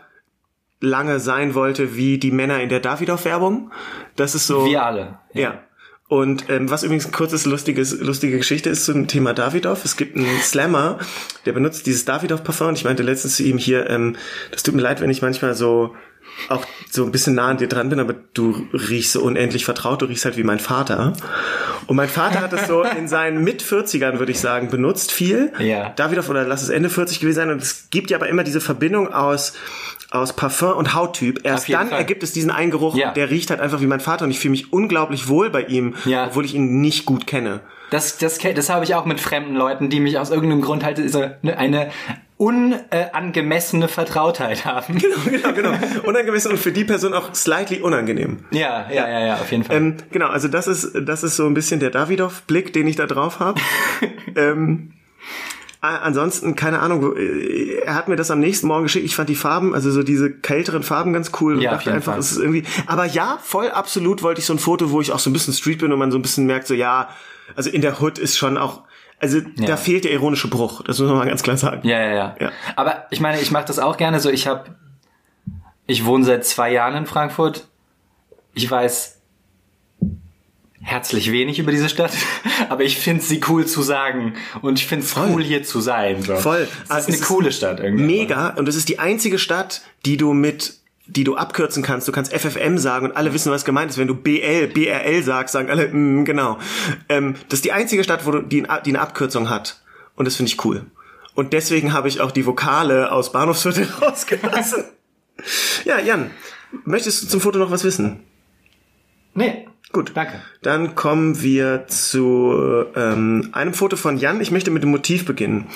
lange 0.80 1.20
sein 1.20 1.54
wollte 1.54 1.96
wie 1.96 2.18
die 2.18 2.30
Männer 2.30 2.60
in 2.60 2.68
der 2.68 2.80
Davidoff-Werbung. 2.80 3.70
Das 4.16 4.34
ist 4.34 4.46
so. 4.46 4.66
Wir 4.66 4.84
alle. 4.84 5.18
Ja. 5.32 5.60
Und 6.06 6.50
ähm, 6.50 6.70
was 6.70 6.82
übrigens 6.82 7.06
ein 7.06 7.12
kurzes 7.12 7.46
lustiges 7.46 7.98
lustige 7.98 8.36
Geschichte 8.36 8.68
ist 8.68 8.84
zum 8.84 9.08
Thema 9.08 9.32
Davidoff. 9.32 9.84
Es 9.84 9.96
gibt 9.96 10.16
einen 10.16 10.40
Slammer, 10.42 10.98
der 11.46 11.52
benutzt 11.52 11.86
dieses 11.86 12.04
Davidoff 12.04 12.44
Parfum. 12.44 12.68
Und 12.68 12.78
ich 12.78 12.84
meinte 12.84 13.02
letztens 13.02 13.36
zu 13.36 13.42
ihm 13.42 13.58
hier, 13.58 13.88
ähm, 13.88 14.16
das 14.50 14.62
tut 14.62 14.74
mir 14.74 14.82
leid, 14.82 15.00
wenn 15.00 15.10
ich 15.10 15.22
manchmal 15.22 15.54
so 15.54 15.94
auch 16.48 16.64
so 16.90 17.04
ein 17.04 17.12
bisschen 17.12 17.34
nah 17.34 17.48
an 17.48 17.56
dir 17.58 17.68
dran 17.68 17.88
bin, 17.88 17.98
aber 18.00 18.14
du 18.34 18.66
riechst 18.72 19.12
so 19.12 19.22
unendlich 19.22 19.64
vertraut, 19.64 20.02
du 20.02 20.06
riechst 20.06 20.24
halt 20.24 20.36
wie 20.36 20.42
mein 20.44 20.58
Vater. 20.60 21.12
Und 21.86 21.96
mein 21.96 22.08
Vater 22.08 22.40
hat 22.40 22.52
das 22.52 22.66
so 22.68 22.82
in 22.98 23.08
seinen 23.08 23.42
Mit-40ern, 23.44 24.18
würde 24.18 24.32
ich 24.32 24.40
sagen, 24.40 24.68
benutzt 24.70 25.10
viel. 25.12 25.52
Ja. 25.58 25.90
Davidoff 25.90 26.28
oder 26.28 26.44
lass 26.44 26.62
es 26.62 26.68
Ende 26.68 26.90
40 26.90 27.20
gewesen 27.20 27.36
sein. 27.36 27.50
Und 27.50 27.62
es 27.62 27.88
gibt 27.90 28.10
ja 28.10 28.16
aber 28.18 28.28
immer 28.28 28.44
diese 28.44 28.60
Verbindung 28.60 29.12
aus 29.12 29.52
aus 30.10 30.32
Parfum 30.36 30.74
und 30.76 30.94
Hauttyp. 30.94 31.40
Erst 31.42 31.68
dann 31.72 31.88
Fall. 31.88 31.98
ergibt 31.98 32.22
es 32.22 32.30
diesen 32.30 32.52
einen 32.52 32.70
Geruch, 32.70 32.94
Ja. 32.94 33.10
der 33.12 33.30
riecht 33.30 33.50
halt 33.50 33.58
einfach 33.60 33.80
wie 33.80 33.86
mein 33.86 33.98
Vater 33.98 34.24
und 34.24 34.30
ich 34.30 34.38
fühle 34.38 34.52
mich 34.52 34.72
unglaublich 34.72 35.26
wohl 35.26 35.50
bei 35.50 35.62
ihm, 35.62 35.94
Ja. 36.04 36.26
obwohl 36.28 36.44
ich 36.44 36.54
ihn 36.54 36.80
nicht 36.80 37.04
gut 37.04 37.26
kenne. 37.26 37.60
Das, 37.90 38.18
das, 38.18 38.38
das 38.38 38.70
habe 38.70 38.84
ich 38.84 38.94
auch 38.94 39.04
mit 39.04 39.20
fremden 39.20 39.54
Leuten, 39.54 39.90
die 39.90 40.00
mich 40.00 40.18
aus 40.18 40.30
irgendeinem 40.30 40.62
Grund 40.62 40.84
halt 40.84 41.10
so 41.10 41.24
eine, 41.42 41.90
unangemessene 42.36 43.88
Vertrautheit 43.88 44.64
haben. 44.64 44.98
genau, 44.98 45.52
genau. 45.52 45.72
Unangemessen 46.04 46.50
und 46.50 46.58
für 46.58 46.72
die 46.72 46.84
Person 46.84 47.14
auch 47.14 47.34
slightly 47.34 47.80
unangenehm. 47.80 48.38
Ja, 48.50 48.90
ja, 48.90 49.08
ja, 49.08 49.26
ja, 49.26 49.34
auf 49.34 49.50
jeden 49.50 49.64
Fall. 49.64 49.76
Ähm, 49.76 49.96
genau, 50.10 50.28
also 50.28 50.48
das 50.48 50.66
ist, 50.66 50.92
das 50.94 51.22
ist 51.22 51.36
so 51.36 51.46
ein 51.46 51.54
bisschen 51.54 51.80
der 51.80 51.90
Davidoff-Blick, 51.90 52.72
den 52.72 52.86
ich 52.86 52.96
da 52.96 53.06
drauf 53.06 53.38
habe. 53.38 53.60
ähm, 54.36 54.92
ansonsten, 55.84 56.54
keine 56.54 56.80
Ahnung, 56.80 57.16
äh, 57.16 57.80
er 57.84 57.94
hat 57.94 58.08
mir 58.08 58.16
das 58.16 58.30
am 58.30 58.40
nächsten 58.40 58.66
Morgen 58.66 58.84
geschickt. 58.84 59.04
Ich 59.04 59.16
fand 59.16 59.28
die 59.28 59.34
Farben, 59.34 59.74
also 59.74 59.90
so 59.90 60.02
diese 60.02 60.30
kälteren 60.30 60.82
Farben 60.82 61.12
ganz 61.12 61.32
cool 61.40 61.62
Ja, 61.62 61.72
dachte 61.72 61.92
einfach, 61.92 62.16
es 62.16 62.32
ist 62.32 62.38
irgendwie. 62.38 62.64
Aber 62.86 63.04
ja, 63.04 63.38
voll 63.42 63.70
absolut 63.70 64.22
wollte 64.22 64.40
ich 64.40 64.46
so 64.46 64.52
ein 64.52 64.58
Foto, 64.58 64.90
wo 64.90 65.00
ich 65.00 65.12
auch 65.12 65.18
so 65.18 65.30
ein 65.30 65.32
bisschen 65.32 65.54
Street 65.54 65.78
bin 65.78 65.92
und 65.92 65.98
man 65.98 66.10
so 66.10 66.18
ein 66.18 66.22
bisschen 66.22 66.46
merkt, 66.46 66.66
so 66.66 66.74
ja, 66.74 67.08
also 67.56 67.70
in 67.70 67.82
der 67.82 68.00
Hood 68.00 68.18
ist 68.18 68.36
schon 68.36 68.56
auch, 68.56 68.82
also 69.20 69.40
da 69.56 69.76
fehlt 69.76 70.04
der 70.04 70.12
ironische 70.12 70.48
Bruch. 70.48 70.82
Das 70.82 70.98
muss 70.98 71.08
man 71.08 71.18
mal 71.18 71.26
ganz 71.26 71.42
klar 71.42 71.56
sagen. 71.56 71.86
Ja, 71.86 71.98
ja, 71.98 72.14
ja. 72.14 72.36
Ja. 72.40 72.52
Aber 72.76 73.06
ich 73.10 73.20
meine, 73.20 73.40
ich 73.40 73.50
mache 73.50 73.64
das 73.64 73.78
auch 73.78 73.96
gerne 73.96 74.20
so. 74.20 74.30
Ich 74.30 74.46
habe, 74.46 74.64
ich 75.86 76.04
wohne 76.04 76.24
seit 76.24 76.44
zwei 76.44 76.72
Jahren 76.72 76.94
in 76.94 77.06
Frankfurt. 77.06 77.68
Ich 78.54 78.70
weiß 78.70 79.20
herzlich 80.84 81.32
wenig 81.32 81.58
über 81.58 81.72
diese 81.72 81.88
Stadt, 81.88 82.12
aber 82.68 82.84
ich 82.84 82.98
finde 82.98 83.22
sie 83.22 83.40
cool 83.48 83.66
zu 83.66 83.82
sagen 83.82 84.34
und 84.62 84.78
ich 84.78 84.86
finde 84.86 85.04
es 85.04 85.16
cool 85.16 85.42
hier 85.42 85.64
zu 85.64 85.80
sein. 85.80 86.22
So. 86.22 86.36
Voll. 86.36 86.68
Es 86.84 86.90
Also 86.90 86.98
ist 87.00 87.06
eine 87.08 87.16
es 87.16 87.20
ist 87.22 87.26
coole 87.26 87.52
Stadt 87.52 87.80
irgendwie. 87.80 88.04
Mega. 88.04 88.50
Und 88.50 88.68
es 88.68 88.76
ist 88.76 88.88
die 88.88 88.98
einzige 88.98 89.38
Stadt, 89.38 89.82
die 90.04 90.16
du 90.16 90.32
mit 90.32 90.74
die 91.06 91.24
du 91.24 91.36
abkürzen 91.36 91.82
kannst. 91.82 92.08
Du 92.08 92.12
kannst 92.12 92.32
FFM 92.32 92.78
sagen 92.78 93.04
und 93.06 93.16
alle 93.16 93.34
wissen, 93.34 93.52
was 93.52 93.66
gemeint 93.66 93.90
ist. 93.90 93.98
Wenn 93.98 94.08
du 94.08 94.14
BL, 94.14 94.68
BRL 94.68 95.22
sagst, 95.22 95.52
sagen 95.52 95.68
alle, 95.68 95.88
mm, 95.88 96.24
genau. 96.24 96.58
Ähm, 97.10 97.34
das 97.50 97.58
ist 97.58 97.66
die 97.66 97.72
einzige 97.72 98.02
Stadt, 98.02 98.24
wo 98.24 98.30
du, 98.30 98.40
die, 98.40 98.62
die 98.62 98.90
eine 98.90 99.00
Abkürzung 99.00 99.50
hat. 99.50 99.82
Und 100.16 100.24
das 100.24 100.36
finde 100.36 100.50
ich 100.50 100.64
cool. 100.64 100.86
Und 101.34 101.52
deswegen 101.52 101.92
habe 101.92 102.08
ich 102.08 102.22
auch 102.22 102.30
die 102.30 102.46
Vokale 102.46 103.12
aus 103.12 103.32
Bahnhofsviertel 103.32 103.86
rausgelassen. 104.00 104.84
ja, 105.84 105.98
Jan, 105.98 106.30
möchtest 106.84 107.22
du 107.22 107.26
zum 107.26 107.40
Foto 107.42 107.58
noch 107.58 107.70
was 107.70 107.84
wissen? 107.84 108.20
Nee. 109.34 109.66
Gut. 109.94 110.10
Danke. 110.14 110.42
Dann 110.60 110.94
kommen 110.94 111.40
wir 111.40 111.86
zu 111.86 112.84
ähm, 112.94 113.48
einem 113.52 113.72
Foto 113.72 113.96
von 113.96 114.18
Jan. 114.18 114.40
Ich 114.42 114.50
möchte 114.50 114.70
mit 114.70 114.82
dem 114.82 114.90
Motiv 114.90 115.24
beginnen. 115.24 115.68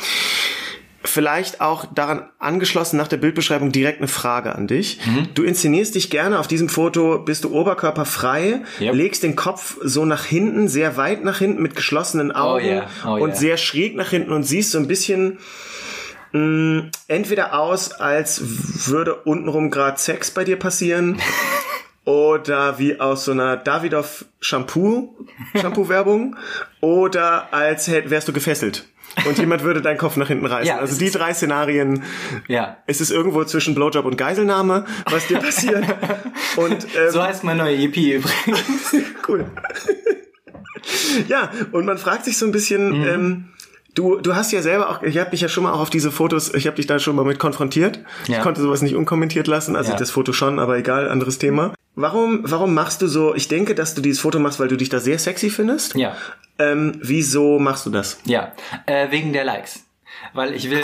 Vielleicht 1.05 1.61
auch 1.61 1.87
daran 1.95 2.25
angeschlossen 2.41 2.97
nach 2.97 3.07
der 3.09 3.17
Bildbeschreibung 3.19 3.71
direkt 3.73 3.99
eine 4.01 4.09
Frage 4.09 4.55
an 4.55 4.67
dich. 4.67 4.99
Mhm. 5.07 5.29
Du 5.35 5.45
inszenierst 5.45 5.95
dich 5.95 6.11
gerne 6.11 6.39
auf 6.41 6.49
diesem 6.49 6.69
Foto, 6.69 7.21
bist 7.21 7.45
du 7.45 7.55
oberkörperfrei, 7.55 8.63
Yep. 8.81 8.95
legst 8.95 9.23
den 9.23 9.37
Kopf 9.37 9.77
so 9.81 10.05
nach 10.05 10.25
hinten, 10.25 10.67
sehr 10.69 10.97
weit 10.97 11.25
nach 11.25 11.39
hinten 11.39 11.63
mit 11.63 11.77
geschlossenen 11.77 12.33
Augen 12.33 12.67
yeah. 12.67 12.87
Oh 13.07 13.13
und 13.15 13.31
yeah. 13.31 13.37
sehr 13.37 13.57
schräg 13.57 13.95
nach 13.95 14.11
hinten 14.11 14.33
und 14.33 14.43
siehst 14.43 14.73
so 14.73 14.79
ein 14.79 14.89
bisschen 14.89 15.39
mh, 16.33 16.91
entweder 17.07 17.59
aus, 17.59 17.93
als 17.93 18.43
würde 18.89 19.15
untenrum 19.15 19.71
gerade 19.71 19.99
Sex 19.99 20.33
bei 20.33 20.43
dir 20.45 20.57
passieren 20.59 21.19
oder 22.09 22.79
wie 22.79 22.99
aus 23.01 23.27
so 23.27 23.33
einer 23.33 23.59
Davidoff 23.59 24.25
Shampoo 24.41 25.15
Shampoo 25.61 25.91
Werbung 25.91 26.37
oder 26.81 27.53
als 27.53 27.87
hätt, 27.87 28.09
wärst 28.09 28.27
du 28.29 28.33
gefesselt 28.33 28.87
und 29.27 29.37
jemand 29.37 29.63
würde 29.63 29.83
deinen 29.83 29.99
Kopf 29.99 30.17
nach 30.17 30.29
hinten 30.29 30.47
reißen. 30.47 30.67
Ja, 30.69 30.79
also 30.79 30.99
die 30.99 31.11
drei 31.11 31.35
Szenarien. 31.35 32.03
Ja. 32.47 32.79
Es 32.87 33.03
ist 33.03 33.11
irgendwo 33.11 33.45
zwischen 33.45 33.75
Blowjob 33.75 34.07
und 34.07 34.17
Geiselnahme, 34.17 34.87
was 35.11 35.27
dir 35.27 35.39
passiert. 35.39 35.85
und 36.57 36.85
ähm, 36.97 37.11
So 37.11 37.23
heißt 37.23 37.45
mein 37.45 37.59
neuer 37.59 37.77
EP 37.79 37.97
übrigens. 37.97 38.95
cool. 39.29 39.45
ja, 41.27 41.51
und 41.73 41.85
man 41.85 41.99
fragt 41.99 42.25
sich 42.25 42.39
so 42.39 42.47
ein 42.47 42.53
bisschen, 42.53 43.01
Mhm. 43.01 43.07
ähm, 43.07 43.45
du, 43.99 44.17
du 44.21 44.35
hast 44.37 44.53
ja 44.53 44.63
selber 44.63 44.89
auch, 44.91 45.03
ich 45.03 45.19
habe 45.19 45.31
dich 45.31 45.41
ja 45.41 45.49
schon 45.49 45.65
mal 45.65 45.73
auch 45.73 45.81
auf 45.81 45.91
diese 45.91 46.11
Fotos, 46.13 46.55
ich 46.55 46.67
habe 46.67 46.77
dich 46.77 46.87
da 46.87 46.99
schon 46.99 47.17
mal 47.17 47.25
mit 47.25 47.39
konfrontiert. 47.39 48.01
Ich 48.25 48.29
Ja. 48.29 48.41
konnte 48.43 48.61
sowas 48.61 48.81
nicht 48.83 48.95
unkommentiert 48.95 49.47
lassen, 49.47 49.75
also 49.77 49.93
Ja. 49.93 49.97
das 49.99 50.11
Foto 50.11 50.33
schon, 50.33 50.59
aber 50.59 50.77
egal, 50.79 51.09
anderes 51.11 51.39
Thema. 51.39 51.75
Warum, 51.95 52.41
warum 52.45 52.75
machst 52.75 53.03
du 53.03 53.09
so, 53.09 53.35
ich 53.35 53.49
denke, 53.49 53.75
dass 53.75 53.95
du 53.95 54.01
dieses 54.01 54.21
Foto 54.21 54.39
machst, 54.39 54.61
weil 54.61 54.69
du 54.69 54.77
dich 54.77 54.89
da 54.89 55.01
sehr 55.01 55.19
sexy 55.19 55.51
findest. 55.51 55.97
Ja. 55.97 56.17
Ähm, 56.61 56.93
wieso 57.03 57.59
machst 57.59 57.87
du 57.87 57.91
das? 57.91 58.21
Ja. 58.25 58.53
Äh, 58.87 59.11
wegen 59.11 59.33
der 59.33 59.45
Likes. 59.45 59.81
Weil 60.33 60.55
ich 60.55 60.71
will. 60.71 60.83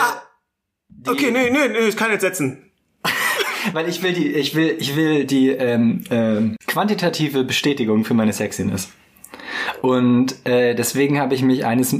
die- 0.89 1.09
Okay, 1.09 1.31
nee, 1.31 1.49
nee, 1.49 1.67
nee, 1.69 1.87
ich 1.87 1.95
kann 1.97 2.11
jetzt 2.11 2.21
setzen. 2.21 2.69
Weil 3.73 3.87
ich 3.89 4.03
will 4.03 4.13
die, 4.13 4.27
ich 4.33 4.55
will, 4.55 4.75
ich 4.79 4.95
will 4.95 5.25
die 5.25 5.49
ähm, 5.49 6.03
ähm, 6.11 6.55
quantitative 6.67 7.43
Bestätigung 7.43 8.05
für 8.05 8.13
meine 8.13 8.31
Sexiness. 8.33 8.89
Und 9.81 10.35
äh, 10.45 10.75
deswegen 10.75 11.19
habe 11.19 11.33
ich 11.35 11.41
mich 11.41 11.65
eines 11.65 11.95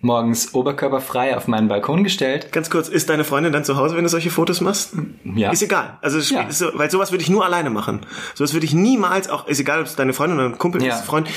Morgens 0.00 0.54
oberkörperfrei 0.54 1.36
auf 1.36 1.48
meinen 1.48 1.68
Balkon 1.68 2.04
gestellt. 2.04 2.52
Ganz 2.52 2.70
kurz, 2.70 2.88
ist 2.88 3.08
deine 3.10 3.24
Freundin 3.24 3.52
dann 3.52 3.64
zu 3.64 3.76
Hause, 3.76 3.96
wenn 3.96 4.04
du 4.04 4.10
solche 4.10 4.30
Fotos 4.30 4.60
machst? 4.60 4.94
Ja. 5.24 5.50
Ist 5.50 5.62
egal. 5.62 5.98
Also 6.02 6.18
Ja. 6.34 6.42
ist 6.42 6.58
so, 6.58 6.70
weil 6.74 6.90
sowas 6.90 7.10
würde 7.12 7.22
ich 7.22 7.30
nur 7.30 7.44
alleine 7.44 7.70
machen. 7.70 8.00
Sowas 8.34 8.52
würde 8.52 8.66
ich 8.66 8.74
niemals 8.74 9.28
auch, 9.28 9.46
ist 9.48 9.60
egal, 9.60 9.80
ob 9.80 9.86
es 9.86 9.96
deine 9.96 10.12
Freundin 10.12 10.38
oder 10.38 10.48
ein 10.48 10.58
Kumpel 10.58 10.82
Ja. 10.82 10.96
ist, 10.96 11.04
Freund. 11.04 11.28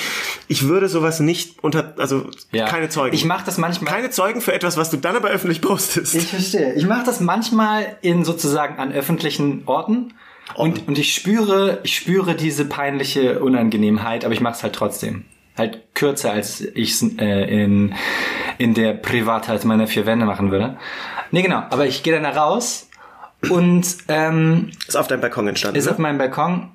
Ich 0.48 0.68
würde 0.68 0.88
sowas 0.90 1.20
nicht 1.20 1.64
unter, 1.64 1.94
also 1.98 2.26
Ja. 2.52 2.66
keine 2.68 2.90
Zeugen. 2.90 3.16
Ich 3.16 3.26
mache 3.26 3.46
das 3.46 3.58
manchmal. 3.58 3.92
keine 3.94 4.10
Zeugen 4.10 4.42
für 4.42 4.54
etwas, 4.54 4.78
was 4.78 4.90
du 4.90 4.98
dann 4.98 5.16
aber 5.16 5.30
öffentlich 5.30 5.62
postest. 5.62 6.16
Ich 6.16 6.28
verstehe. 6.28 6.74
Ich 6.76 6.86
mache 6.86 7.06
das 7.06 7.20
manchmal 7.20 7.98
in 8.02 8.24
sozusagen 8.26 8.78
an 8.80 8.92
öffentlichen 8.92 9.64
Orten. 9.66 10.14
Und, 10.56 10.88
und 10.88 10.98
ich 11.00 11.16
spüre, 11.16 11.80
ich 11.84 11.96
spüre 11.96 12.36
diese 12.36 12.66
peinliche 12.66 13.40
Unangenehmheit, 13.40 14.26
aber 14.26 14.34
ich 14.34 14.42
mache 14.42 14.56
es 14.56 14.64
halt 14.64 14.74
trotzdem. 14.74 15.24
Halt 15.58 15.94
kürzer, 15.94 16.32
als 16.32 16.62
ich 16.62 16.92
es 16.94 17.18
äh, 17.20 17.64
in, 17.64 17.94
in 18.58 18.74
der 18.74 18.94
Privatheit 18.94 19.64
meiner 19.66 19.88
vier 19.88 20.06
Wände 20.06 20.26
machen 20.26 20.50
würde. 20.52 20.78
Nee, 21.32 21.42
genau. 21.44 21.64
Aber 21.70 21.86
ich 21.86 22.02
gehe 22.04 22.14
dann 22.14 22.24
da 22.24 22.32
raus 22.32 22.90
und 23.50 23.86
ähm, 24.08 24.72
ist 24.88 24.96
auf 24.98 25.08
deinem 25.08 25.22
Balkon 25.22 25.48
entstanden. 25.48 25.78
ist 25.78 25.86
ne? 25.86 25.92
auf 25.92 25.98
meinem 25.98 26.18
Balkon, 26.18 26.72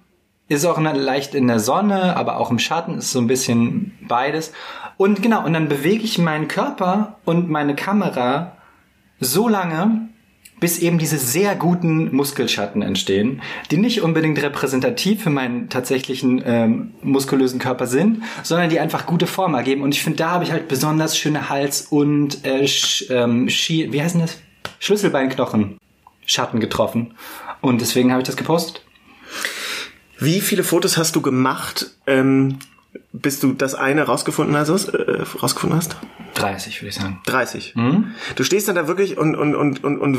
ist 0.48 0.64
auch 0.64 0.80
der- 0.80 0.94
leicht 0.94 1.34
in 1.34 1.46
der 1.48 1.58
Sonne, 1.60 2.16
aber 2.16 2.38
auch 2.38 2.50
im 2.50 2.58
Schatten, 2.58 2.98
ist 2.98 3.12
so 3.12 3.20
ein 3.20 3.26
bisschen 3.26 3.98
beides. 4.06 4.52
Und 4.96 5.22
genau, 5.22 5.44
und 5.44 5.52
dann 5.52 5.68
bewege 5.68 6.04
ich 6.04 6.18
meinen 6.18 6.48
Körper 6.48 7.16
und 7.24 7.48
meine 7.50 7.74
Kamera 7.74 8.56
so 9.20 9.48
lange, 9.48 10.08
bis 10.60 10.78
eben 10.78 10.98
diese 10.98 11.18
sehr 11.18 11.54
guten 11.54 12.14
Muskelschatten 12.14 12.82
entstehen, 12.82 13.42
die 13.70 13.76
nicht 13.76 14.02
unbedingt 14.02 14.42
repräsentativ 14.42 15.22
für 15.22 15.30
meinen 15.30 15.68
tatsächlichen 15.68 16.42
ähm, 16.44 16.94
muskulösen 17.02 17.58
Körper 17.58 17.86
sind, 17.86 18.22
sondern 18.42 18.70
die 18.70 18.80
einfach 18.80 19.06
gute 19.06 19.26
Form 19.26 19.54
ergeben. 19.54 19.82
Und 19.82 19.94
ich 19.94 20.02
finde, 20.02 20.18
da 20.18 20.30
habe 20.30 20.44
ich 20.44 20.52
halt 20.52 20.68
besonders 20.68 21.16
schöne 21.16 21.48
Hals- 21.48 21.86
und 21.90 22.44
äh, 22.44 22.66
Sch, 22.66 23.06
ähm, 23.10 23.48
Schi 23.48 23.92
wie 23.92 24.02
heißen 24.02 24.20
das? 24.20 24.38
Schlüsselbeinknochen 24.80 25.78
Schatten 26.26 26.60
getroffen. 26.60 27.14
Und 27.60 27.80
deswegen 27.80 28.10
habe 28.10 28.22
ich 28.22 28.26
das 28.26 28.36
gepostet. 28.36 28.82
Wie 30.18 30.40
viele 30.40 30.64
Fotos 30.64 30.96
hast 30.96 31.16
du 31.16 31.22
gemacht, 31.22 31.94
ähm, 32.06 32.58
bis 33.12 33.40
du 33.40 33.52
das 33.52 33.74
eine 33.74 34.02
rausgefunden 34.02 34.56
hast? 34.56 34.88
Äh, 34.88 35.22
rausgefunden 35.42 35.78
hast? 35.78 35.96
30, 36.34 36.80
würde 36.80 36.88
ich 36.88 36.94
sagen. 36.94 37.20
30. 37.26 37.74
Mhm. 37.74 38.12
Du 38.36 38.44
stehst 38.44 38.68
dann 38.68 38.74
da 38.76 38.86
wirklich 38.86 39.18
und, 39.18 39.34
und, 39.34 39.54
und, 39.54 39.82
und, 39.82 39.98
und 39.98 40.18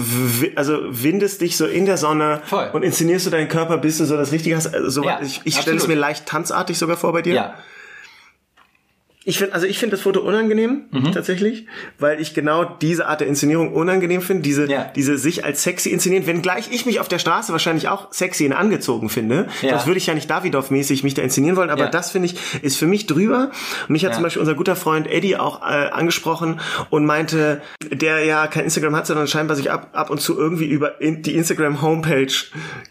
also 0.55 0.79
windest 0.89 1.41
dich 1.41 1.55
so 1.57 1.65
in 1.65 1.85
der 1.85 1.97
Sonne 1.97 2.41
Voll. 2.45 2.69
und 2.73 2.83
inszenierst 2.83 3.25
du 3.25 3.29
deinen 3.29 3.47
Körper, 3.47 3.77
bis 3.77 3.97
du 3.97 4.05
so 4.05 4.17
das 4.17 4.31
Richtige 4.31 4.55
hast. 4.55 4.73
Also 4.73 4.89
so, 4.89 5.03
Ja, 5.03 5.19
ich 5.21 5.41
ich 5.43 5.55
stelle 5.57 5.77
es 5.77 5.87
mir 5.87 5.95
leicht 5.95 6.25
tanzartig 6.25 6.77
sogar 6.77 6.97
vor 6.97 7.13
bei 7.13 7.21
dir. 7.21 7.33
Ja. 7.33 7.53
Ich 9.29 9.37
finde, 9.37 9.53
also 9.53 9.67
ich 9.67 9.77
finde 9.77 9.95
das 9.95 10.01
Foto 10.01 10.21
unangenehm 10.21 10.85
Mhm. 10.91 11.11
tatsächlich, 11.11 11.67
weil 11.99 12.19
ich 12.19 12.33
genau 12.33 12.65
diese 12.65 13.05
Art 13.07 13.21
der 13.21 13.27
Inszenierung 13.27 13.73
unangenehm 13.73 14.21
finde, 14.23 14.41
diese 14.41 14.65
Ja. 14.67 14.91
diese 14.95 15.19
sich 15.19 15.45
als 15.45 15.61
sexy 15.61 15.89
inszenieren, 15.91 16.25
wenngleich 16.25 16.69
ich 16.71 16.87
mich 16.87 16.99
auf 16.99 17.07
der 17.07 17.19
Straße 17.19 17.51
wahrscheinlich 17.51 17.87
auch 17.89 18.11
sexy 18.11 18.47
und 18.47 18.53
angezogen 18.53 19.07
finde. 19.09 19.47
Ja. 19.61 19.69
Das 19.69 19.85
würde 19.85 19.99
ich 19.99 20.07
ja 20.07 20.15
nicht 20.15 20.29
Davidoff-mäßig 20.31 21.03
mich 21.03 21.13
da 21.13 21.21
inszenieren 21.21 21.57
wollen, 21.57 21.69
aber 21.69 21.83
Ja. 21.85 21.89
das 21.91 22.09
finde 22.09 22.25
ich 22.25 22.35
ist 22.63 22.77
für 22.77 22.87
mich 22.87 23.05
drüber. 23.05 23.51
Mich 23.87 24.03
hat 24.03 24.15
zum 24.15 24.23
Beispiel 24.23 24.39
unser 24.41 24.55
guter 24.55 24.75
Freund 24.75 25.05
Eddie 25.05 25.37
auch 25.37 25.61
äh, 25.61 25.89
angesprochen 25.91 26.59
und 26.89 27.05
meinte, 27.05 27.61
der 27.91 28.25
ja 28.25 28.47
kein 28.47 28.63
Instagram 28.63 28.95
hat, 28.95 29.05
sondern 29.05 29.27
scheinbar 29.27 29.55
sich 29.55 29.69
ab, 29.69 29.89
ab 29.93 30.09
und 30.09 30.19
zu 30.21 30.37
irgendwie 30.39 30.65
über 30.65 30.99
in 31.01 31.21
die 31.21 31.35
Instagram 31.35 31.83
Homepage 31.83 32.33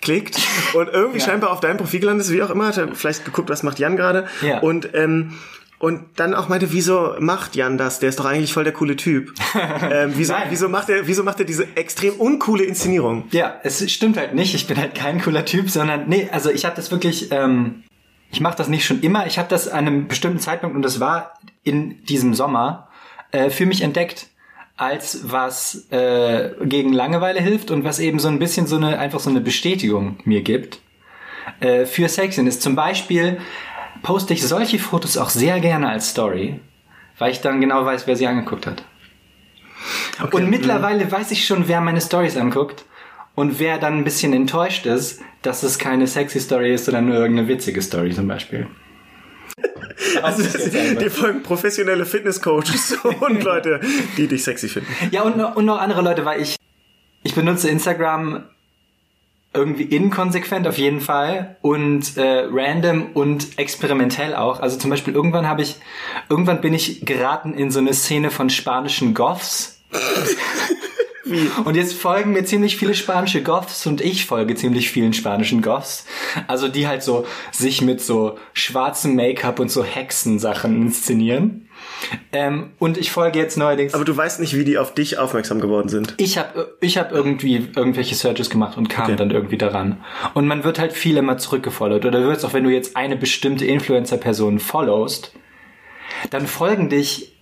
klickt 0.00 0.38
und 0.74 0.88
irgendwie 0.88 1.20
scheinbar 1.20 1.50
auf 1.50 1.58
dein 1.60 1.76
Profil 1.78 1.98
gelandet 2.00 2.26
ist, 2.26 2.32
wie 2.32 2.42
auch 2.44 2.50
immer, 2.50 2.68
hat 2.68 2.78
er 2.78 2.94
vielleicht 2.94 3.24
geguckt, 3.24 3.48
was 3.50 3.64
macht 3.64 3.80
Jan 3.80 3.96
gerade 3.96 4.26
Ja. 4.40 4.58
und 4.60 4.90
ähm, 4.94 5.32
und 5.78 6.04
dann 6.16 6.34
auch 6.34 6.48
meinte, 6.48 6.72
wieso 6.72 7.14
macht 7.20 7.54
Jan 7.54 7.78
das? 7.78 8.00
Der 8.00 8.08
ist 8.08 8.18
doch 8.18 8.24
eigentlich 8.24 8.52
voll 8.52 8.64
der 8.64 8.72
coole 8.72 8.96
Typ. 8.96 9.32
ähm, 9.90 10.12
wieso, 10.14 10.34
wieso 10.48 10.68
macht 10.68 10.88
er, 10.88 11.06
wieso 11.06 11.22
macht 11.22 11.38
er 11.38 11.44
diese 11.44 11.68
extrem 11.76 12.14
uncoole 12.14 12.64
Inszenierung? 12.64 13.24
Ja, 13.30 13.60
es 13.62 13.88
stimmt 13.90 14.16
halt 14.16 14.34
nicht. 14.34 14.54
Ich 14.54 14.66
bin 14.66 14.76
halt 14.76 14.94
kein 14.94 15.20
cooler 15.20 15.44
Typ, 15.44 15.70
sondern 15.70 16.08
nee, 16.08 16.28
also 16.32 16.50
ich 16.50 16.64
habe 16.64 16.74
das 16.74 16.90
wirklich. 16.90 17.30
Ähm, 17.30 17.84
ich 18.30 18.40
mache 18.40 18.58
das 18.58 18.68
nicht 18.68 18.84
schon 18.84 19.00
immer. 19.00 19.26
Ich 19.26 19.38
habe 19.38 19.48
das 19.48 19.68
an 19.68 19.86
einem 19.86 20.08
bestimmten 20.08 20.38
Zeitpunkt 20.38 20.76
und 20.76 20.82
das 20.82 21.00
war 21.00 21.34
in 21.62 22.04
diesem 22.04 22.34
Sommer 22.34 22.88
äh, 23.30 23.48
für 23.48 23.64
mich 23.64 23.80
entdeckt 23.80 24.26
als 24.76 25.30
was 25.30 25.90
äh, 25.90 26.50
gegen 26.62 26.92
Langeweile 26.92 27.40
hilft 27.40 27.70
und 27.70 27.84
was 27.84 27.98
eben 27.98 28.18
so 28.18 28.28
ein 28.28 28.38
bisschen 28.38 28.66
so 28.66 28.76
eine 28.76 28.98
einfach 28.98 29.18
so 29.18 29.30
eine 29.30 29.40
Bestätigung 29.40 30.18
mir 30.24 30.42
gibt 30.42 30.80
äh, 31.60 31.84
für 31.84 32.08
Sexiness. 32.08 32.60
Zum 32.60 32.76
Beispiel 32.76 33.38
poste 34.02 34.34
ich 34.34 34.46
solche 34.46 34.78
Fotos 34.78 35.16
auch 35.16 35.30
sehr 35.30 35.60
gerne 35.60 35.88
als 35.88 36.10
Story, 36.10 36.60
weil 37.18 37.32
ich 37.32 37.40
dann 37.40 37.60
genau 37.60 37.84
weiß, 37.84 38.06
wer 38.06 38.16
sie 38.16 38.26
angeguckt 38.26 38.66
hat. 38.66 38.84
Und 40.32 40.50
mittlerweile 40.50 41.10
weiß 41.10 41.30
ich 41.30 41.46
schon, 41.46 41.68
wer 41.68 41.80
meine 41.80 42.00
Stories 42.00 42.36
anguckt 42.36 42.84
und 43.34 43.60
wer 43.60 43.78
dann 43.78 43.98
ein 43.98 44.04
bisschen 44.04 44.32
enttäuscht 44.32 44.86
ist, 44.86 45.20
dass 45.42 45.62
es 45.62 45.78
keine 45.78 46.06
sexy 46.06 46.40
Story 46.40 46.74
ist, 46.74 46.86
sondern 46.86 47.06
nur 47.06 47.14
irgendeine 47.16 47.48
witzige 47.48 47.80
Story 47.82 48.12
zum 48.12 48.28
Beispiel. 48.28 48.66
Also 50.22 50.42
dir 50.94 51.10
folgen 51.10 51.42
professionelle 51.42 52.06
Fitnesscoaches 52.06 52.92
und 53.20 53.42
Leute, 53.42 53.80
die 54.16 54.26
dich 54.26 54.44
sexy 54.44 54.68
finden. 54.68 54.88
Ja, 55.10 55.22
und, 55.22 55.36
noch- 55.36 55.56
und 55.56 55.64
noch 55.64 55.80
andere 55.80 56.02
Leute, 56.02 56.24
weil 56.24 56.40
ich, 56.40 56.56
ich 57.24 57.34
benutze 57.34 57.68
Instagram 57.68 58.44
irgendwie 59.54 59.84
inkonsequent 59.84 60.66
auf 60.66 60.78
jeden 60.78 61.00
Fall 61.00 61.56
und 61.62 62.16
äh, 62.16 62.46
random 62.50 63.12
und 63.14 63.58
experimentell 63.58 64.34
auch. 64.34 64.60
Also 64.60 64.78
zum 64.78 64.90
Beispiel 64.90 65.14
irgendwann 65.14 65.48
habe 65.48 65.62
ich, 65.62 65.76
irgendwann 66.28 66.60
bin 66.60 66.74
ich 66.74 67.04
geraten 67.04 67.54
in 67.54 67.70
so 67.70 67.78
eine 67.78 67.94
Szene 67.94 68.30
von 68.30 68.50
spanischen 68.50 69.14
Goths. 69.14 69.80
Und 71.64 71.76
jetzt 71.76 71.92
folgen 71.92 72.32
mir 72.32 72.44
ziemlich 72.44 72.78
viele 72.78 72.94
spanische 72.94 73.42
Goths 73.42 73.86
und 73.86 74.00
ich 74.00 74.24
folge 74.24 74.54
ziemlich 74.54 74.90
vielen 74.90 75.12
spanischen 75.12 75.60
Goths. 75.60 76.06
Also 76.46 76.68
die 76.68 76.86
halt 76.86 77.02
so 77.02 77.26
sich 77.52 77.82
mit 77.82 78.00
so 78.00 78.38
schwarzem 78.54 79.14
Make-up 79.14 79.60
und 79.60 79.70
so 79.70 79.84
Hexensachen 79.84 80.80
inszenieren. 80.80 81.67
Ähm, 82.32 82.70
und 82.78 82.96
ich 82.98 83.10
folge 83.10 83.38
jetzt 83.38 83.56
neuerdings. 83.58 83.94
Aber 83.94 84.04
du 84.04 84.16
weißt 84.16 84.40
nicht, 84.40 84.56
wie 84.56 84.64
die 84.64 84.78
auf 84.78 84.94
dich 84.94 85.18
aufmerksam 85.18 85.60
geworden 85.60 85.88
sind. 85.88 86.14
Ich 86.18 86.38
habe 86.38 86.76
ich 86.80 86.96
hab 86.98 87.12
irgendwie 87.12 87.68
irgendwelche 87.74 88.14
Searches 88.14 88.50
gemacht 88.50 88.76
und 88.76 88.88
kam 88.88 89.04
Okay. 89.06 89.16
dann 89.16 89.30
irgendwie 89.30 89.58
daran. 89.58 89.98
Und 90.34 90.46
man 90.46 90.64
wird 90.64 90.78
halt 90.78 90.92
viel 90.92 91.16
immer 91.16 91.38
zurückgefollowt. 91.38 92.04
Oder 92.04 92.20
du 92.20 92.28
wirst 92.28 92.44
auch, 92.44 92.52
wenn 92.52 92.64
du 92.64 92.70
jetzt 92.70 92.96
eine 92.96 93.16
bestimmte 93.16 93.64
Influencer-Person 93.66 94.58
followst, 94.58 95.32
dann 96.30 96.46
folgen 96.46 96.88
dich 96.88 97.32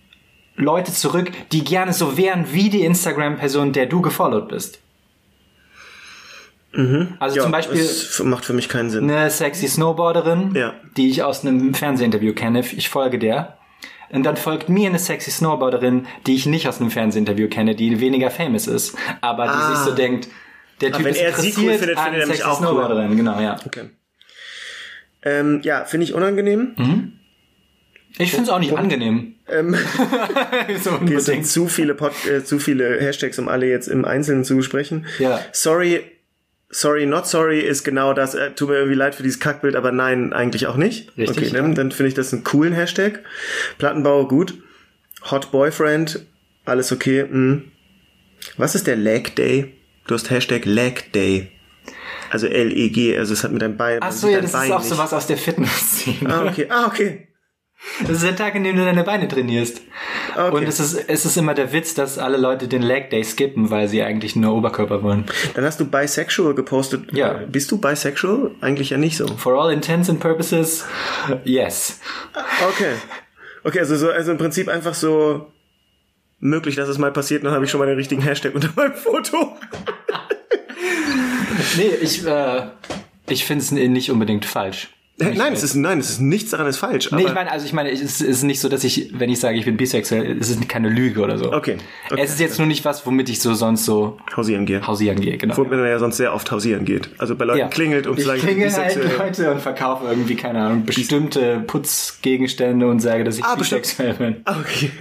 Leute 0.55 0.91
zurück, 0.91 1.31
die 1.51 1.63
gerne 1.63 1.93
so 1.93 2.17
wären 2.17 2.51
wie 2.51 2.69
die 2.69 2.81
Instagram-Person, 2.83 3.73
der 3.73 3.85
du 3.85 4.01
gefollowt 4.01 4.47
bist. 4.49 4.79
Also 7.19 7.41
zum 7.41 7.51
Beispiel 7.51 7.77
das 7.79 8.19
macht 8.23 8.45
für 8.45 8.53
mich 8.53 8.69
keinen 8.69 8.89
Sinn. 8.91 9.09
eine 9.09 9.31
sexy 9.31 9.67
Snowboarderin, 9.67 10.53
Ja. 10.53 10.73
die 10.95 11.09
ich 11.09 11.23
aus 11.23 11.43
einem 11.43 11.73
Fernsehinterview 11.73 12.33
kenne. 12.33 12.59
Ich 12.59 12.89
folge 12.89 13.17
der. 13.17 13.57
Und 14.09 14.23
dann 14.23 14.37
folgt 14.37 14.69
mir 14.69 14.89
eine 14.89 14.99
sexy 14.99 15.31
Snowboarderin, 15.31 16.07
die 16.25 16.35
ich 16.35 16.45
nicht 16.45 16.67
aus 16.67 16.79
einem 16.79 16.91
Fernsehinterview 16.91 17.47
kenne, 17.49 17.75
die 17.75 17.99
weniger 17.99 18.31
famous 18.31 18.67
ist, 18.67 18.95
aber 19.21 19.43
die 19.43 19.49
Ah. 19.49 19.75
sich 19.75 19.85
so 19.85 19.95
denkt, 19.95 20.27
der 20.81 20.91
Typ 20.93 21.05
wenn 21.05 21.13
ist 21.13 21.21
er 21.21 21.33
sie 21.33 21.53
cool 21.57 21.73
findet, 21.73 21.99
findet 21.99 22.21
er 22.21 22.27
mich 22.27 22.37
sexy 22.37 22.43
auch 22.43 22.61
cool. 22.61 22.67
Snowboarderin, 22.67 23.17
genau, 23.17 23.39
ja. 23.39 23.57
Okay. 23.65 23.89
Ähm, 25.23 25.61
ja, 25.63 25.83
finde 25.85 26.05
ich 26.05 26.13
unangenehm. 26.13 26.73
Mhm. 26.77 27.13
Ich 28.19 28.31
finde 28.31 28.45
es 28.45 28.49
auch 28.49 28.59
nicht 28.59 28.75
angenehm. 28.75 29.35
Ähm, 29.47 29.75
so 30.81 30.99
es 31.13 31.25
sind 31.25 31.45
zu 31.45 31.67
viele, 31.67 31.93
Pod 31.93 32.13
äh, 32.25 32.43
zu 32.43 32.59
viele 32.59 32.99
Hashtags, 32.99 33.37
um 33.39 33.47
alle 33.47 33.67
jetzt 33.67 33.87
im 33.87 34.05
Einzelnen 34.05 34.43
zu 34.43 34.55
besprechen. 34.55 35.05
Ja. 35.19 35.39
Sorry, 35.51 36.03
sorry, 36.69 37.05
not 37.05 37.27
sorry 37.27 37.59
ist 37.61 37.83
genau 37.83 38.13
das. 38.13 38.35
Äh, 38.35 38.51
tut 38.51 38.69
mir 38.69 38.75
irgendwie 38.75 38.95
leid 38.97 39.15
für 39.15 39.23
dieses 39.23 39.39
Kackbild, 39.39 39.75
aber 39.75 39.91
nein, 39.91 40.33
eigentlich 40.33 40.67
auch 40.67 40.77
nicht. 40.77 41.17
Richtig, 41.17 41.37
Okay, 41.37 41.49
dann, 41.55 41.75
dann 41.75 41.91
finde 41.91 42.09
ich 42.09 42.13
das 42.15 42.33
einen 42.33 42.43
coolen 42.43 42.73
Hashtag. 42.73 43.19
Plattenbau, 43.77 44.27
gut. 44.27 44.55
Hot 45.31 45.51
Boyfriend, 45.51 46.25
alles 46.65 46.91
okay. 46.91 47.21
Hm. 47.21 47.71
Was 48.57 48.75
ist 48.75 48.87
der 48.87 48.95
Leg 48.95 49.35
Day? 49.35 49.73
Du 50.07 50.13
hast 50.15 50.29
Hashtag 50.29 50.65
Leg 50.65 51.11
Day. 51.13 51.51
Also 52.29 52.47
L-E-G, 52.47 53.17
also 53.17 53.33
es 53.33 53.43
hat 53.43 53.51
mit 53.51 53.61
deinem 53.61 53.77
Bein. 53.77 53.99
Ach 54.01 54.11
so, 54.11 54.27
ja, 54.29 54.41
das 54.41 54.51
Bein 54.51 54.65
ist 54.67 54.71
auch 54.73 54.79
nicht. 54.79 54.89
sowas 54.89 55.13
aus 55.13 55.27
der 55.27 55.37
Fitnessszene. 55.37 56.17
Ah, 56.33 56.45
okay. 56.45 56.67
Ah, 56.69 56.85
okay. 56.87 57.26
Das 58.01 58.09
ist 58.11 58.23
der 58.23 58.35
Tag, 58.35 58.55
in 58.55 58.63
dem 58.63 58.75
du 58.75 58.83
deine 58.83 59.03
Beine 59.03 59.27
trainierst. 59.27 59.81
Okay. 60.35 60.55
Und 60.55 60.63
es 60.63 60.79
ist, 60.79 60.95
es 61.07 61.25
ist 61.25 61.37
immer 61.37 61.53
der 61.53 61.71
Witz, 61.73 61.93
dass 61.93 62.17
alle 62.17 62.37
Leute 62.37 62.67
den 62.67 62.81
Leg 62.81 63.09
Day 63.09 63.23
skippen, 63.23 63.69
weil 63.69 63.87
sie 63.87 64.03
eigentlich 64.03 64.35
nur 64.35 64.53
Oberkörper 64.55 65.03
wollen. 65.03 65.25
Dann 65.55 65.63
hast 65.63 65.79
du 65.79 65.85
bisexual 65.85 66.53
gepostet. 66.53 67.13
Ja. 67.13 67.33
Bist 67.33 67.71
du 67.71 67.77
bisexual? 67.77 68.51
Eigentlich 68.61 68.89
ja 68.89 68.97
nicht 68.97 69.17
so. 69.17 69.27
For 69.27 69.53
all 69.53 69.71
intents 69.71 70.09
and 70.09 70.19
purposes, 70.19 70.85
yes. 71.43 71.99
Okay. 72.69 72.93
Okay, 73.63 73.79
also 73.79 73.95
so, 73.95 74.09
also 74.09 74.31
im 74.31 74.37
Prinzip 74.37 74.69
einfach 74.69 74.93
so 74.93 75.51
möglich, 76.39 76.75
dass 76.75 76.89
es 76.89 76.97
mal 76.97 77.11
passiert, 77.11 77.43
dann 77.43 77.53
habe 77.53 77.65
ich 77.65 77.71
schon 77.71 77.79
mal 77.79 77.87
den 77.87 77.97
richtigen 77.97 78.21
Hashtag 78.21 78.55
unter 78.55 78.69
meinem 78.75 78.95
Foto. 78.95 79.57
Nee, 81.75 81.89
ich, 82.01 82.25
äh, 82.25 82.67
ich 83.29 83.45
finde 83.45 83.63
es 83.63 83.71
nicht 83.71 84.11
unbedingt 84.11 84.45
falsch. 84.45 84.89
Nein, 85.19 85.53
es 85.53 85.63
ist 85.63 85.73
nein, 85.73 85.99
es 85.99 86.11
ist 86.11 86.21
nichts 86.21 86.51
daran 86.51 86.67
ist 86.67 86.77
falsch. 86.77 87.11
Nee, 87.11 87.23
ich 87.25 87.33
meine, 87.33 87.51
also 87.51 87.65
ich 87.65 87.73
meine, 87.73 87.89
es 87.89 88.21
ist, 88.21 88.43
nicht 88.43 88.59
so, 88.59 88.69
dass 88.69 88.83
ich, 88.83 89.09
wenn 89.17 89.31
ich 89.31 89.39
sage, 89.39 89.57
ich 89.57 89.65
bin 89.65 89.75
bisexuell, 89.75 90.37
es 90.39 90.49
ist 90.51 90.69
keine 90.69 90.89
Lüge 90.89 91.21
oder 91.21 91.39
so. 91.39 91.51
Okay, 91.51 91.77
okay. 92.11 92.21
Es 92.21 92.29
ist 92.31 92.39
jetzt 92.39 92.59
nur 92.59 92.67
nicht 92.67 92.85
was, 92.85 93.03
womit 93.07 93.27
ich 93.29 93.39
so 93.39 93.55
sonst 93.55 93.85
so 93.85 94.17
hausieren 94.35 94.67
gehe. 94.67 94.85
hausieren 94.85 95.19
gehe, 95.19 95.37
genau. 95.37 95.57
Wo 95.57 95.63
man 95.63 95.83
ja 95.83 95.97
sonst 95.97 96.17
sehr 96.17 96.35
oft 96.35 96.51
hausieren 96.51 96.85
geht. 96.85 97.09
Also 97.17 97.35
bei 97.35 97.45
Leuten 97.45 97.67
klingelt, 97.71 98.05
um 98.05 98.13
zu 98.13 98.21
ich 98.21 98.27
sagen, 98.27 98.37
ich 98.37 98.43
klingel 98.45 98.71
halt. 98.71 99.17
Leute 99.17 99.51
und 99.53 99.59
verkaufe 99.61 100.05
irgendwie, 100.07 100.35
keine 100.35 100.61
Ahnung, 100.61 100.85
bestimmte 100.85 101.61
Putzgegenstände 101.65 102.87
und 102.87 102.99
sage, 102.99 103.23
dass 103.23 103.37
ich 103.37 103.43
Ah, 103.43 103.55
bisexuell 103.55 104.13
bin. 104.13 104.35
Ah, 104.45 104.57
Okay. 104.59 104.91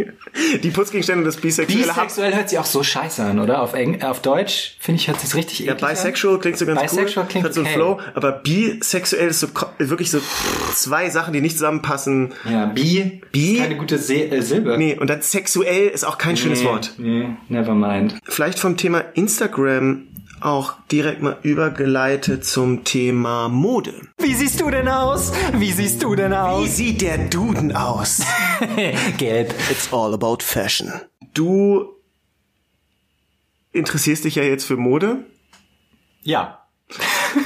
Die 0.62 0.70
Putzgegenstände 0.70 1.24
des 1.24 1.36
Bisexuelle 1.36 1.82
haben. 1.94 2.06
Bisexuell 2.06 2.34
hört 2.34 2.48
sich 2.48 2.58
auch 2.58 2.64
so 2.66 2.82
scheiße 2.82 3.22
an, 3.22 3.38
oder? 3.38 3.60
Auf, 3.62 3.74
Eng 3.74 4.02
auf 4.02 4.20
Deutsch, 4.20 4.76
finde 4.80 5.00
ich, 5.00 5.08
hört 5.08 5.20
sich 5.20 5.34
richtig 5.34 5.60
Ja, 5.60 5.72
eklig 5.72 5.84
an. 5.84 5.90
bisexual 5.94 6.38
klingt 6.38 6.58
so 6.58 6.66
ganz 6.66 6.80
Bisexual 6.82 7.24
cool. 7.24 7.30
klingt 7.30 7.44
hat 7.46 7.54
so 7.54 7.60
einen 7.60 7.66
okay. 7.68 7.76
Flow, 7.76 7.98
aber 8.14 8.32
bisexuell 8.32 9.28
ist 9.28 9.40
so 9.40 9.48
ko- 9.48 9.66
wirklich 10.12 10.26
so 10.70 10.74
zwei 10.74 11.10
Sachen, 11.10 11.32
die 11.32 11.40
nicht 11.40 11.56
zusammenpassen. 11.56 12.32
Ja, 12.48 12.66
bi, 12.66 13.20
Bi? 13.32 13.54
ist 13.56 13.62
keine 13.62 13.76
gute 13.76 13.98
Se 13.98 14.14
äh, 14.30 14.40
Silbe. 14.42 14.76
Nee, 14.78 14.96
und 14.98 15.08
dann 15.10 15.22
sexuell 15.22 15.88
ist 15.88 16.04
auch 16.04 16.18
kein 16.18 16.36
schönes 16.36 16.60
Nee, 16.60 16.66
Wort. 16.66 16.94
Nee, 16.98 17.28
never 17.48 17.74
mind. 17.74 18.18
Vielleicht 18.24 18.58
vom 18.58 18.76
Thema 18.76 19.00
Instagram 19.14 20.08
auch 20.40 20.74
direkt 20.92 21.22
mal 21.22 21.38
übergeleitet 21.42 22.44
zum 22.44 22.84
Thema 22.84 23.48
Mode. 23.48 23.94
Wie 24.18 24.34
siehst 24.34 24.60
du 24.60 24.70
denn 24.70 24.86
aus? 24.88 25.32
Wie 25.54 25.72
siehst 25.72 26.02
du 26.02 26.14
denn 26.14 26.32
Wie 26.32 26.36
aus? 26.36 26.76
sieht 26.76 27.00
der 27.00 27.18
Duden 27.18 27.74
aus? 27.74 28.22
Gelb. 29.18 29.54
It's 29.70 29.92
all 29.92 30.12
about 30.12 30.38
fashion. 30.42 30.92
Du 31.32 31.86
interessierst 33.72 34.24
dich 34.24 34.34
ja 34.36 34.42
jetzt 34.42 34.64
für 34.64 34.76
Mode. 34.76 35.24
Ja. 36.22 36.62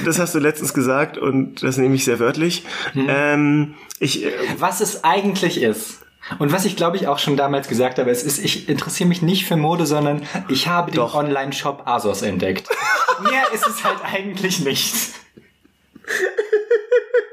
Das 0.05 0.19
hast 0.19 0.35
du 0.35 0.39
letztens 0.39 0.73
gesagt 0.73 1.17
und 1.17 1.63
das 1.63 1.77
nehme 1.77 1.95
ich 1.95 2.05
sehr 2.05 2.19
wörtlich. 2.19 2.63
Ähm, 2.95 3.75
ich, 3.99 4.25
äh, 4.25 4.31
Was 4.57 4.81
es 4.81 5.03
eigentlich 5.03 5.61
ist. 5.61 5.99
Und 6.39 6.51
was 6.51 6.65
ich 6.65 6.75
glaube 6.75 6.97
ich 6.97 7.07
auch 7.07 7.19
schon 7.19 7.35
damals 7.35 7.67
gesagt 7.67 7.97
habe, 7.99 8.09
es 8.11 8.23
ist, 8.23 8.37
ich 8.39 8.69
interessiere 8.69 9.09
mich 9.09 9.21
nicht 9.21 9.45
für 9.45 9.55
Mode, 9.55 9.85
sondern 9.85 10.21
ich 10.49 10.67
habe 10.67 10.91
den 10.91 10.97
Doch. 10.97 11.15
Online-Shop 11.15 11.83
Asos 11.85 12.21
entdeckt. 12.21 12.69
Mehr 13.23 13.43
ist 13.53 13.67
es 13.67 13.83
halt 13.83 13.97
eigentlich 14.03 14.59
nicht. 14.59 14.93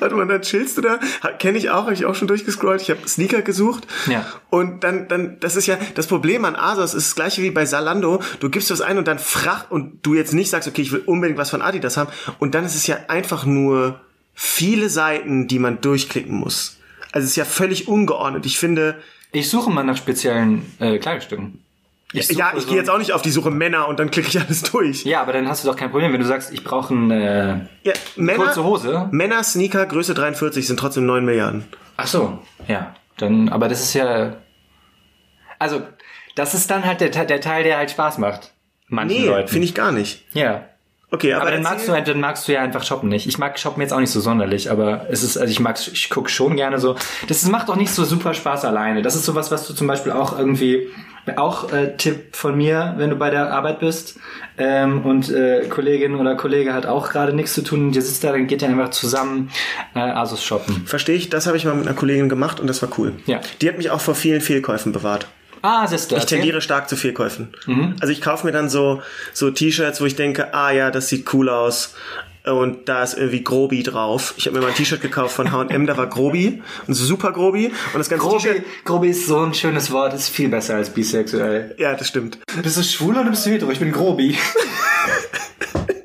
warte 0.00 0.14
mal, 0.14 0.26
dann 0.26 0.42
chillst 0.42 0.76
du 0.76 0.82
da. 0.82 0.98
Kenne 1.38 1.58
ich 1.58 1.70
auch, 1.70 1.82
habe 1.82 1.94
ich 1.94 2.04
auch 2.06 2.14
schon 2.14 2.28
durchgescrollt. 2.28 2.82
Ich 2.82 2.90
habe 2.90 3.06
Sneaker 3.08 3.42
gesucht. 3.42 3.86
Ja. 4.06 4.26
Und 4.50 4.84
dann, 4.84 5.08
dann, 5.08 5.38
das 5.40 5.56
ist 5.56 5.66
ja, 5.66 5.78
das 5.94 6.06
Problem 6.06 6.44
an 6.44 6.56
Asos 6.56 6.94
ist 6.94 7.08
das 7.08 7.14
gleiche 7.14 7.42
wie 7.42 7.50
bei 7.50 7.64
Zalando. 7.64 8.20
Du 8.40 8.50
gibst 8.50 8.70
was 8.70 8.80
ein 8.80 8.98
und 8.98 9.08
dann 9.08 9.18
frach 9.18 9.70
und 9.70 10.04
du 10.06 10.14
jetzt 10.14 10.34
nicht 10.34 10.50
sagst, 10.50 10.68
okay, 10.68 10.82
ich 10.82 10.92
will 10.92 11.02
unbedingt 11.06 11.38
was 11.38 11.50
von 11.50 11.62
Adidas 11.62 11.96
haben. 11.96 12.10
Und 12.38 12.54
dann 12.54 12.64
ist 12.64 12.74
es 12.74 12.86
ja 12.86 12.98
einfach 13.08 13.44
nur 13.46 14.00
viele 14.34 14.88
Seiten, 14.88 15.48
die 15.48 15.58
man 15.58 15.80
durchklicken 15.80 16.34
muss. 16.34 16.78
Also 17.12 17.24
es 17.24 17.30
ist 17.30 17.36
ja 17.36 17.44
völlig 17.44 17.88
ungeordnet. 17.88 18.46
Ich 18.46 18.58
finde, 18.58 18.96
Ich 19.32 19.50
suche 19.50 19.70
mal 19.70 19.82
nach 19.82 19.96
speziellen 19.96 20.62
äh, 20.78 20.98
Kleidungsstücken. 20.98 21.63
Ich 22.16 22.30
ja, 22.30 22.52
ich 22.56 22.62
so- 22.62 22.68
gehe 22.68 22.76
jetzt 22.78 22.88
auch 22.90 22.98
nicht 22.98 23.12
auf 23.12 23.22
die 23.22 23.30
Suche 23.30 23.50
Männer 23.50 23.88
und 23.88 23.98
dann 23.98 24.10
klicke 24.10 24.28
ich 24.28 24.40
alles 24.40 24.62
durch. 24.62 25.04
Ja, 25.04 25.20
aber 25.22 25.32
dann 25.32 25.48
hast 25.48 25.64
du 25.64 25.68
doch 25.68 25.76
kein 25.76 25.90
Problem, 25.90 26.12
wenn 26.12 26.20
du 26.20 26.26
sagst, 26.26 26.52
ich 26.52 26.62
brauche 26.64 26.94
eine 26.94 27.68
äh, 27.84 27.88
Ja, 27.88 27.92
Männer, 28.16 28.44
kurze 28.44 28.62
Hose. 28.64 29.08
Männer 29.10 29.42
Sneaker 29.42 29.84
Größe 29.86 30.14
43 30.14 30.66
sind 30.66 30.78
trotzdem 30.78 31.06
9 31.06 31.24
Milliarden. 31.24 31.64
Ach 31.96 32.06
so, 32.06 32.38
ja. 32.68 32.94
Dann, 33.16 33.48
aber 33.48 33.68
das 33.68 33.80
ist 33.82 33.94
ja. 33.94 34.36
Also, 35.58 35.82
das 36.34 36.54
ist 36.54 36.70
dann 36.70 36.84
halt 36.84 37.00
der, 37.00 37.10
der 37.10 37.40
Teil, 37.40 37.62
der 37.64 37.76
halt 37.78 37.90
Spaß 37.90 38.18
macht. 38.18 38.52
Manchen 38.88 39.20
Nee, 39.22 39.28
Leuten. 39.28 39.48
finde 39.48 39.64
ich 39.66 39.74
gar 39.74 39.92
nicht. 39.92 40.24
Ja. 40.34 40.64
Okay, 41.14 41.32
aber, 41.32 41.42
Aber 41.42 41.50
dann 41.52 41.62
magst, 41.62 41.86
du, 41.86 41.92
halt- 41.92 42.08
dann 42.08 42.18
magst 42.18 42.48
du 42.48 42.52
ja 42.52 42.60
einfach 42.60 42.82
shoppen 42.82 43.08
nicht. 43.08 43.28
Ich 43.28 43.38
mag 43.38 43.56
shoppen 43.56 43.80
jetzt 43.80 43.92
auch 43.92 44.00
nicht 44.00 44.10
so 44.10 44.18
sonderlich, 44.20 44.68
aber 44.68 45.06
es 45.10 45.22
ist, 45.22 45.36
also 45.36 45.48
ich 45.48 45.60
mag, 45.60 45.78
ich 45.92 46.10
gucke 46.10 46.28
schon 46.28 46.56
gerne 46.56 46.80
so. 46.80 46.96
Das 47.28 47.42
ist, 47.44 47.48
macht 47.50 47.70
auch 47.70 47.76
nicht 47.76 47.92
so 47.92 48.04
super 48.04 48.34
Spaß 48.34 48.64
alleine. 48.64 49.00
Das 49.00 49.14
ist 49.14 49.24
sowas, 49.24 49.52
was 49.52 49.64
du 49.68 49.74
zum 49.74 49.86
Beispiel 49.86 50.10
auch 50.10 50.36
irgendwie, 50.36 50.88
auch 51.36 51.72
äh, 51.72 51.96
Tipp 51.96 52.34
von 52.34 52.56
mir, 52.56 52.94
wenn 52.96 53.10
du 53.10 53.16
bei 53.16 53.30
der 53.30 53.52
Arbeit 53.52 53.78
bist 53.78 54.18
ähm, 54.58 55.06
und 55.06 55.30
äh, 55.30 55.66
Kollegin 55.70 56.16
oder 56.16 56.34
Kollege 56.34 56.74
hat 56.74 56.84
auch 56.86 57.10
gerade 57.10 57.32
nichts 57.32 57.54
zu 57.54 57.62
tun 57.62 57.86
und 57.86 57.96
ihr 57.96 58.02
sitzt 58.02 58.24
da, 58.24 58.32
dann 58.32 58.48
geht 58.48 58.62
ihr 58.62 58.68
einfach 58.68 58.90
zusammen 58.90 59.50
äh, 59.94 60.00
Asus 60.00 60.42
shoppen. 60.44 60.82
Verstehe 60.84 61.14
ich, 61.14 61.30
das 61.30 61.46
habe 61.46 61.56
ich 61.56 61.64
mal 61.64 61.74
mit 61.76 61.86
einer 61.86 61.96
Kollegin 61.96 62.28
gemacht 62.28 62.58
und 62.58 62.66
das 62.66 62.82
war 62.82 62.88
cool. 62.98 63.12
Ja. 63.26 63.40
Die 63.62 63.68
hat 63.68 63.78
mich 63.78 63.90
auch 63.90 64.00
vor 64.00 64.14
vielen 64.16 64.40
Fehlkäufen 64.40 64.90
bewahrt. 64.92 65.28
Ah, 65.64 65.86
siehst 65.86 66.12
du. 66.12 66.16
Ich 66.16 66.26
tendiere 66.26 66.60
stark 66.60 66.90
zu 66.90 66.96
Fehlkäufen. 66.96 67.48
Mhm. 67.64 67.96
Also 67.98 68.12
ich 68.12 68.20
kaufe 68.20 68.44
mir 68.44 68.52
dann 68.52 68.68
so, 68.68 69.00
so 69.32 69.50
T-Shirts, 69.50 69.98
wo 69.98 70.04
ich 70.04 70.14
denke, 70.14 70.52
ah 70.52 70.70
ja, 70.70 70.90
das 70.90 71.08
sieht 71.08 71.32
cool 71.32 71.48
aus. 71.48 71.94
Und 72.44 72.86
da 72.90 73.02
ist 73.02 73.16
irgendwie 73.16 73.42
Grobi 73.42 73.82
drauf. 73.82 74.34
Ich 74.36 74.44
habe 74.44 74.58
mir 74.58 74.62
mal 74.62 74.68
ein 74.68 74.74
T-Shirt 74.74 75.00
gekauft 75.00 75.34
von 75.34 75.52
H&M, 75.52 75.86
da 75.86 75.96
war 75.96 76.06
Grobi. 76.06 76.62
Und 76.86 76.92
super 76.92 77.32
Grobi. 77.32 77.68
Und 77.68 77.98
das 77.98 78.10
ganze 78.10 78.26
Grobi, 78.26 78.42
T-Shirt... 78.42 78.64
Grobi 78.84 79.08
ist 79.08 79.26
so 79.26 79.38
ein 79.38 79.54
schönes 79.54 79.90
Wort, 79.90 80.12
ist 80.12 80.28
viel 80.28 80.50
besser 80.50 80.74
als 80.74 80.90
bisexuell. 80.90 81.74
Ja, 81.78 81.94
das 81.94 82.08
stimmt. 82.08 82.40
Bist 82.62 82.76
du 82.76 82.82
schwul 82.82 83.16
oder 83.16 83.30
bist 83.30 83.46
du 83.46 83.50
hetero? 83.50 83.70
Ich 83.70 83.78
bin 83.78 83.90
Grobi. 83.90 84.36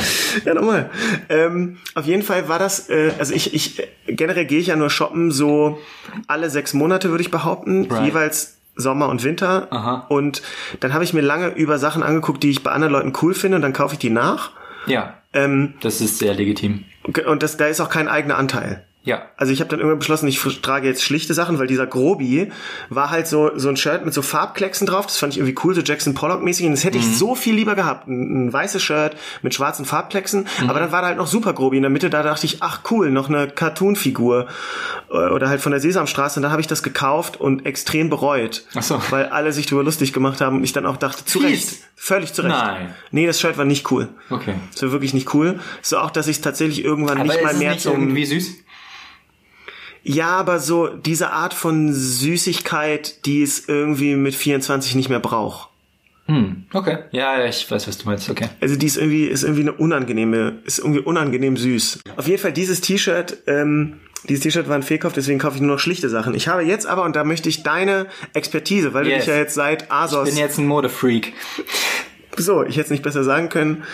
Ja, 0.44 0.54
nochmal. 0.54 0.90
Ähm, 1.28 1.78
auf 1.94 2.06
jeden 2.06 2.22
Fall 2.22 2.48
war 2.48 2.58
das, 2.58 2.88
äh, 2.88 3.12
also 3.18 3.34
ich, 3.34 3.52
ich 3.54 3.82
generell 4.06 4.44
gehe 4.46 4.58
ich 4.60 4.68
ja 4.68 4.76
nur 4.76 4.90
shoppen 4.90 5.30
so 5.30 5.78
alle 6.26 6.50
sechs 6.50 6.72
Monate, 6.74 7.10
würde 7.10 7.22
ich 7.22 7.30
behaupten, 7.30 7.86
Right. 7.90 8.06
jeweils 8.06 8.58
Sommer 8.76 9.08
und 9.08 9.24
Winter. 9.24 9.68
Aha. 9.70 10.06
Und 10.08 10.42
dann 10.80 10.94
habe 10.94 11.04
ich 11.04 11.12
mir 11.12 11.20
lange 11.20 11.48
über 11.48 11.78
Sachen 11.78 12.02
angeguckt, 12.02 12.42
die 12.42 12.50
ich 12.50 12.62
bei 12.62 12.70
anderen 12.70 12.92
Leuten 12.92 13.12
cool 13.22 13.34
finde 13.34 13.56
und 13.56 13.62
dann 13.62 13.72
kaufe 13.72 13.94
ich 13.94 13.98
die 13.98 14.10
nach. 14.10 14.52
Ja, 14.86 15.14
Ähm, 15.32 15.74
das 15.82 16.00
ist 16.00 16.18
sehr 16.18 16.34
legitim. 16.34 16.84
und 17.26 17.42
das, 17.42 17.56
da 17.56 17.66
ist 17.66 17.80
auch 17.80 17.90
kein 17.90 18.08
eigener 18.08 18.36
Anteil. 18.38 18.84
Ja. 19.10 19.22
Also 19.36 19.52
ich 19.52 19.58
habe 19.60 19.68
dann 19.70 19.80
irgendwann 19.80 19.98
beschlossen, 19.98 20.28
ich 20.28 20.38
trage 20.62 20.86
jetzt 20.86 21.02
schlichte 21.02 21.34
Sachen, 21.34 21.58
weil 21.58 21.66
dieser 21.66 21.86
Grobi 21.88 22.52
war 22.90 23.10
halt 23.10 23.26
so 23.26 23.50
so 23.56 23.68
ein 23.68 23.76
Shirt 23.76 24.04
mit 24.04 24.14
so 24.14 24.22
Farbklecksen 24.22 24.86
drauf. 24.86 25.06
Das 25.06 25.16
fand 25.16 25.32
ich 25.32 25.38
irgendwie 25.40 25.56
cool, 25.64 25.74
so 25.74 25.80
Jackson 25.80 26.14
Pollock 26.14 26.42
mäßig. 26.42 26.66
Und 26.66 26.72
das 26.72 26.84
hätte 26.84 26.98
ich 26.98 27.06
so 27.16 27.34
viel 27.34 27.54
lieber 27.56 27.74
gehabt. 27.74 28.06
Ein, 28.06 28.46
ein 28.46 28.52
weißes 28.52 28.80
Shirt 28.80 29.16
mit 29.42 29.52
schwarzen 29.52 29.84
Farbklecksen. 29.84 30.46
Aber 30.68 30.78
dann 30.78 30.92
war 30.92 31.00
da 31.02 31.08
halt 31.08 31.16
noch 31.18 31.26
super 31.26 31.52
Grobi 31.52 31.76
in 31.78 31.82
der 31.82 31.90
Mitte. 31.90 32.08
Da 32.08 32.22
dachte 32.22 32.46
ich, 32.46 32.58
ach 32.62 32.82
cool, 32.92 33.10
noch 33.10 33.28
eine 33.28 33.48
Cartoon-Figur 33.48 34.46
Äh, 35.10 35.14
oder 35.14 35.48
halt 35.48 35.60
von 35.60 35.72
der 35.72 35.80
Sesamstraße. 35.80 36.38
Und 36.38 36.42
dann 36.44 36.52
habe 36.52 36.60
ich 36.60 36.68
das 36.68 36.82
gekauft 36.84 37.38
und 37.40 37.66
extrem 37.66 38.10
bereut, 38.10 38.64
Ach 38.76 38.82
so. 38.82 39.02
weil 39.10 39.26
alle 39.26 39.52
sich 39.52 39.66
darüber 39.66 39.82
lustig 39.82 40.12
gemacht 40.12 40.40
haben. 40.40 40.58
Und 40.58 40.64
ich 40.64 40.72
dann 40.72 40.86
auch 40.86 40.96
dachte, 40.98 41.24
zu. 41.24 41.40
Recht, 41.40 41.78
völlig 41.96 42.32
zu 42.32 42.42
Recht. 42.42 42.54
Nein. 42.54 42.94
Nee, 43.10 43.26
das 43.26 43.40
Shirt 43.40 43.58
war 43.58 43.64
nicht 43.64 43.90
cool. 43.90 44.08
Okay. 44.30 44.54
Das 44.72 44.82
war 44.82 44.92
wirklich 44.92 45.14
nicht 45.14 45.34
cool. 45.34 45.58
So 45.82 45.98
auch, 45.98 46.10
dass 46.10 46.28
ich 46.28 46.36
es 46.36 46.42
tatsächlich 46.42 46.84
irgendwann 46.84 47.18
Aber 47.18 47.26
nicht 47.26 47.36
ist 47.38 47.42
mal 47.42 47.52
es 47.54 47.58
mehr 47.58 47.70
nicht 47.72 47.82
zum 47.82 47.92
irgendwie 48.00 48.24
süß? 48.26 48.50
Ja, 50.02 50.28
aber 50.28 50.58
so 50.60 50.88
diese 50.88 51.30
Art 51.30 51.54
von 51.54 51.92
Süßigkeit, 51.92 53.24
die 53.26 53.42
es 53.42 53.68
irgendwie 53.68 54.14
mit 54.14 54.34
24 54.34 54.94
nicht 54.94 55.08
mehr 55.08 55.20
braucht. 55.20 55.68
Hm, 56.26 56.64
okay. 56.72 56.98
Ja, 57.10 57.44
ich 57.44 57.68
weiß, 57.68 57.88
was 57.88 57.98
du 57.98 58.06
meinst, 58.06 58.30
okay. 58.30 58.48
Also 58.60 58.76
die 58.76 58.86
ist 58.86 58.96
irgendwie, 58.96 59.24
ist 59.26 59.42
irgendwie 59.42 59.62
eine 59.62 59.72
unangenehme, 59.72 60.60
ist 60.64 60.78
irgendwie 60.78 61.00
unangenehm 61.00 61.56
süß. 61.56 62.00
Auf 62.16 62.28
jeden 62.28 62.40
Fall 62.40 62.52
dieses 62.52 62.80
T-Shirt, 62.80 63.38
ähm, 63.48 63.98
dieses 64.28 64.44
T-Shirt 64.44 64.68
war 64.68 64.76
ein 64.76 64.82
Fehlkauf, 64.84 65.12
deswegen 65.12 65.38
kaufe 65.40 65.56
ich 65.56 65.62
nur 65.62 65.72
noch 65.74 65.80
schlichte 65.80 66.08
Sachen. 66.08 66.34
Ich 66.34 66.46
habe 66.46 66.62
jetzt 66.62 66.86
aber, 66.86 67.02
und 67.04 67.16
da 67.16 67.24
möchte 67.24 67.48
ich 67.48 67.62
deine 67.64 68.06
Expertise, 68.32 68.94
weil 68.94 69.04
du 69.04 69.10
Yes. 69.10 69.24
dich 69.24 69.28
ja 69.28 69.38
jetzt 69.38 69.54
seit 69.54 69.90
ASOS, 69.90 70.28
Ich 70.28 70.34
bin 70.34 70.44
jetzt 70.44 70.58
ein 70.58 70.66
Modefreak. 70.66 71.32
So, 72.36 72.62
ich 72.64 72.76
hätte 72.76 72.86
es 72.86 72.90
nicht 72.90 73.02
besser 73.02 73.24
sagen 73.24 73.48
können. 73.48 73.84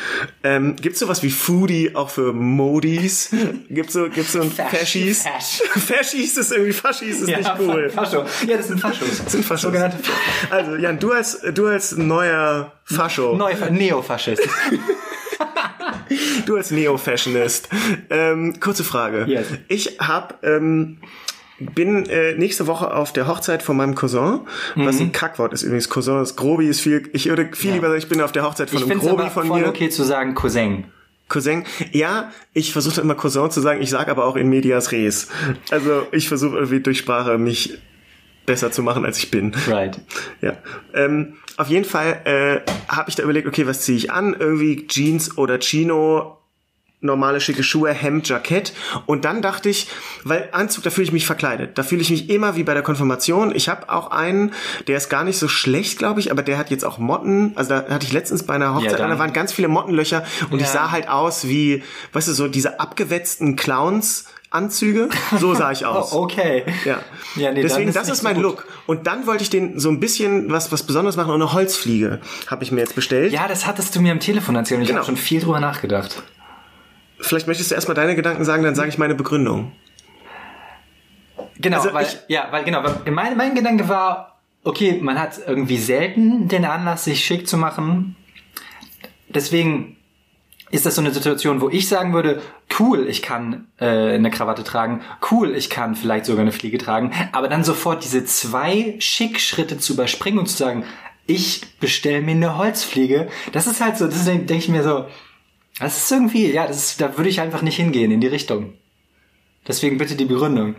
Ähm, 0.44 0.76
gibt's 0.76 0.98
sowas 1.00 1.22
wie 1.22 1.30
Foodie 1.30 1.94
auch 1.94 2.10
für 2.10 2.32
Modis? 2.32 3.30
Gibt's 3.70 3.94
so, 3.94 4.08
gibt's 4.08 4.32
so 4.32 4.42
ein 4.42 4.50
Fasch- 4.52 4.68
Faschies? 4.76 5.22
Fasch. 5.22 5.62
Faschies 5.82 6.36
ist 6.36 6.52
irgendwie, 6.52 6.72
Faschis 6.72 7.20
ist 7.22 7.26
nicht 7.28 7.52
cool. 7.58 7.90
Fascho. 7.90 8.24
Ja, 8.46 8.56
das 8.56 8.68
sind 8.68 8.80
Faschos. 8.80 9.22
sind 9.26 9.44
Faschos. 9.44 9.62
Sogenannte 9.62 9.96
Also, 10.50 10.76
Jan, 10.76 10.98
du 10.98 11.12
als, 11.12 11.40
du 11.54 11.66
als 11.66 11.96
neuer 11.96 12.72
Fascho, 12.84 13.34
Neu 13.36 13.54
Neofaschist. 13.70 14.42
du 16.46 16.56
als 16.56 16.70
Neo-Fashionist. 16.70 17.68
Ähm, 18.10 18.60
kurze 18.60 18.84
Frage. 18.84 19.24
Yes. 19.26 19.46
Ich 19.68 19.98
hab, 19.98 20.44
ähm, 20.44 20.98
bin 21.58 22.06
äh, 22.06 22.34
nächste 22.34 22.66
Woche 22.66 22.92
auf 22.94 23.12
der 23.12 23.26
Hochzeit 23.26 23.62
von 23.62 23.76
meinem 23.76 23.94
Cousin, 23.94 24.40
was 24.74 25.00
ein 25.00 25.12
Kackwort 25.12 25.52
ist 25.52 25.62
übrigens. 25.62 25.88
Cousin 25.88 26.20
ist 26.20 26.36
Grobi, 26.36 26.66
ist 26.68 26.80
viel, 26.80 27.08
ich 27.12 27.28
würde 27.28 27.48
viel 27.54 27.70
Mhm. 27.70 27.74
Ja. 27.74 27.74
lieber 27.76 27.86
sagen, 27.88 27.98
ich 27.98 28.08
bin 28.08 28.20
auf 28.20 28.32
der 28.32 28.44
Hochzeit 28.44 28.68
von 28.70 28.78
Ich 28.82 28.90
einem 28.90 29.00
Grobi 29.00 29.22
aber 29.22 29.30
von 29.30 29.46
voll 29.46 29.60
mir. 29.60 29.68
okay 29.68 29.88
zu 29.88 30.04
sagen 30.04 30.34
Cousin. 30.34 30.84
Cousin. 31.28 31.64
Ja, 31.92 32.30
ich 32.52 32.72
versuche 32.72 33.00
immer 33.00 33.14
Cousin 33.16 33.50
zu 33.50 33.60
sagen, 33.60 33.80
ich 33.82 33.90
sage 33.90 34.10
aber 34.10 34.26
auch 34.26 34.36
in 34.36 34.48
medias 34.48 34.92
res. 34.92 35.28
Also 35.70 36.06
ich 36.12 36.28
versuche 36.28 36.56
irgendwie 36.56 36.80
durch 36.80 36.98
Sprache 36.98 37.36
mich 37.38 37.78
besser 38.44 38.70
zu 38.70 38.82
machen, 38.82 39.04
als 39.04 39.18
ich 39.18 39.30
bin. 39.32 39.52
Right. 39.66 39.98
Ja. 40.40 40.52
Ähm, 40.94 41.34
auf 41.56 41.66
jeden 41.68 41.84
Fall 41.84 42.20
äh, 42.26 42.70
habe 42.92 43.08
ich 43.08 43.16
da 43.16 43.24
überlegt, 43.24 43.48
okay, 43.48 43.66
was 43.66 43.80
ziehe 43.80 43.96
ich 43.98 44.12
an? 44.12 44.36
Irgendwie 44.38 44.86
Jeans 44.86 45.36
oder 45.36 45.58
Chino, 45.58 46.36
normale 47.00 47.40
schicke 47.40 47.62
Schuhe, 47.62 47.92
Hemd, 47.92 48.28
Jackett. 48.28 48.72
Und 49.06 49.24
dann 49.24 49.42
dachte 49.42 49.68
ich, 49.68 49.88
weil 50.24 50.48
Anzug, 50.52 50.82
da 50.84 50.90
fühle 50.90 51.04
ich 51.06 51.12
mich 51.12 51.26
verkleidet. 51.26 51.76
Da 51.78 51.82
fühle 51.82 52.02
ich 52.02 52.10
mich 52.10 52.30
immer 52.30 52.56
wie 52.56 52.62
bei 52.64 52.74
der 52.74 52.82
Konfirmation. 52.82 53.54
Ich 53.54 53.68
habe 53.68 53.88
auch 53.90 54.10
einen, 54.10 54.52
der 54.88 54.96
ist 54.96 55.08
gar 55.08 55.22
nicht 55.24 55.38
so 55.38 55.46
schlecht, 55.48 55.98
glaube 55.98 56.20
ich, 56.20 56.30
aber 56.30 56.42
der 56.42 56.58
hat 56.58 56.70
jetzt 56.70 56.84
auch 56.84 56.98
Motten. 56.98 57.52
Also 57.54 57.70
da 57.70 57.88
hatte 57.90 58.06
ich 58.06 58.12
letztens 58.12 58.44
bei 58.44 58.54
einer 58.54 58.74
Hochzeit, 58.74 58.98
Ja, 58.98 59.08
da 59.08 59.18
waren 59.18 59.32
ganz 59.32 59.52
viele 59.52 59.68
Mottenlöcher 59.68 60.24
und 60.50 60.58
ich 60.60 60.66
Ja. 60.66 60.72
sah 60.72 60.90
halt 60.90 61.08
aus 61.08 61.46
wie, 61.46 61.82
weißt 62.12 62.28
du, 62.28 62.32
so 62.32 62.48
diese 62.48 62.80
abgewetzten 62.80 63.56
Clowns. 63.56 64.24
Anzüge, 64.48 65.08
so 65.40 65.54
sah 65.54 65.72
ich 65.72 65.84
aus. 65.84 66.12
Oh, 66.12 66.22
okay. 66.22 66.64
Ja. 66.84 67.00
Ja, 67.34 67.52
nee, 67.52 67.62
Deswegen, 67.62 67.88
ist 67.88 67.96
das 67.96 68.08
ist 68.08 68.22
mein 68.22 68.34
gut. 68.36 68.42
Look. 68.44 68.66
Und 68.86 69.06
dann 69.08 69.26
wollte 69.26 69.42
ich 69.42 69.50
den 69.50 69.78
so 69.80 69.90
ein 69.90 69.98
bisschen 69.98 70.50
was, 70.52 70.70
was 70.70 70.84
Besonderes 70.84 71.16
machen 71.16 71.30
und 71.30 71.42
eine 71.42 71.52
Holzfliege 71.52 72.20
habe 72.46 72.62
ich 72.62 72.70
mir 72.70 72.80
jetzt 72.80 72.94
bestellt. 72.94 73.32
Ja, 73.32 73.48
das 73.48 73.66
hattest 73.66 73.94
du 73.96 74.00
mir 74.00 74.12
am 74.12 74.20
Telefon 74.20 74.54
erzählt 74.54 74.78
und 74.78 74.82
ich 74.82 74.88
Genau. 74.88 75.00
habe 75.00 75.06
schon 75.06 75.16
viel 75.16 75.40
drüber 75.40 75.58
nachgedacht. 75.60 76.22
Vielleicht 77.20 77.46
möchtest 77.46 77.70
du 77.70 77.74
erstmal 77.74 77.94
deine 77.94 78.14
Gedanken 78.14 78.44
sagen, 78.44 78.62
dann 78.62 78.74
sage 78.74 78.88
ich 78.88 78.98
meine 78.98 79.14
Begründung. 79.14 79.72
Genau, 81.58 81.78
Also 81.78 81.92
weil, 81.94 82.06
ich- 82.06 82.18
ja, 82.28 82.48
weil, 82.50 82.64
genau, 82.64 82.82
weil 82.84 83.12
mein, 83.12 83.36
mein 83.36 83.54
Gedanke 83.54 83.88
war, 83.88 84.38
okay, 84.64 84.98
man 85.02 85.18
hat 85.18 85.38
irgendwie 85.46 85.78
selten 85.78 86.48
den 86.48 86.64
Anlass, 86.64 87.04
sich 87.04 87.24
schick 87.24 87.48
zu 87.48 87.56
machen. 87.56 88.16
Deswegen 89.28 89.96
ist 90.70 90.84
das 90.84 90.96
so 90.96 91.00
eine 91.00 91.12
Situation, 91.12 91.60
wo 91.60 91.68
ich 91.68 91.88
sagen 91.88 92.12
würde, 92.12 92.42
cool, 92.78 93.06
ich 93.08 93.22
kann 93.22 93.68
äh, 93.78 93.86
eine 94.14 94.30
Krawatte 94.30 94.64
tragen, 94.64 95.02
cool, 95.30 95.54
ich 95.54 95.70
kann 95.70 95.94
vielleicht 95.94 96.24
sogar 96.26 96.42
eine 96.42 96.52
Fliege 96.52 96.76
tragen, 96.78 97.12
aber 97.32 97.48
dann 97.48 97.62
sofort 97.64 98.02
diese 98.04 98.24
zwei 98.24 98.96
Schick-Schritte 98.98 99.78
zu 99.78 99.94
überspringen 99.94 100.38
und 100.40 100.46
zu 100.46 100.56
sagen, 100.56 100.84
ich 101.26 101.62
bestelle 101.78 102.20
mir 102.20 102.32
eine 102.32 102.58
Holzfliege, 102.58 103.28
das 103.52 103.66
ist 103.66 103.80
halt 103.80 103.96
so, 103.96 104.06
das 104.06 104.24
denke 104.24 104.46
denk 104.46 104.60
ich 104.62 104.68
mir 104.68 104.82
so, 104.82 105.06
das 105.80 105.98
ist 106.04 106.12
irgendwie, 106.12 106.50
ja, 106.52 106.66
das 106.66 106.76
ist, 106.78 107.00
da 107.00 107.16
würde 107.16 107.28
ich 107.30 107.40
einfach 107.40 107.62
nicht 107.62 107.76
hingehen 107.76 108.10
in 108.10 108.20
die 108.20 108.26
Richtung. 108.26 108.72
Deswegen 109.68 109.98
bitte 109.98 110.14
die 110.14 110.24
Begründung. 110.26 110.76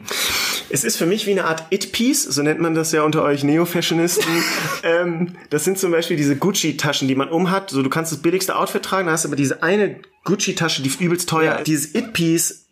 Es 0.69 0.83
ist 0.83 0.97
für 0.97 1.05
mich 1.05 1.25
wie 1.27 1.31
eine 1.31 1.45
Art 1.45 1.65
It-Piece, 1.71 2.23
so 2.23 2.41
nennt 2.41 2.59
man 2.61 2.73
das 2.73 2.91
ja 2.93 3.03
unter 3.03 3.21
euch 3.23 3.43
Neo-Fashionisten. 3.43 4.25
ähm, 4.83 5.35
das 5.49 5.65
sind 5.65 5.77
zum 5.77 5.91
Beispiel 5.91 6.15
diese 6.17 6.35
Gucci-Taschen, 6.37 7.07
die 7.07 7.15
man 7.15 7.29
umhat. 7.29 7.69
So, 7.69 7.83
du 7.83 7.89
kannst 7.89 8.11
das 8.11 8.21
billigste 8.21 8.55
Outfit 8.55 8.83
tragen, 8.83 9.05
dann 9.07 9.13
hast 9.13 9.25
du 9.25 9.29
aber 9.29 9.35
diese 9.35 9.61
eine 9.61 9.99
Gucci-Tasche, 10.23 10.81
die 10.83 10.91
übelst 11.03 11.27
teuer 11.29 11.43
Ja. 11.45 11.55
ist. 11.55 11.67
Dieses 11.67 11.95
It-Piece 11.95 12.65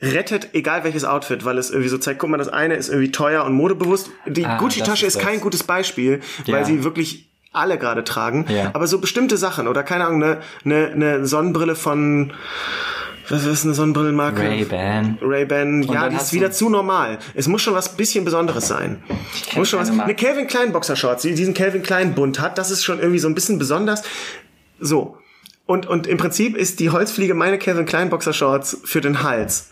rettet 0.00 0.50
egal 0.54 0.84
welches 0.84 1.04
Outfit, 1.04 1.44
weil 1.44 1.58
es 1.58 1.70
irgendwie 1.70 1.88
so 1.88 1.98
zeigt, 1.98 2.20
guck 2.20 2.30
mal, 2.30 2.36
das 2.36 2.48
eine 2.48 2.74
ist 2.74 2.88
irgendwie 2.88 3.10
teuer 3.10 3.44
und 3.44 3.54
modebewusst. 3.54 4.10
Die 4.26 4.44
Ah, 4.44 4.58
Gucci-Tasche 4.58 5.06
ist 5.06 5.16
ist 5.16 5.22
kein 5.22 5.40
gutes 5.40 5.62
Beispiel, 5.64 6.20
weil 6.46 6.54
Ja. 6.60 6.64
sie 6.64 6.84
wirklich 6.84 7.28
alle 7.52 7.78
gerade 7.78 8.04
tragen. 8.04 8.46
Ja. 8.48 8.70
Aber 8.74 8.86
so 8.86 8.98
bestimmte 8.98 9.36
Sachen 9.36 9.68
oder 9.68 9.82
keine 9.82 10.06
Ahnung, 10.06 10.22
eine, 10.22 10.40
eine, 10.64 10.86
eine 10.92 11.26
Sonnenbrille 11.26 11.74
von 11.74 12.32
was 13.28 13.44
ist 13.44 13.64
eine 13.64 13.74
Sonnenbrillenmarke? 13.74 14.40
Ray-Ban. 14.40 15.18
Ray-Ban, 15.20 15.82
ja, 15.82 16.08
die 16.08 16.16
ist 16.16 16.32
wieder 16.32 16.52
zu 16.52 16.68
normal. 16.68 17.18
Es 17.34 17.48
muss 17.48 17.62
schon 17.62 17.74
was 17.74 17.96
bisschen 17.96 18.24
Besonderes 18.24 18.68
sein. 18.68 19.02
Muss 19.56 19.68
schon 19.68 19.80
was, 19.80 19.90
Marke. 19.90 20.04
eine 20.04 20.14
Calvin 20.14 20.46
Klein 20.46 20.72
Boxershorts, 20.72 21.22
die 21.22 21.34
diesen 21.34 21.52
Calvin 21.52 21.82
Klein 21.82 22.14
Bund 22.14 22.38
hat, 22.38 22.56
das 22.56 22.70
ist 22.70 22.84
schon 22.84 23.00
irgendwie 23.00 23.18
so 23.18 23.28
ein 23.28 23.34
bisschen 23.34 23.58
besonders. 23.58 24.02
So. 24.78 25.18
Und, 25.66 25.86
und 25.86 26.06
im 26.06 26.18
Prinzip 26.18 26.56
ist 26.56 26.78
die 26.78 26.90
Holzfliege 26.90 27.34
meine 27.34 27.58
Calvin 27.58 27.86
Klein 27.86 28.10
Boxershorts 28.10 28.78
für 28.84 29.00
den 29.00 29.24
Hals. 29.24 29.70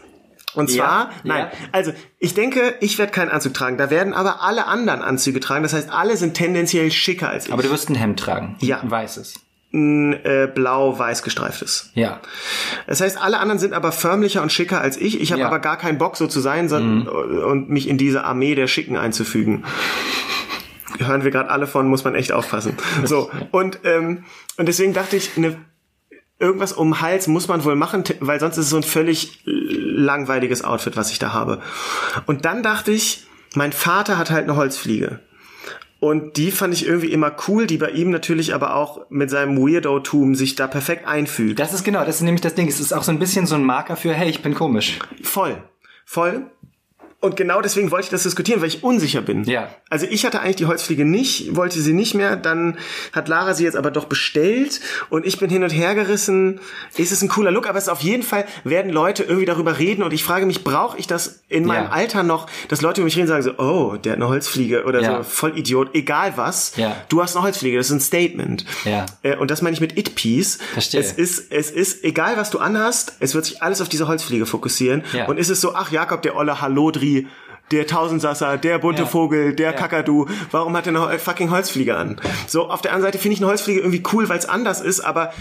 Und 0.54 0.70
Ja, 0.70 0.76
zwar, 0.84 1.10
nein, 1.24 1.46
ja. 1.50 1.58
also 1.72 1.92
ich 2.18 2.34
denke, 2.34 2.74
ich 2.80 2.98
werde 2.98 3.12
keinen 3.12 3.30
Anzug 3.30 3.54
tragen. 3.54 3.76
Da 3.76 3.90
werden 3.90 4.14
aber 4.14 4.42
alle 4.42 4.66
anderen 4.66 5.02
Anzüge 5.02 5.40
tragen. 5.40 5.62
Das 5.62 5.72
heißt, 5.72 5.90
alle 5.90 6.16
sind 6.16 6.34
tendenziell 6.34 6.90
schicker 6.90 7.28
als 7.28 7.46
ich. 7.46 7.52
Aber 7.52 7.62
du 7.62 7.70
wirst 7.70 7.88
ein 7.90 7.94
Hemd 7.96 8.20
tragen. 8.20 8.56
Ja. 8.60 8.80
Ein 8.80 8.90
weißes. 8.90 9.34
ein 9.72 10.12
äh, 10.24 10.48
blau-weiß 10.54 11.24
gestreiftes. 11.24 11.90
Ja. 11.94 12.20
Das 12.86 13.00
heißt, 13.00 13.20
alle 13.20 13.38
anderen 13.40 13.58
sind 13.58 13.72
aber 13.74 13.90
förmlicher 13.90 14.40
und 14.42 14.52
schicker 14.52 14.80
als 14.80 14.96
ich. 14.96 15.20
Ich 15.20 15.32
habe 15.32 15.40
Ja. 15.40 15.48
aber 15.48 15.58
gar 15.58 15.76
keinen 15.76 15.98
Bock, 15.98 16.16
so 16.16 16.28
zu 16.28 16.38
sein 16.40 16.68
sondern, 16.68 17.08
und 17.08 17.68
mich 17.70 17.88
in 17.88 17.98
diese 17.98 18.22
Armee 18.22 18.54
der 18.54 18.68
Schicken 18.68 18.96
einzufügen. 18.96 19.64
Hören 20.98 21.24
wir 21.24 21.32
gerade 21.32 21.50
alle 21.50 21.66
von, 21.66 21.88
muss 21.88 22.04
man 22.04 22.14
echt 22.14 22.30
aufpassen. 22.30 22.76
So, 23.04 23.30
und, 23.50 23.80
ähm, 23.82 24.24
und 24.56 24.66
deswegen 24.68 24.92
dachte 24.92 25.16
ich, 25.16 25.30
eine, 25.36 25.56
irgendwas 26.38 26.72
um 26.72 27.00
Hals 27.00 27.26
muss 27.26 27.48
man 27.48 27.64
wohl 27.64 27.74
machen, 27.74 28.04
weil 28.20 28.38
sonst 28.38 28.58
ist 28.58 28.66
es 28.66 28.70
so 28.70 28.76
ein 28.76 28.84
völlig 28.84 29.42
langweiliges 29.94 30.64
Outfit, 30.64 30.96
was 30.96 31.10
ich 31.10 31.18
da 31.18 31.32
habe. 31.32 31.60
Und 32.26 32.44
dann 32.44 32.62
dachte 32.62 32.90
ich, 32.90 33.26
mein 33.54 33.72
Vater 33.72 34.18
hat 34.18 34.30
halt 34.30 34.44
eine 34.44 34.56
Holzfliege. 34.56 35.20
Und 36.00 36.36
die 36.36 36.50
fand 36.50 36.74
ich 36.74 36.86
irgendwie 36.86 37.12
immer 37.12 37.34
cool, 37.48 37.66
die 37.66 37.78
bei 37.78 37.90
ihm 37.90 38.10
natürlich 38.10 38.54
aber 38.54 38.74
auch 38.74 39.06
mit 39.08 39.30
seinem 39.30 39.56
Weirdo-Tum 39.56 40.34
sich 40.34 40.54
da 40.54 40.66
perfekt 40.66 41.06
einfügt. 41.06 41.58
Das 41.58 41.72
ist 41.72 41.82
genau, 41.82 42.04
das 42.04 42.16
ist 42.16 42.22
nämlich 42.22 42.42
das 42.42 42.54
Ding. 42.54 42.68
Es 42.68 42.78
ist 42.78 42.92
auch 42.92 43.02
so 43.02 43.10
ein 43.10 43.18
bisschen 43.18 43.46
so 43.46 43.54
ein 43.54 43.64
Marker 43.64 43.96
für, 43.96 44.12
hey, 44.12 44.28
ich 44.28 44.42
bin 44.42 44.54
komisch. 44.54 44.98
Voll. 45.22 45.56
Voll. 46.04 46.50
Und 47.24 47.36
genau 47.36 47.60
deswegen 47.62 47.90
wollte 47.90 48.04
ich 48.04 48.10
das 48.10 48.22
diskutieren, 48.22 48.60
weil 48.60 48.68
ich 48.68 48.84
unsicher 48.84 49.22
bin. 49.22 49.44
Ja. 49.44 49.68
Also 49.90 50.06
ich 50.08 50.24
hatte 50.26 50.40
eigentlich 50.40 50.56
die 50.56 50.66
Holzfliege 50.66 51.04
nicht, 51.04 51.56
wollte 51.56 51.80
sie 51.80 51.92
nicht 51.94 52.14
mehr. 52.14 52.36
Dann 52.36 52.76
hat 53.12 53.28
Lara 53.28 53.54
sie 53.54 53.64
jetzt 53.64 53.76
aber 53.76 53.90
doch 53.90 54.04
bestellt 54.04 54.80
und 55.10 55.24
ich 55.26 55.38
bin 55.38 55.48
hin 55.50 55.62
und 55.64 55.70
her 55.70 55.94
gerissen. 55.94 56.60
Ist 56.96 57.12
es 57.12 57.22
ein 57.22 57.28
cooler 57.28 57.50
Look? 57.50 57.66
Aber 57.68 57.78
es 57.78 57.84
ist 57.84 57.90
auf 57.90 58.00
jeden 58.00 58.22
Fall 58.22 58.44
werden 58.64 58.92
Leute 58.92 59.22
irgendwie 59.24 59.46
darüber 59.46 59.78
reden 59.78 60.02
und 60.02 60.12
ich 60.12 60.22
frage 60.22 60.44
mich, 60.46 60.64
brauche 60.64 60.98
ich 60.98 61.06
das 61.06 61.40
in 61.48 61.64
meinem 61.64 61.84
Ja. 61.84 61.90
Alter 61.90 62.22
noch, 62.22 62.46
dass 62.68 62.82
Leute 62.82 63.00
über 63.00 63.06
mich 63.06 63.16
reden 63.16 63.22
und 63.30 63.42
sagen 63.42 63.42
so, 63.42 63.58
oh, 63.58 63.96
der 63.96 64.12
hat 64.12 64.16
eine 64.18 64.28
Holzfliege 64.28 64.84
oder 64.84 65.00
Ja. 65.00 65.18
so, 65.18 65.22
voll 65.30 65.58
Idiot, 65.58 65.94
egal 65.94 66.34
was. 66.36 66.76
Ja. 66.76 66.94
Du 67.08 67.22
hast 67.22 67.34
eine 67.36 67.44
Holzfliege, 67.44 67.76
das 67.78 67.86
ist 67.86 67.92
ein 67.92 68.00
Statement. 68.00 68.64
Ja. 68.84 69.06
Äh, 69.22 69.36
Und 69.36 69.50
das 69.50 69.62
meine 69.62 69.74
ich 69.74 69.80
mit 69.80 69.96
It-Piece. 69.98 70.58
Verstehe. 70.74 71.00
Es 71.00 71.12
ist, 71.12 71.50
es 71.50 71.70
ist, 71.70 72.04
egal 72.04 72.36
was 72.36 72.50
du 72.50 72.58
anhast, 72.58 73.14
es 73.20 73.34
wird 73.34 73.44
sich 73.46 73.62
alles 73.62 73.80
auf 73.80 73.88
diese 73.88 74.08
Holzfliege 74.08 74.46
fokussieren. 74.46 75.02
Ja. 75.12 75.26
Und 75.26 75.38
ist 75.38 75.48
es 75.50 75.60
so, 75.60 75.74
ach 75.74 75.90
Jakob, 75.90 76.22
der 76.22 76.36
olle 76.36 76.60
Der 77.70 77.86
Tausendsasser, 77.86 78.58
der 78.58 78.78
bunte 78.78 79.02
Ja. 79.02 79.08
Vogel, 79.08 79.54
der 79.54 79.70
Ja. 79.70 79.76
Kakadu, 79.76 80.26
warum 80.50 80.76
hat 80.76 80.86
er 80.86 80.94
eine 81.08 81.18
fucking 81.18 81.50
Holzfliege 81.50 81.96
an? 81.96 82.20
So, 82.46 82.68
auf 82.68 82.82
der 82.82 82.92
anderen 82.92 83.06
Seite 83.10 83.18
finde 83.18 83.34
ich 83.36 83.40
eine 83.40 83.48
Holzfliege 83.48 83.80
irgendwie 83.80 84.02
cool, 84.12 84.28
weil 84.28 84.36
es 84.38 84.44
anders 84.44 84.82
ist, 84.82 85.00
aber 85.00 85.32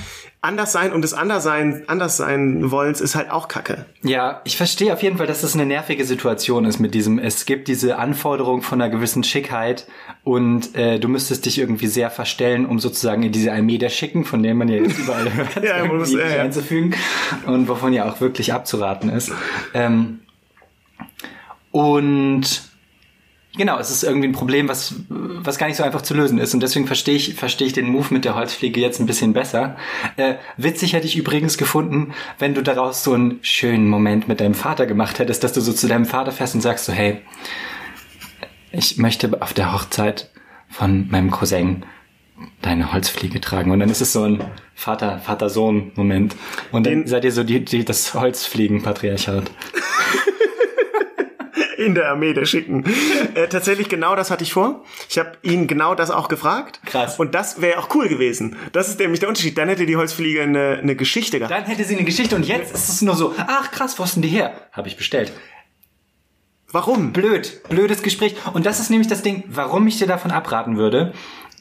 anders 0.42 0.72
sein 0.72 0.94
und 0.94 1.02
das 1.02 1.14
Anderssein, 1.14 1.84
anders 1.88 2.16
sein 2.16 2.72
wollens 2.72 3.02
ist 3.02 3.16
halt 3.16 3.30
auch 3.30 3.50
Kacke. 3.50 3.86
Ja, 4.04 4.40
ich 4.46 4.56
verstehe 4.56 4.94
auf 4.94 5.04
jeden 5.04 5.18
Fall, 5.18 5.28
dass 5.28 5.42
das 5.42 5.54
eine 5.54 5.66
nervige 5.66 6.06
Situation 6.06 6.64
ist 6.64 6.80
mit 6.80 6.94
diesem, 6.94 7.20
es 7.20 7.46
gibt 7.46 7.68
diese 7.68 7.98
Anforderung 7.98 8.62
von 8.62 8.82
einer 8.82 8.90
gewissen 8.90 9.26
Schickheit 9.26 9.86
und 10.24 10.76
äh, 10.78 11.00
du 11.00 11.10
müsstest 11.10 11.46
dich 11.46 11.60
irgendwie 11.60 11.88
sehr 11.88 12.10
verstellen, 12.10 12.66
um 12.66 12.80
sozusagen 12.80 13.24
in 13.24 13.34
diese 13.34 13.52
Armee 13.52 13.78
der 13.78 13.90
Schicken, 13.90 14.24
von 14.24 14.42
der 14.44 14.56
man 14.56 14.70
ja 14.70 14.78
jetzt 14.78 14.98
überall 14.98 15.32
hört, 15.36 15.62
Ja, 15.62 15.84
irgendwie 15.84 16.18
ja. 16.18 16.42
einzufügen 16.42 16.96
und 17.48 17.68
wovon 17.68 17.92
ja 17.92 18.10
auch 18.10 18.22
wirklich 18.22 18.54
abzuraten 18.54 19.10
ist. 19.10 19.34
Ähm, 19.74 20.20
und 21.74 22.62
Genau, 23.56 23.78
es 23.78 23.92
ist 23.92 24.02
irgendwie 24.04 24.28
ein 24.30 24.32
Problem, 24.34 24.68
was, 24.68 24.96
was 25.10 25.60
gar 25.60 25.68
nicht 25.68 25.76
so 25.76 25.84
einfach 25.84 26.02
zu 26.02 26.16
lösen 26.16 26.40
ist. 26.40 26.56
Und 26.56 26.62
deswegen 26.64 26.88
verstehe 26.88 27.14
ich, 27.14 27.36
verstehe 27.36 27.68
ich 27.68 27.74
den 27.74 27.86
Move 27.86 28.08
mit 28.12 28.26
der 28.26 28.34
Holzfliege 28.34 28.82
jetzt 28.82 29.00
ein 29.00 29.06
bisschen 29.06 29.34
besser. 29.34 29.76
Äh, 30.18 30.38
witzig 30.58 30.94
hätte 30.94 31.06
ich 31.06 31.16
übrigens 31.16 31.60
gefunden, 31.60 32.16
wenn 32.40 32.56
du 32.56 32.64
daraus 32.64 33.04
so 33.04 33.14
einen 33.14 33.38
schönen 33.44 33.88
Moment 33.90 34.28
mit 34.28 34.40
deinem 34.40 34.56
Vater 34.56 34.88
gemacht 34.88 35.20
hättest, 35.20 35.44
dass 35.44 35.54
du 35.54 35.62
so 35.62 35.72
zu 35.72 35.88
deinem 35.88 36.08
Vater 36.08 36.32
fährst 36.32 36.56
und 36.56 36.62
sagst 36.62 36.86
so, 36.86 36.94
hey, 36.94 37.22
ich 38.72 38.98
möchte 38.98 39.40
auf 39.40 39.54
der 39.54 39.72
Hochzeit 39.72 40.32
von 40.68 41.08
meinem 41.12 41.30
Cousin 41.30 41.86
deine 42.64 42.92
Holzfliege 42.92 43.40
tragen. 43.40 43.70
Und 43.70 43.82
dann 43.82 43.90
ist 43.92 44.02
es 44.02 44.14
so 44.14 44.24
ein 44.24 44.44
Vater, 44.74 45.20
Vater-Sohn-Moment. 45.20 46.36
Und 46.72 46.88
dann 46.88 47.02
Den- 47.02 47.08
seid 47.08 47.24
ihr 47.24 47.32
so 47.32 47.44
die, 47.44 47.64
die, 47.64 47.86
das 47.86 48.16
Holzfliegen-Patriarchat. 48.16 49.52
In 51.84 51.96
der 51.96 52.10
Armee 52.10 52.34
der 52.34 52.46
Schicken. 52.46 52.84
Äh, 53.36 53.48
tatsächlich 53.48 53.90
genau 53.90 54.16
das 54.16 54.30
hatte 54.30 54.44
ich 54.44 54.54
vor. 54.54 54.84
Ich 55.10 55.18
habe 55.18 55.32
ihn 55.42 55.66
genau 55.66 55.96
das 55.96 56.12
auch 56.12 56.28
gefragt. 56.28 56.82
Krass. 56.86 57.18
Und 57.18 57.34
das 57.34 57.62
wäre 57.62 57.80
auch 57.80 57.94
cool 57.96 58.08
gewesen. 58.08 58.58
Das 58.74 58.90
ist 58.90 59.00
nämlich 59.00 59.20
der 59.22 59.30
Unterschied. 59.30 59.58
Dann 59.58 59.70
hätte 59.70 59.88
die 59.88 59.98
Holzfliege 59.98 60.44
eine, 60.44 60.80
eine 60.82 60.96
Geschichte 60.96 61.40
gehabt. 61.40 61.52
Dann 61.52 61.66
hätte 61.66 61.84
sie 61.84 61.96
eine 61.96 62.04
Geschichte 62.04 62.36
und 62.36 62.46
jetzt 62.46 62.74
ist 62.74 62.90
es 62.90 63.02
nur 63.02 63.16
so, 63.16 63.34
ach 63.38 63.72
krass, 63.72 63.98
wo 63.98 64.04
ist 64.04 64.16
denn 64.16 64.22
die 64.22 64.30
her? 64.30 64.54
Habe 64.72 64.88
ich 64.88 64.98
bestellt. 64.98 65.32
Warum? 66.72 67.12
Blöd, 67.12 67.62
blödes 67.70 68.04
Gespräch. 68.04 68.36
Und 68.54 68.66
das 68.66 68.80
ist 68.80 68.90
nämlich 68.90 69.08
das 69.08 69.24
Ding, 69.24 69.44
warum 69.48 69.88
ich 69.88 69.98
dir 69.98 70.08
davon 70.08 70.32
abraten 70.32 70.78
würde, 70.78 71.14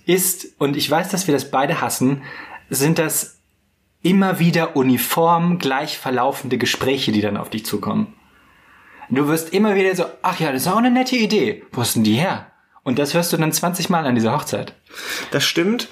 ist, 0.04 0.48
und 0.58 0.76
ich 0.76 0.90
weiß, 0.90 1.08
dass 1.08 1.26
wir 1.26 1.34
das 1.34 1.50
beide 1.50 1.80
hassen, 1.80 2.22
sind 2.68 2.98
das 2.98 3.38
immer 4.02 4.38
wieder 4.40 4.76
uniform 4.76 5.58
gleich 5.58 5.98
verlaufende 5.98 6.58
Gespräche, 6.58 7.12
die 7.12 7.20
dann 7.20 7.36
auf 7.36 7.50
dich 7.50 7.64
zukommen. 7.64 8.14
Du 9.14 9.28
wirst 9.28 9.52
immer 9.52 9.74
wieder 9.74 9.94
so, 9.94 10.04
ach 10.22 10.40
ja, 10.40 10.52
das 10.52 10.62
ist 10.62 10.68
auch 10.68 10.76
eine 10.78 10.90
nette 10.90 11.16
Idee. 11.16 11.62
Wo 11.72 11.82
ist 11.82 11.94
denn 11.96 12.04
die 12.04 12.14
her? 12.14 12.46
Und 12.82 12.98
das 12.98 13.14
hörst 13.14 13.32
du 13.32 13.36
dann 13.36 13.52
20 13.52 13.90
Mal 13.90 14.06
an 14.06 14.14
dieser 14.14 14.32
Hochzeit. 14.32 14.74
Das 15.30 15.44
stimmt. 15.44 15.88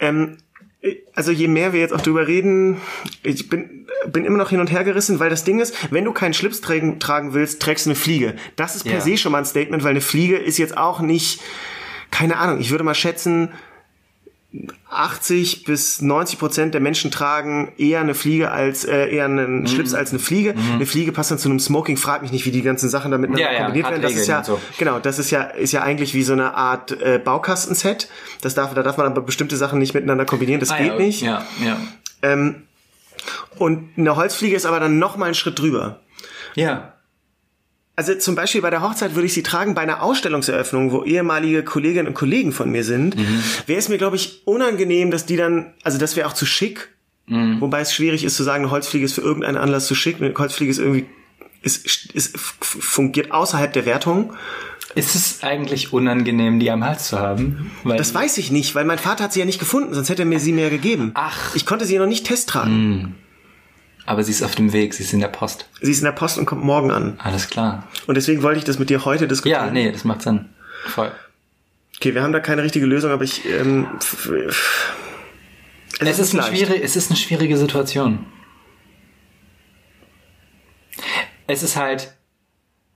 Ähm, 0.00 0.38
also 1.14 1.32
je 1.32 1.48
mehr 1.48 1.72
wir 1.72 1.80
jetzt 1.80 1.92
auch 1.92 2.00
drüber 2.00 2.26
reden, 2.28 2.80
ich 3.24 3.48
bin, 3.48 3.86
bin 4.06 4.24
immer 4.24 4.38
noch 4.38 4.50
hin 4.50 4.60
und 4.60 4.70
her 4.70 4.84
gerissen, 4.84 5.18
weil 5.18 5.30
das 5.30 5.42
Ding 5.44 5.58
ist, 5.58 5.74
wenn 5.92 6.04
du 6.04 6.12
keinen 6.12 6.34
Schlips 6.34 6.60
tragen, 6.60 7.00
tragen 7.00 7.34
willst, 7.34 7.60
trägst 7.60 7.86
du 7.86 7.90
eine 7.90 7.96
Fliege. 7.96 8.36
Das 8.54 8.76
ist 8.76 8.84
per 8.84 8.94
Ja. 8.94 9.00
se 9.00 9.16
schon 9.18 9.32
mal 9.32 9.38
ein 9.38 9.44
Statement, 9.44 9.82
weil 9.82 9.90
eine 9.90 10.00
Fliege 10.00 10.36
ist 10.36 10.58
jetzt 10.58 10.76
auch 10.76 11.00
nicht, 11.00 11.40
keine 12.12 12.36
Ahnung, 12.38 12.60
ich 12.60 12.70
würde 12.70 12.84
mal 12.84 12.94
schätzen, 12.94 13.50
80 14.88 15.64
bis 15.64 16.00
90 16.00 16.38
Prozent 16.38 16.74
der 16.74 16.80
Menschen 16.80 17.10
tragen 17.10 17.72
eher 17.76 18.00
eine 18.00 18.14
Fliege 18.14 18.50
als 18.52 18.84
äh, 18.84 19.08
eher 19.08 19.26
einen 19.26 19.60
Mhm. 19.62 19.66
Schlips 19.66 19.92
als 19.94 20.10
eine 20.10 20.18
Fliege. 20.18 20.54
Eine 20.72 20.86
Fliege 20.86 21.12
passt 21.12 21.30
dann 21.30 21.38
zu 21.38 21.48
einem 21.48 21.58
Smoking. 21.60 21.96
Frag 21.96 22.22
mich 22.22 22.32
nicht, 22.32 22.46
wie 22.46 22.50
die 22.52 22.62
ganzen 22.62 22.88
Sachen 22.88 23.10
da 23.10 23.18
miteinander 23.18 23.44
Ja, 23.46 23.52
ja, 23.52 23.64
kombiniert 23.64 23.90
werden. 23.90 24.02
Das 24.02 24.14
ist 24.14 24.26
ja 24.28 24.42
so. 24.44 24.60
genau, 24.78 24.98
das 24.98 25.18
ist 25.18 25.30
ja 25.30 25.42
ist 25.42 25.72
ja 25.72 25.82
eigentlich 25.82 26.14
wie 26.14 26.22
so 26.22 26.32
eine 26.32 26.54
Art 26.54 26.92
äh, 26.92 27.18
Baukastenset. 27.22 28.08
Das 28.40 28.54
darf 28.54 28.72
da 28.74 28.82
darf 28.82 28.96
man 28.96 29.06
aber 29.06 29.20
bestimmte 29.22 29.56
Sachen 29.56 29.78
nicht 29.78 29.92
miteinander 29.94 30.24
kombinieren. 30.24 30.60
Das 30.60 30.76
geht 30.76 30.96
nicht. 30.98 31.24
Ah, 31.24 31.44
Ja, 31.60 31.66
ja. 31.66 31.76
Ähm, 32.22 32.62
und 33.58 33.90
eine 33.96 34.16
Holzfliege 34.16 34.54
ist 34.56 34.66
aber 34.66 34.80
dann 34.80 34.98
noch 34.98 35.16
mal 35.16 35.26
einen 35.26 35.34
Schritt 35.34 35.58
drüber. 35.58 36.00
Ja. 36.54 36.94
Also 37.96 38.14
zum 38.14 38.34
Beispiel 38.34 38.60
bei 38.60 38.68
der 38.68 38.82
Hochzeit 38.82 39.14
würde 39.14 39.26
ich 39.26 39.32
sie 39.32 39.42
tragen 39.42 39.74
bei 39.74 39.80
einer 39.80 40.02
Ausstellungseröffnung, 40.02 40.92
wo 40.92 41.02
ehemalige 41.04 41.62
Kolleginnen 41.62 42.08
und 42.08 42.14
Kollegen 42.14 42.52
von 42.52 42.70
mir 42.70 42.84
sind. 42.84 43.16
Wäre 43.66 43.78
es 43.78 43.88
mir, 43.88 43.96
glaube 43.96 44.16
ich, 44.16 44.42
unangenehm, 44.44 45.10
dass 45.10 45.24
die 45.24 45.36
dann, 45.36 45.72
also 45.82 45.96
das 45.98 46.14
wäre 46.14 46.28
auch 46.28 46.34
zu 46.34 46.44
schick. 46.44 46.90
Wobei 47.28 47.80
es 47.80 47.92
schwierig 47.94 48.22
ist 48.22 48.36
zu 48.36 48.44
sagen, 48.44 48.64
eine 48.64 48.70
Holzfliege 48.70 49.04
ist 49.04 49.14
für 49.14 49.22
irgendeinen 49.22 49.56
Anlass 49.56 49.86
zu 49.86 49.94
schick. 49.94 50.20
Eine 50.20 50.32
Holzfliege 50.36 50.70
ist 50.70 50.78
irgendwie, 50.78 51.06
ist, 51.62 52.14
ist, 52.14 52.38
fungiert 52.38 53.32
außerhalb 53.32 53.72
der 53.72 53.86
Wertung. 53.86 54.34
Ist 54.94 55.14
es 55.14 55.42
eigentlich 55.42 55.92
unangenehm, 55.92 56.60
die 56.60 56.70
am 56.70 56.84
Hals 56.84 57.08
zu 57.08 57.18
haben? 57.18 57.70
Weil 57.82 57.98
Das 57.98 58.14
weiß 58.14 58.38
ich 58.38 58.50
nicht, 58.50 58.74
weil 58.74 58.84
mein 58.84 58.98
Vater 58.98 59.24
hat 59.24 59.32
sie 59.32 59.40
ja 59.40 59.46
nicht 59.46 59.58
gefunden, 59.58 59.92
sonst 59.92 60.08
hätte 60.08 60.22
er 60.22 60.26
mir 60.26 60.38
sie 60.38 60.52
mehr 60.52 60.70
gegeben. 60.70 61.10
Ach. 61.14 61.54
Ich 61.54 61.66
konnte 61.66 61.84
sie 61.84 61.94
ja 61.94 62.00
noch 62.00 62.06
nicht 62.06 62.26
testtragen. 62.26 63.16
Aber 64.06 64.22
sie 64.22 64.30
ist 64.30 64.42
auf 64.42 64.54
dem 64.54 64.72
Weg, 64.72 64.94
sie 64.94 65.02
ist 65.02 65.12
in 65.12 65.20
der 65.20 65.28
Post. 65.28 65.68
Sie 65.80 65.90
ist 65.90 65.98
in 65.98 66.04
der 66.04 66.12
Post 66.12 66.38
und 66.38 66.46
kommt 66.46 66.64
morgen 66.64 66.90
an. 66.90 67.18
Alles 67.22 67.48
klar. 67.48 67.86
Und 68.06 68.14
deswegen 68.14 68.42
wollte 68.42 68.58
ich 68.58 68.64
das 68.64 68.78
mit 68.78 68.88
dir 68.90 69.04
heute 69.04 69.28
diskutieren. 69.28 69.66
Ja, 69.66 69.70
nee, 69.70 69.90
das 69.92 70.04
macht 70.04 70.22
Sinn. 70.22 70.46
Voll. 70.86 71.10
Okay, 71.96 72.14
wir 72.14 72.22
haben 72.22 72.32
da 72.32 72.40
keine 72.40 72.62
richtige 72.62 72.86
Lösung, 72.86 73.10
aber 73.10 73.24
ich, 73.24 73.44
ähm, 73.46 73.86
f- 73.98 74.30
Es 75.98 76.18
ist, 76.18 76.34
eine 76.34 76.42
schwierige, 76.42 76.82
es 76.82 76.94
ist 76.96 77.10
eine 77.10 77.16
schwierige 77.18 77.56
Situation. 77.56 78.26
Es 81.46 81.62
ist 81.62 81.76
halt, 81.76 82.12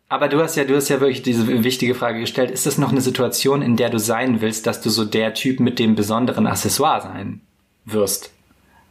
aber 0.08 0.28
du 0.28 0.40
hast 0.42 0.56
ja, 0.56 0.64
du 0.64 0.74
hast 0.76 0.88
ja 0.88 1.00
wirklich 1.00 1.22
diese 1.22 1.46
wichtige 1.64 1.94
Frage 1.94 2.20
gestellt. 2.20 2.50
Ist 2.50 2.66
das 2.66 2.78
noch 2.78 2.90
eine 2.90 3.00
Situation, 3.00 3.62
in 3.62 3.76
der 3.76 3.90
du 3.90 3.98
sein 3.98 4.40
willst, 4.40 4.66
dass 4.66 4.80
du 4.80 4.90
so 4.90 5.04
der 5.04 5.34
Typ 5.34 5.60
mit 5.60 5.78
dem 5.78 5.94
besonderen 5.94 6.46
Accessoire 6.46 7.00
sein 7.00 7.40
wirst? 7.84 8.32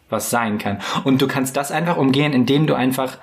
Was 0.10 0.30
sein 0.30 0.58
kann. 0.58 0.80
Und 1.04 1.22
du 1.22 1.28
kannst 1.28 1.56
das 1.56 1.72
einfach 1.72 1.98
umgehen, 1.98 2.34
indem 2.34 2.68
du 2.68 2.74
einfach, 2.74 3.18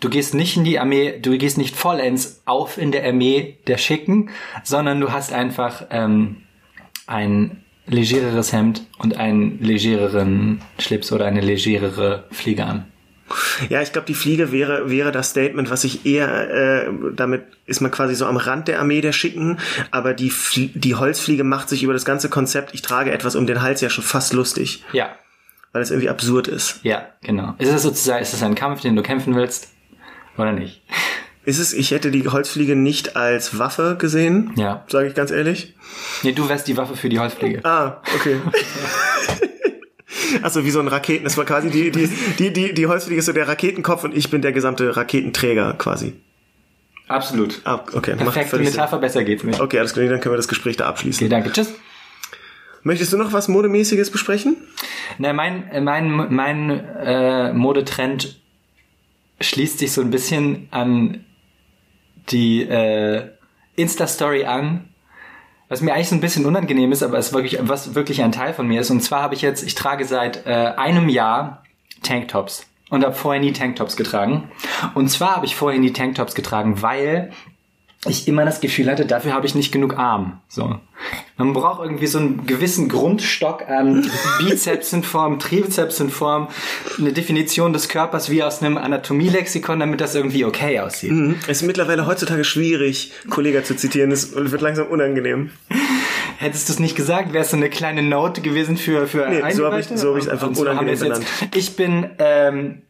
du 0.00 0.10
gehst 0.10 0.34
nicht 0.34 0.56
in 0.56 0.64
die 0.64 0.78
Armee, 0.78 1.18
du 1.20 1.36
gehst 1.38 1.58
nicht 1.58 1.76
vollends 1.76 2.42
auf 2.44 2.78
in 2.78 2.92
der 2.92 3.06
Armee 3.06 3.58
der 3.66 3.78
Schicken, 3.78 4.30
sondern 4.62 5.00
du 5.00 5.12
hast 5.12 5.32
einfach, 5.32 5.86
ähm, 5.90 6.38
ein 7.06 7.62
legereres 7.86 8.52
Hemd 8.52 8.86
und 8.98 9.16
einen 9.16 9.60
legereren 9.60 10.60
Schlips 10.78 11.12
oder 11.12 11.26
eine 11.26 11.40
legerere 11.40 12.24
Fliege 12.30 12.64
an. 12.64 12.86
Ja, 13.68 13.80
ich 13.80 13.92
glaube, 13.92 14.06
die 14.06 14.14
Fliege 14.14 14.52
wäre, 14.52 14.90
wäre 14.90 15.10
das 15.10 15.30
Statement, 15.30 15.70
was 15.70 15.84
ich 15.84 16.04
eher, 16.04 16.50
äh, 16.50 16.90
damit 17.14 17.44
ist 17.66 17.80
man 17.80 17.90
quasi 17.90 18.14
so 18.14 18.26
am 18.26 18.36
Rand 18.36 18.68
der 18.68 18.78
Armee 18.80 19.00
der 19.00 19.12
Schicken, 19.12 19.58
aber 19.90 20.12
die, 20.12 20.30
Flie 20.30 20.70
die 20.74 20.94
Holzfliege 20.94 21.42
macht 21.42 21.70
sich 21.70 21.82
über 21.82 21.94
das 21.94 22.04
ganze 22.04 22.28
Konzept, 22.28 22.74
ich 22.74 22.82
trage 22.82 23.12
etwas 23.12 23.34
um 23.34 23.46
den 23.46 23.62
Hals 23.62 23.80
ja 23.80 23.88
schon 23.88 24.04
fast 24.04 24.34
lustig, 24.34 24.84
Ja, 24.92 25.16
weil 25.74 25.82
es 25.82 25.90
irgendwie 25.90 26.08
absurd 26.08 26.48
ist. 26.48 26.80
ja, 26.84 27.06
genau. 27.22 27.54
Ist 27.58 27.68
es 27.70 27.82
sozusagen, 27.82 28.22
ist 28.22 28.32
es 28.32 28.42
ein 28.42 28.54
Kampf, 28.54 28.80
den 28.80 28.96
du 28.96 29.02
kämpfen 29.02 29.34
willst? 29.36 29.68
Oder 30.38 30.52
nicht? 30.52 30.82
Ist 31.44 31.58
es, 31.58 31.74
ich 31.74 31.90
hätte 31.90 32.10
die 32.10 32.26
Holzfliege 32.26 32.74
nicht 32.74 33.16
als 33.16 33.58
Waffe 33.58 33.96
gesehen, 33.98 34.52
Ja. 34.56 34.84
sage 34.88 35.08
ich 35.08 35.14
ganz 35.14 35.30
ehrlich. 35.30 35.74
Nee, 36.22 36.32
du 36.32 36.48
wärst 36.48 36.66
die 36.68 36.76
Waffe 36.78 36.96
für 36.96 37.10
die 37.10 37.18
Holzpflege. 37.18 37.62
Ah, 37.64 38.00
okay. 38.14 38.36
Achso, 40.42 40.64
wie 40.64 40.70
so 40.70 40.80
ein 40.80 40.88
Raketen. 40.88 41.24
Das 41.24 41.36
war 41.36 41.44
quasi 41.44 41.70
die, 41.70 41.90
die, 41.90 42.08
die, 42.38 42.52
die, 42.52 42.72
die 42.74 42.86
Holzfliege 42.86 43.18
ist 43.18 43.26
so 43.26 43.32
der 43.32 43.46
Raketenkopf 43.46 44.04
und 44.04 44.16
ich 44.16 44.30
bin 44.30 44.42
der 44.42 44.52
gesamte 44.52 44.96
Raketenträger 44.96 45.74
quasi. 45.74 46.14
Absolut. 47.08 47.60
Ah, 47.64 47.80
okay. 47.92 48.14
Perfekte. 48.16 48.58
Metapher, 48.58 48.98
besser 48.98 49.24
geht's 49.24 49.44
nicht. 49.44 49.60
Okay, 49.60 49.78
alles 49.78 49.92
klar, 49.92 50.06
dann 50.06 50.20
können 50.20 50.32
wir 50.32 50.38
das 50.38 50.48
Gespräch 50.48 50.76
da 50.76 50.86
abschließen. 50.86 51.20
Okay, 51.26 51.28
danke. 51.28 51.52
Tschüss. 51.52 51.74
Möchtest 52.84 53.12
du 53.12 53.16
noch 53.16 53.32
was 53.32 53.48
Modemäßiges 53.48 54.10
besprechen? 54.10 54.56
Na, 55.18 55.32
mein, 55.32 55.68
äh, 55.70 55.80
mein, 55.80 56.10
mein 56.32 56.70
äh, 56.70 57.52
Modetrend 57.52 58.40
schließt 59.40 59.78
sich 59.78 59.92
so 59.92 60.02
ein 60.02 60.10
bisschen 60.10 60.68
an 60.70 61.24
die 62.28 62.62
äh, 62.62 63.30
Insta-Story 63.76 64.44
an, 64.44 64.88
was 65.68 65.80
mir 65.80 65.94
eigentlich 65.94 66.10
so 66.10 66.14
ein 66.14 66.20
bisschen 66.20 66.44
unangenehm 66.44 66.92
ist, 66.92 67.02
aber 67.02 67.18
es 67.18 67.32
wirklich, 67.32 67.58
was 67.62 67.94
wirklich 67.94 68.22
ein 68.22 68.32
Teil 68.32 68.52
von 68.52 68.68
mir 68.68 68.82
ist. 68.82 68.90
Und 68.90 69.00
zwar 69.00 69.22
habe 69.22 69.34
ich 69.34 69.42
jetzt, 69.42 69.62
ich 69.62 69.74
trage 69.74 70.04
seit 70.04 70.46
äh, 70.46 70.50
einem 70.76 71.08
Jahr 71.08 71.64
Tanktops 72.02 72.66
und 72.90 73.02
habe 73.02 73.14
vorher 73.14 73.40
nie 73.40 73.52
Tanktops 73.52 73.96
getragen. 73.96 74.50
Und 74.94 75.08
zwar 75.08 75.36
habe 75.36 75.46
ich 75.46 75.56
vorher 75.56 75.80
nie 75.80 75.92
Tanktops 75.92 76.34
getragen, 76.34 76.82
weil 76.82 77.32
ich 78.06 78.28
immer 78.28 78.44
das 78.44 78.60
Gefühl 78.60 78.90
hatte, 78.90 79.06
dafür 79.06 79.32
habe 79.32 79.46
ich 79.46 79.54
nicht 79.54 79.72
genug 79.72 79.98
Arm. 79.98 80.40
So. 80.48 80.78
Man 81.36 81.52
braucht 81.52 81.82
irgendwie 81.82 82.06
so 82.06 82.18
einen 82.18 82.46
gewissen 82.46 82.88
Grundstock 82.88 83.68
an 83.68 84.08
Bizeps 84.38 84.92
in 84.92 85.02
Form, 85.02 85.38
Trizeps 85.38 86.00
in 86.00 86.10
Form, 86.10 86.48
eine 86.98 87.12
Definition 87.12 87.72
des 87.72 87.88
Körpers 87.88 88.30
wie 88.30 88.42
aus 88.42 88.62
einem 88.62 88.76
Anatomielexikon, 88.78 89.80
damit 89.80 90.00
das 90.00 90.14
irgendwie 90.14 90.44
okay 90.44 90.80
aussieht. 90.80 91.10
Mhm. 91.12 91.36
Es 91.48 91.60
ist 91.62 91.66
mittlerweile 91.66 92.06
heutzutage 92.06 92.44
schwierig, 92.44 93.12
Kollegen 93.30 93.64
zu 93.64 93.74
zitieren. 93.76 94.12
Es 94.12 94.34
wird 94.34 94.60
langsam 94.60 94.86
unangenehm. 94.88 95.50
Hättest 96.38 96.68
du 96.68 96.72
es 96.74 96.78
nicht 96.80 96.96
gesagt, 96.96 97.32
wäre 97.32 97.44
es 97.44 97.50
so 97.50 97.56
eine 97.56 97.70
kleine 97.70 98.02
Note 98.02 98.40
gewesen 98.40 98.76
für 98.76 99.06
für 99.06 99.28
Nee, 99.28 99.36
so 99.52 99.64
hab 99.66 99.78
ich- 99.78 99.90
Eingeweihte? 99.90 99.98
so 99.98 100.16
hab 100.16 100.28
einfach 100.28 100.50
es 100.50 100.58
unangenehm 100.58 101.02
jetzt. 101.04 101.22
Ich 101.54 101.76
bin 101.76 102.10
ähm, 102.18 102.82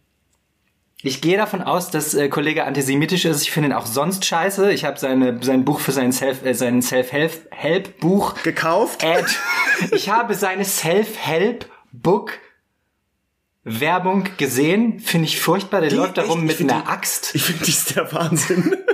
ich 1.04 1.20
gehe 1.20 1.36
davon 1.36 1.62
aus, 1.62 1.90
dass 1.90 2.14
äh, 2.14 2.28
Kollege 2.28 2.64
antisemitisch 2.64 3.24
ist. 3.24 3.42
Ich 3.42 3.50
finde 3.52 3.68
ihn 3.68 3.72
auch 3.74 3.86
sonst 3.86 4.24
scheiße. 4.24 4.72
Ich 4.72 4.84
habe 4.84 4.98
seine 4.98 5.38
sein 5.42 5.64
Buch 5.64 5.80
für 5.80 5.92
sein 5.92 6.10
Self 6.12 6.44
äh, 6.44 6.54
sein 6.54 6.82
Self 6.82 7.12
Help 7.12 7.32
Help 7.50 8.00
Buch 8.00 8.34
Gekauft? 8.42 9.04
Ad. 9.04 9.26
Ich 9.92 10.08
habe 10.08 10.34
seine 10.34 10.64
Self 10.64 11.16
Help 11.18 11.66
Book 11.92 12.32
Werbung 13.64 14.24
gesehen, 14.36 15.00
finde 15.00 15.26
ich 15.26 15.40
furchtbar. 15.40 15.80
Der 15.80 15.90
Die- 15.90 15.96
läuft 15.96 16.18
da 16.18 16.22
rum 16.22 16.44
mit 16.44 16.60
einer 16.60 16.82
die- 16.82 16.86
Axt. 16.88 17.34
Ich 17.34 17.44
finde, 17.44 17.64
die 17.64 17.70
ist 17.70 17.96
der 17.96 18.12
Wahnsinn. 18.12 18.76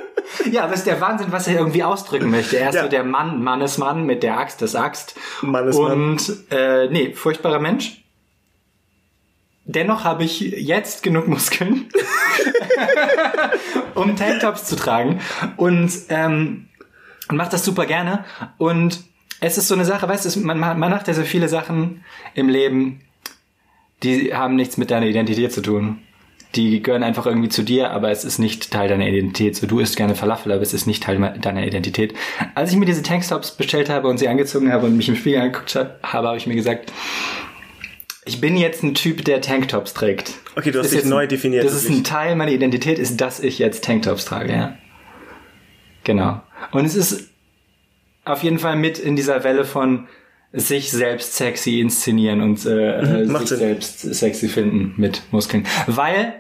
Ja, 0.51 0.69
das 0.69 0.79
ist 0.81 0.87
der 0.87 1.01
Wahnsinn, 1.01 1.27
was 1.33 1.49
er 1.49 1.57
irgendwie 1.59 1.83
ausdrücken 1.83 2.31
möchte. 2.31 2.57
Er 2.57 2.69
ist 2.71 2.77
Ja. 2.77 2.85
so 2.85 2.89
der 2.89 3.03
Mann, 3.03 3.43
Mannesmann 3.43 4.07
mit 4.07 4.23
der 4.23 4.39
Axt, 4.39 4.63
das 4.63 4.75
Axt. 4.77 5.17
Mannesmann. 5.43 5.93
Und 6.13 6.37
äh, 6.51 6.89
nee, 6.89 7.13
furchtbarer 7.13 7.59
Mensch. 7.59 8.05
Dennoch 9.73 10.05
habe 10.05 10.25
ich 10.25 10.41
jetzt 10.41 11.03
genug 11.03 11.29
Muskeln, 11.29 11.89
um 13.95 14.17
Tanktops 14.17 14.65
zu 14.65 14.77
tragen. 14.77 15.21
Und 15.57 15.93
ähm, 16.09 16.67
und 17.31 17.37
macht 17.37 17.53
das 17.53 17.65
super 17.65 17.87
gerne. 17.87 18.25
Und 18.59 19.05
es 19.41 19.57
ist 19.57 19.69
so 19.69 19.75
eine 19.75 19.85
Sache, 19.85 20.09
weißt 20.09 20.37
du, 20.37 20.41
man, 20.41 20.59
man 20.59 20.79
macht 20.79 21.09
ja 21.09 21.15
so 21.15 21.23
viele 21.23 21.49
Sachen 21.49 22.05
im 22.35 22.49
Leben, 22.49 23.01
die 24.03 24.35
haben 24.35 24.57
nichts 24.57 24.77
mit 24.77 24.91
deiner 24.91 25.07
Identität 25.07 25.53
zu 25.53 25.63
tun. 25.63 25.99
Die 26.57 26.83
gehören 26.83 27.05
einfach 27.05 27.27
irgendwie 27.27 27.49
zu 27.49 27.63
dir, 27.63 27.93
aber 27.93 28.11
es 28.11 28.25
ist 28.25 28.41
nicht 28.41 28.73
Teil 28.73 28.89
deiner 28.89 29.07
Identität. 29.07 29.55
So, 29.55 29.69
du 29.69 29.79
isst 29.79 29.97
gerne 29.97 30.17
Falafel, 30.17 30.51
aber 30.51 30.63
es 30.63 30.75
ist 30.75 30.87
nicht 30.87 31.05
Teil 31.05 31.39
deiner 31.41 31.65
Identität. 31.65 32.15
Als 32.57 32.73
ich 32.73 32.77
mir 32.77 32.87
diese 32.87 33.03
Tanktops 33.03 33.53
bestellt 33.53 33.89
habe 33.89 34.09
und 34.09 34.19
sie 34.19 34.27
angezogen 34.27 34.73
habe 34.73 34.87
und 34.87 34.97
mich 34.97 35.09
im 35.09 35.15
Spiegel 35.15 35.41
angeguckt 35.41 35.77
habe, 35.77 36.01
habe 36.03 36.37
ich 36.37 36.49
mir 36.49 36.57
gesagt, 36.57 36.93
ich 38.31 38.41
bin 38.41 38.57
jetzt 38.57 38.83
ein 38.85 38.95
Typ, 38.95 39.25
der 39.25 39.41
Tanktops 39.41 39.93
trägt. 39.93 40.33
Okay, 40.57 40.71
du 40.71 40.79
hast 40.79 40.87
Ist 40.87 40.93
dich 40.93 41.01
jetzt 41.01 41.09
neu 41.11 41.27
definiert, 41.27 41.65
Das 41.65 41.75
ist 41.75 41.89
ein 41.91 42.05
Teil 42.05 42.37
meiner 42.37 42.53
Identität, 42.53 42.99
ist, 43.01 43.21
dass 43.21 43.41
ich 43.41 43.59
jetzt 43.59 43.83
Tanktops 43.85 44.25
trage, 44.25 44.53
ja. 44.53 44.77
Genau. 46.05 46.41
Und 46.71 46.85
es 46.85 46.95
ist 46.95 47.29
auf 48.25 48.43
jeden 48.43 48.59
Fall 48.59 48.77
mit 48.77 48.99
in 48.99 49.17
dieser 49.17 49.43
Welle 49.45 49.65
von 49.65 50.07
sich 50.53 50.91
selbst 50.91 51.37
sexy 51.37 51.81
inszenieren 51.81 52.41
und 52.41 52.65
äh, 52.67 53.03
Mhm, 53.03 53.37
sich 53.39 53.49
Sinn. 53.49 53.59
selbst 53.59 54.01
sexy 54.01 54.49
finden 54.49 54.95
mit 54.97 55.23
Muskeln. 55.33 55.67
Weil, 55.87 56.35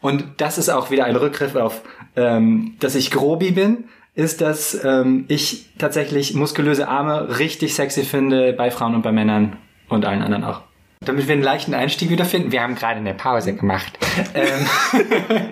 und 0.00 0.24
das 0.38 0.58
ist 0.58 0.68
auch 0.68 0.90
wieder 0.90 1.04
ein 1.04 1.16
Rückgriff 1.16 1.54
auf, 1.56 1.82
ähm, 2.16 2.74
dass 2.80 2.94
ich 2.94 3.10
grobi 3.10 3.50
bin, 3.50 3.84
ist, 4.14 4.40
dass 4.40 4.82
ähm, 4.84 5.24
ich 5.28 5.66
tatsächlich 5.78 6.34
muskulöse 6.34 6.88
Arme 6.88 7.38
richtig 7.38 7.74
sexy 7.74 8.02
finde 8.04 8.52
bei 8.52 8.70
Frauen 8.70 8.94
und 8.94 9.02
bei 9.02 9.12
Männern 9.12 9.56
und 9.88 10.04
allen 10.04 10.22
anderen 10.22 10.44
auch. 10.44 10.62
Damit 11.02 11.28
wir 11.28 11.32
einen 11.32 11.42
leichten 11.42 11.72
Einstieg 11.72 12.10
wiederfinden. 12.10 12.52
Wir 12.52 12.62
haben 12.62 12.74
gerade 12.74 12.98
eine 12.98 13.14
Pause 13.14 13.54
gemacht. 13.54 13.98
ähm, 14.34 14.66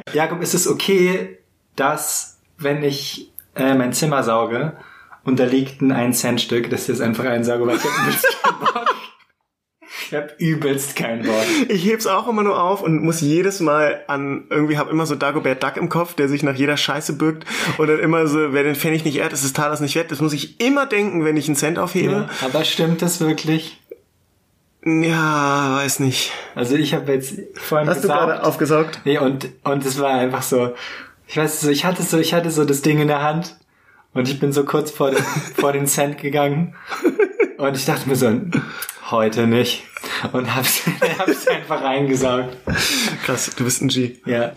Jakob, 0.12 0.42
ist 0.42 0.52
es 0.52 0.68
okay, 0.68 1.38
dass, 1.74 2.38
wenn 2.58 2.82
ich 2.82 3.32
äh, 3.56 3.74
mein 3.74 3.94
Zimmer 3.94 4.22
sauge 4.22 4.76
und 5.24 5.38
da 5.38 5.44
liegt 5.44 5.80
ein 5.80 5.90
1 5.90 6.20
Cent 6.20 6.40
Stück, 6.42 6.68
dass 6.68 6.82
ich 6.82 6.86
das 6.88 7.00
einfach 7.00 7.24
einsauge, 7.24 7.66
weil 7.66 7.76
ich 7.76 7.84
hab 7.84 7.96
übelst 7.96 8.26
keinen 8.42 8.60
Bock. 8.60 8.94
Ich 10.10 10.14
hab 10.14 10.40
übelst 10.40 10.96
keinen 10.96 11.22
Bock. 11.26 11.44
Ich 11.68 11.84
heb's 11.84 12.06
auch 12.06 12.28
immer 12.28 12.42
nur 12.42 12.62
auf 12.62 12.82
und 12.82 13.02
muss 13.02 13.22
jedes 13.22 13.60
Mal 13.60 14.04
an, 14.06 14.44
irgendwie 14.50 14.76
hab 14.76 14.90
immer 14.90 15.06
so 15.06 15.14
Dagobert 15.14 15.62
Duck 15.62 15.78
im 15.78 15.88
Kopf, 15.88 16.14
der 16.14 16.28
sich 16.28 16.42
nach 16.42 16.56
jeder 16.56 16.76
Scheiße 16.76 17.14
bückt 17.14 17.46
und 17.78 17.88
dann 17.88 18.00
immer 18.00 18.26
so, 18.26 18.52
wer 18.52 18.64
den 18.64 18.74
Pfennig 18.74 19.04
nicht 19.06 19.16
ehrt, 19.16 19.32
ist 19.32 19.44
des 19.44 19.54
Talers 19.54 19.80
nicht 19.80 19.94
wert. 19.94 20.10
Das 20.10 20.20
muss 20.20 20.34
ich 20.34 20.60
immer 20.60 20.84
denken, 20.84 21.24
wenn 21.24 21.38
ich 21.38 21.46
einen 21.48 21.56
Cent 21.56 21.78
aufhebe. 21.78 22.12
Ja, 22.12 22.46
aber 22.46 22.64
stimmt 22.64 23.00
das 23.00 23.20
wirklich? 23.20 23.78
Ja, 25.02 25.76
weiß 25.76 26.00
nicht. 26.00 26.32
Also 26.54 26.76
ich 26.76 26.94
habe 26.94 27.12
jetzt 27.12 27.34
vorhin 27.56 27.88
Hast 27.88 27.98
du 28.04 28.08
gesaugt. 28.08 28.20
gerade 28.20 28.42
aufgesaugt? 28.44 29.00
Nee, 29.04 29.18
und, 29.18 29.48
und 29.64 29.84
es 29.84 29.98
war 30.00 30.10
einfach 30.14 30.42
so, 30.42 30.74
ich 31.26 31.36
weiß 31.36 31.60
so, 31.60 31.70
ich 31.70 31.84
hatte 31.84 32.02
so, 32.02 32.18
ich 32.18 32.32
hatte 32.34 32.50
so 32.50 32.64
das 32.64 32.82
Ding 32.82 33.00
in 33.00 33.08
der 33.08 33.22
Hand 33.22 33.56
und 34.14 34.28
ich 34.28 34.38
bin 34.40 34.52
so 34.52 34.64
kurz 34.64 34.90
vor 34.90 35.10
den, 35.10 35.22
vor 35.56 35.72
den 35.72 35.86
Cent 35.86 36.18
gegangen 36.18 36.74
und 37.58 37.76
ich 37.76 37.84
dachte 37.84 38.08
mir 38.08 38.16
so, 38.16 38.32
heute 39.10 39.46
nicht. 39.46 39.84
Und 40.32 40.54
hab's, 40.54 40.82
hab's 41.18 41.46
einfach 41.48 41.82
reingesaugt. 41.82 42.56
Krass, 43.24 43.50
du 43.56 43.64
bist 43.64 43.82
ein 43.82 43.88
G. 43.88 44.16
Ja. 44.24 44.52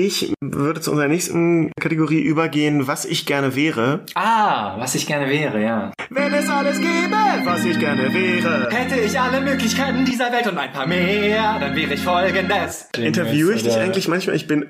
Ich 0.00 0.32
würde 0.40 0.80
zu 0.80 0.92
unserer 0.92 1.08
nächsten 1.08 1.72
Kategorie 1.80 2.20
übergehen, 2.20 2.86
was 2.86 3.04
ich 3.04 3.26
gerne 3.26 3.56
wäre. 3.56 4.04
Ah, 4.14 4.78
was 4.78 4.94
ich 4.94 5.08
gerne 5.08 5.28
wäre, 5.28 5.60
ja. 5.60 5.90
Wenn 6.08 6.32
es 6.34 6.48
alles 6.48 6.76
gäbe, 6.78 7.16
was 7.42 7.64
ich 7.64 7.80
gerne 7.80 8.14
wäre. 8.14 8.68
Hätte 8.70 9.00
ich 9.00 9.18
alle 9.18 9.40
Möglichkeiten 9.40 10.04
dieser 10.04 10.30
Welt 10.30 10.46
und 10.46 10.56
ein 10.56 10.70
paar 10.72 10.86
mehr, 10.86 11.58
dann 11.58 11.74
wäre 11.74 11.94
ich 11.94 12.00
folgendes. 12.00 12.88
Interviewe 12.96 13.54
ich 13.54 13.64
dich 13.64 13.76
eigentlich 13.76 14.06
manchmal? 14.06 14.36
Ich 14.36 14.46
bin, 14.46 14.66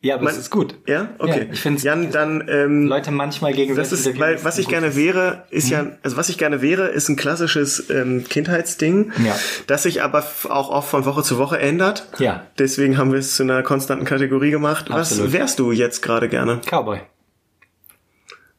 Ja, 0.00 0.14
aber 0.14 0.24
Mein- 0.24 0.34
es 0.34 0.38
ist 0.38 0.50
gut. 0.50 0.76
ja? 0.86 1.08
Okay. 1.18 1.46
Ja, 1.48 1.52
ich 1.52 1.60
find's- 1.60 1.82
Jan, 1.82 2.12
dann, 2.12 2.46
ähm, 2.48 2.86
Leute 2.86 3.10
manchmal 3.10 3.52
gegenseitig 3.52 3.90
Das 3.90 4.06
ist, 4.06 4.18
weil 4.20 4.44
was 4.44 4.58
ich 4.58 4.68
gerne 4.68 4.94
wäre, 4.94 5.42
ist 5.50 5.70
ja, 5.70 5.86
also 6.04 6.16
was 6.16 6.28
ich 6.28 6.38
gerne 6.38 6.62
wäre, 6.62 6.86
ist 6.86 7.08
ein 7.08 7.16
klassisches 7.16 7.90
ähm, 7.90 8.22
Kindheitsding, 8.28 9.10
Ja. 9.24 9.34
das 9.66 9.82
sich 9.82 10.00
aber 10.02 10.24
auch 10.48 10.70
oft 10.70 10.88
von 10.88 11.04
Woche 11.04 11.24
zu 11.24 11.36
Woche 11.38 11.58
ändert. 11.58 12.06
Ja. 12.18 12.46
Deswegen 12.60 12.96
haben 12.96 13.10
wir 13.10 13.18
es 13.18 13.34
zu 13.34 13.42
einer 13.42 13.64
konstanten 13.64 14.04
Kategorie 14.04 14.52
gemacht. 14.52 14.88
Absolut. 14.88 15.26
Was 15.26 15.32
wärst 15.32 15.58
du 15.58 15.72
jetzt 15.72 16.00
gerade 16.00 16.28
gerne? 16.28 16.60
Cowboy. 16.64 17.00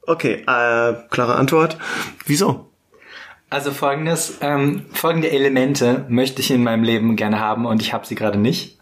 Okay, 0.05 0.43
äh, 0.45 0.93
klare 1.09 1.35
Antwort. 1.35 1.77
Wieso? 2.25 2.69
Also 3.51 3.71
folgendes, 3.71 4.39
ähm, 4.41 4.85
folgende 4.91 5.31
Elemente 5.31 6.05
möchte 6.09 6.41
ich 6.41 6.51
in 6.51 6.63
meinem 6.63 6.83
Leben 6.83 7.15
gerne 7.15 7.39
haben 7.39 7.65
und 7.65 7.81
ich 7.81 7.93
habe 7.93 8.05
sie 8.05 8.15
gerade 8.15 8.37
nicht. 8.37 8.78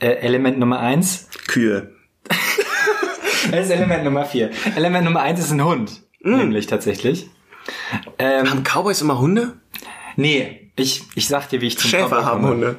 Äh, 0.00 0.06
Element 0.20 0.58
Nummer 0.58 0.80
eins, 0.80 1.28
Kühe. 1.46 1.92
das 3.50 3.66
ist 3.66 3.70
Element 3.70 4.04
Nummer 4.04 4.24
vier. 4.24 4.50
Element 4.76 5.04
Nummer 5.04 5.20
eins 5.20 5.40
ist 5.40 5.50
ein 5.52 5.64
Hund, 5.64 6.02
nämlich 6.20 6.66
tatsächlich. 6.66 7.28
Ähm, 8.18 8.50
Haben 8.50 8.64
Cowboys 8.64 9.00
immer 9.02 9.18
Hunde? 9.20 9.60
nee, 10.16 10.72
ich, 10.76 11.02
ich 11.14 11.28
sag 11.28 11.48
dir, 11.50 11.60
wie 11.60 11.66
ich 11.66 11.78
zum 11.78 11.90
Schäfer 11.90 12.08
Cowboy 12.08 12.24
haben 12.24 12.40
komme. 12.42 12.54
Hunde. 12.54 12.76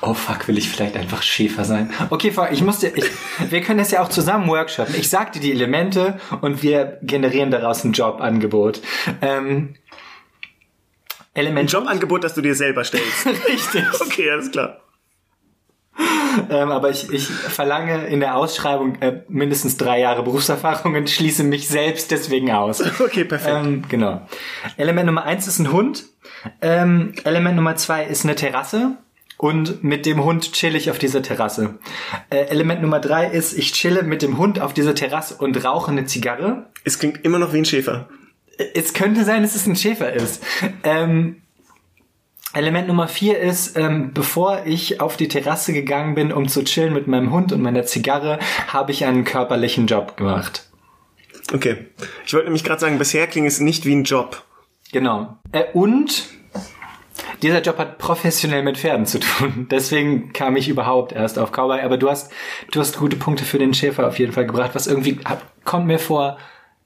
Oh 0.00 0.14
fuck, 0.14 0.48
will 0.48 0.58
ich 0.58 0.68
vielleicht 0.68 0.96
einfach 0.96 1.22
Schäfer 1.22 1.64
sein? 1.64 1.92
Okay, 2.10 2.30
fuck, 2.30 2.48
ich 2.52 2.62
musste, 2.62 2.88
ich, 2.88 3.04
wir 3.50 3.60
können 3.60 3.78
das 3.78 3.90
ja 3.90 4.02
auch 4.02 4.08
zusammen 4.08 4.48
workshoppen. 4.48 4.94
Ich 4.96 5.08
sag 5.08 5.32
dir 5.32 5.40
die 5.40 5.50
Elemente 5.52 6.18
und 6.40 6.62
wir 6.62 6.98
generieren 7.02 7.50
daraus 7.50 7.84
ein 7.84 7.92
Jobangebot. 7.92 8.80
Ähm, 9.20 9.74
Ein 9.74 9.76
Element 11.34 11.70
Jobangebot, 11.72 12.24
das 12.24 12.34
du 12.34 12.40
dir 12.40 12.54
selber 12.54 12.84
stellst. 12.84 13.26
richtig. 13.48 13.84
Okay, 14.00 14.30
alles 14.30 14.50
klar. 14.50 14.80
Ähm, 16.50 16.70
aber 16.70 16.88
ich, 16.90 17.12
ich 17.12 17.26
verlange 17.26 18.06
in 18.06 18.20
der 18.20 18.36
Ausschreibung 18.36 18.96
äh, 19.00 19.20
mindestens 19.28 19.76
drei 19.76 20.00
Jahre 20.00 20.22
Berufserfahrung 20.22 20.94
und 20.94 21.10
schließe 21.10 21.44
mich 21.44 21.68
selbst 21.68 22.10
deswegen 22.10 22.50
aus. 22.50 22.82
Okay, 23.00 23.24
perfekt. 23.24 23.54
Ähm, 23.54 23.84
genau. 23.88 24.26
Element 24.78 25.06
Nummer 25.06 25.24
eins 25.24 25.46
ist 25.46 25.58
ein 25.58 25.72
Hund. 25.72 26.04
Ähm, 26.60 27.12
Element 27.24 27.56
Nummer 27.56 27.76
zwei 27.76 28.04
ist 28.04 28.24
eine 28.24 28.34
Terrasse 28.34 28.96
Und 29.36 29.84
mit 29.84 30.06
dem 30.06 30.24
Hund 30.24 30.52
chill 30.52 30.74
ich 30.74 30.90
auf 30.90 30.98
dieser 30.98 31.22
Terrasse. 31.22 31.78
Äh, 32.30 32.46
Element 32.46 32.80
Nummer 32.80 33.00
drei 33.00 33.26
ist, 33.26 33.52
ich 33.52 33.72
chille 33.72 34.02
mit 34.02 34.22
dem 34.22 34.38
Hund 34.38 34.60
auf 34.60 34.72
dieser 34.72 34.94
Terrasse 34.94 35.34
und 35.34 35.62
rauche 35.64 35.90
eine 35.90 36.06
Zigarre. 36.06 36.66
Es 36.84 36.98
klingt 36.98 37.24
immer 37.24 37.38
noch 37.38 37.52
wie 37.52 37.58
ein 37.58 37.64
Schäfer. 37.64 38.08
Es 38.74 38.94
könnte 38.94 39.24
sein, 39.24 39.42
dass 39.42 39.54
es 39.54 39.66
ein 39.66 39.76
Schäfer 39.76 40.12
ist. 40.12 40.42
Ähm, 40.84 41.42
Element 42.54 42.88
Nummer 42.88 43.08
vier 43.08 43.38
ist, 43.38 43.76
ähm, 43.76 44.12
bevor 44.12 44.62
ich 44.66 45.00
auf 45.00 45.16
die 45.16 45.28
Terrasse 45.28 45.72
gegangen 45.72 46.14
bin, 46.14 46.32
um 46.32 46.48
zu 46.48 46.64
chillen 46.64 46.92
mit 46.92 47.06
meinem 47.06 47.32
Hund 47.32 47.52
und 47.52 47.62
meiner 47.62 47.84
Zigarre, 47.84 48.38
habe 48.68 48.92
ich 48.92 49.04
einen 49.04 49.24
körperlichen 49.24 49.86
Job 49.86 50.16
gemacht. 50.16 50.68
Okay. 51.52 51.86
Ich 52.26 52.32
wollte 52.34 52.46
nämlich 52.46 52.64
gerade 52.64 52.80
sagen, 52.80 52.98
bisher 52.98 53.26
klingt 53.26 53.48
es 53.48 53.60
nicht 53.60 53.86
wie 53.86 53.94
ein 53.94 54.04
Job. 54.04 54.42
Genau. 54.92 55.38
Äh, 55.52 55.64
und 55.72 56.28
dieser 57.40 57.60
Job 57.62 57.78
hat 57.78 57.98
professionell 57.98 58.62
mit 58.62 58.78
Pferden 58.78 59.06
zu 59.06 59.18
tun. 59.18 59.66
Deswegen 59.70 60.32
kam 60.32 60.56
ich 60.56 60.68
überhaupt 60.68 61.12
erst 61.12 61.38
auf 61.38 61.52
Cowboy. 61.52 61.80
Aber 61.80 61.96
du 61.96 62.10
hast, 62.10 62.30
du 62.70 62.80
hast 62.80 62.98
gute 62.98 63.16
Punkte 63.16 63.44
für 63.44 63.58
den 63.58 63.74
Schäfer 63.74 64.06
auf 64.06 64.18
jeden 64.18 64.32
Fall 64.32 64.46
gebracht, 64.46 64.70
was 64.74 64.86
irgendwie 64.86 65.18
kommt 65.64 65.86
mir 65.86 65.98
vor, 65.98 66.38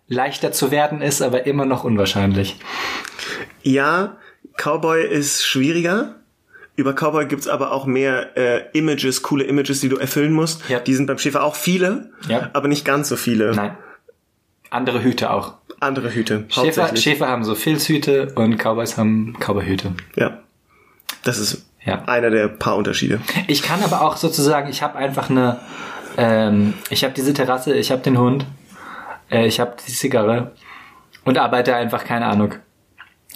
leichter 0.08 0.52
zu 0.52 0.70
werden 0.70 1.02
ist, 1.02 1.20
aber 1.22 1.46
immer 1.46 1.64
noch 1.64 1.84
unwahrscheinlich. 1.84 2.56
Ja, 3.62 4.16
Cowboy 4.56 5.04
ist 5.06 5.44
schwieriger. 5.44 6.16
Über 6.76 6.92
Cowboy 6.92 7.26
gibt's 7.26 7.48
aber 7.48 7.72
auch 7.72 7.86
mehr 7.86 8.36
äh, 8.36 8.64
Images, 8.72 9.22
coole 9.22 9.44
Images, 9.44 9.80
die 9.80 9.88
du 9.88 9.96
erfüllen 9.96 10.32
musst. 10.32 10.68
Ja. 10.68 10.78
Die 10.80 10.94
sind 10.94 11.06
beim 11.06 11.18
Schäfer 11.18 11.42
auch 11.42 11.54
viele, 11.54 12.10
Ja. 12.28 12.50
aber 12.52 12.68
nicht 12.68 12.84
ganz 12.84 13.08
so 13.08 13.16
viele. 13.16 13.54
Nein. 13.54 13.76
Andere 14.70 15.02
Hüte 15.02 15.30
auch. 15.30 15.54
Andere 15.80 16.12
Hüte, 16.14 16.44
Schäfer. 16.48 16.94
Schäfer 16.96 17.28
haben 17.28 17.44
so 17.44 17.54
Filzhüte 17.54 18.32
und 18.34 18.56
Cowboys 18.58 18.96
haben 18.98 19.36
Cowboyhüte. 19.40 19.92
Ja. 20.16 20.38
Das 21.22 21.38
ist 21.38 21.66
Ja. 21.84 22.02
einer 22.06 22.30
der 22.30 22.48
paar 22.48 22.76
Unterschiede. 22.76 23.20
Ich 23.46 23.62
kann 23.62 23.82
aber 23.82 24.02
auch 24.02 24.16
sozusagen, 24.16 24.68
ich 24.68 24.82
habe 24.82 24.96
einfach 24.96 25.30
eine, 25.30 25.60
ähm, 26.16 26.74
ich 26.90 27.04
habe 27.04 27.14
diese 27.14 27.32
Terrasse, 27.32 27.74
ich 27.74 27.90
habe 27.90 28.02
den 28.02 28.18
Hund, 28.18 28.44
äh, 29.30 29.46
ich 29.46 29.60
habe 29.60 29.76
die 29.86 29.92
Zigarre 29.92 30.52
und 31.24 31.38
arbeite 31.38 31.74
einfach, 31.76 32.04
keine 32.04 32.26
Ahnung, 32.26 32.54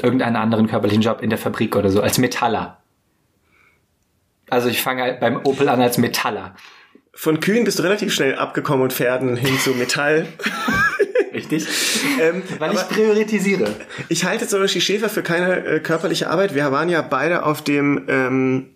irgendeinen 0.03 0.37
anderen 0.37 0.67
körperlichen 0.67 1.03
Job 1.03 1.23
in 1.23 1.31
der 1.31 1.39
Fabrik 1.39 1.77
oder 1.77 1.91
so, 1.91 2.03
als 2.03 2.19
Metaller. 2.19 2.79
Also 4.49 4.69
ich 4.69 4.83
fange 4.83 5.03
halt 5.03 5.21
beim 5.21 5.37
Opel 5.45 5.69
an 5.69 5.81
als 5.81 5.99
Metaller. 5.99 6.55
Von 7.15 7.41
Kühen 7.41 7.65
bist 7.65 7.79
du 7.79 7.83
relativ 7.83 8.13
schnell 8.13 8.35
abgekommen 8.37 8.83
und 8.83 8.93
Pferden 8.93 9.37
hin 9.37 9.59
zu 9.59 9.71
Metall. 9.75 10.27
Richtig? 11.33 11.67
ähm, 12.21 12.43
Weil 12.59 12.75
ich 12.75 12.89
priorisiere. 12.89 13.75
ich 14.09 14.25
halte 14.25 14.49
zum 14.49 14.61
Beispiel 14.61 14.81
Schäfer 14.81 15.09
für 15.09 15.23
keine 15.23 15.65
äh, 15.65 15.81
körperliche 15.81 16.29
Arbeit. 16.29 16.55
Wir 16.55 16.73
waren 16.73 16.89
ja 16.89 17.03
beide 17.03 17.45
auf 17.45 17.63
dem 17.63 18.07
ähm, 18.09 18.71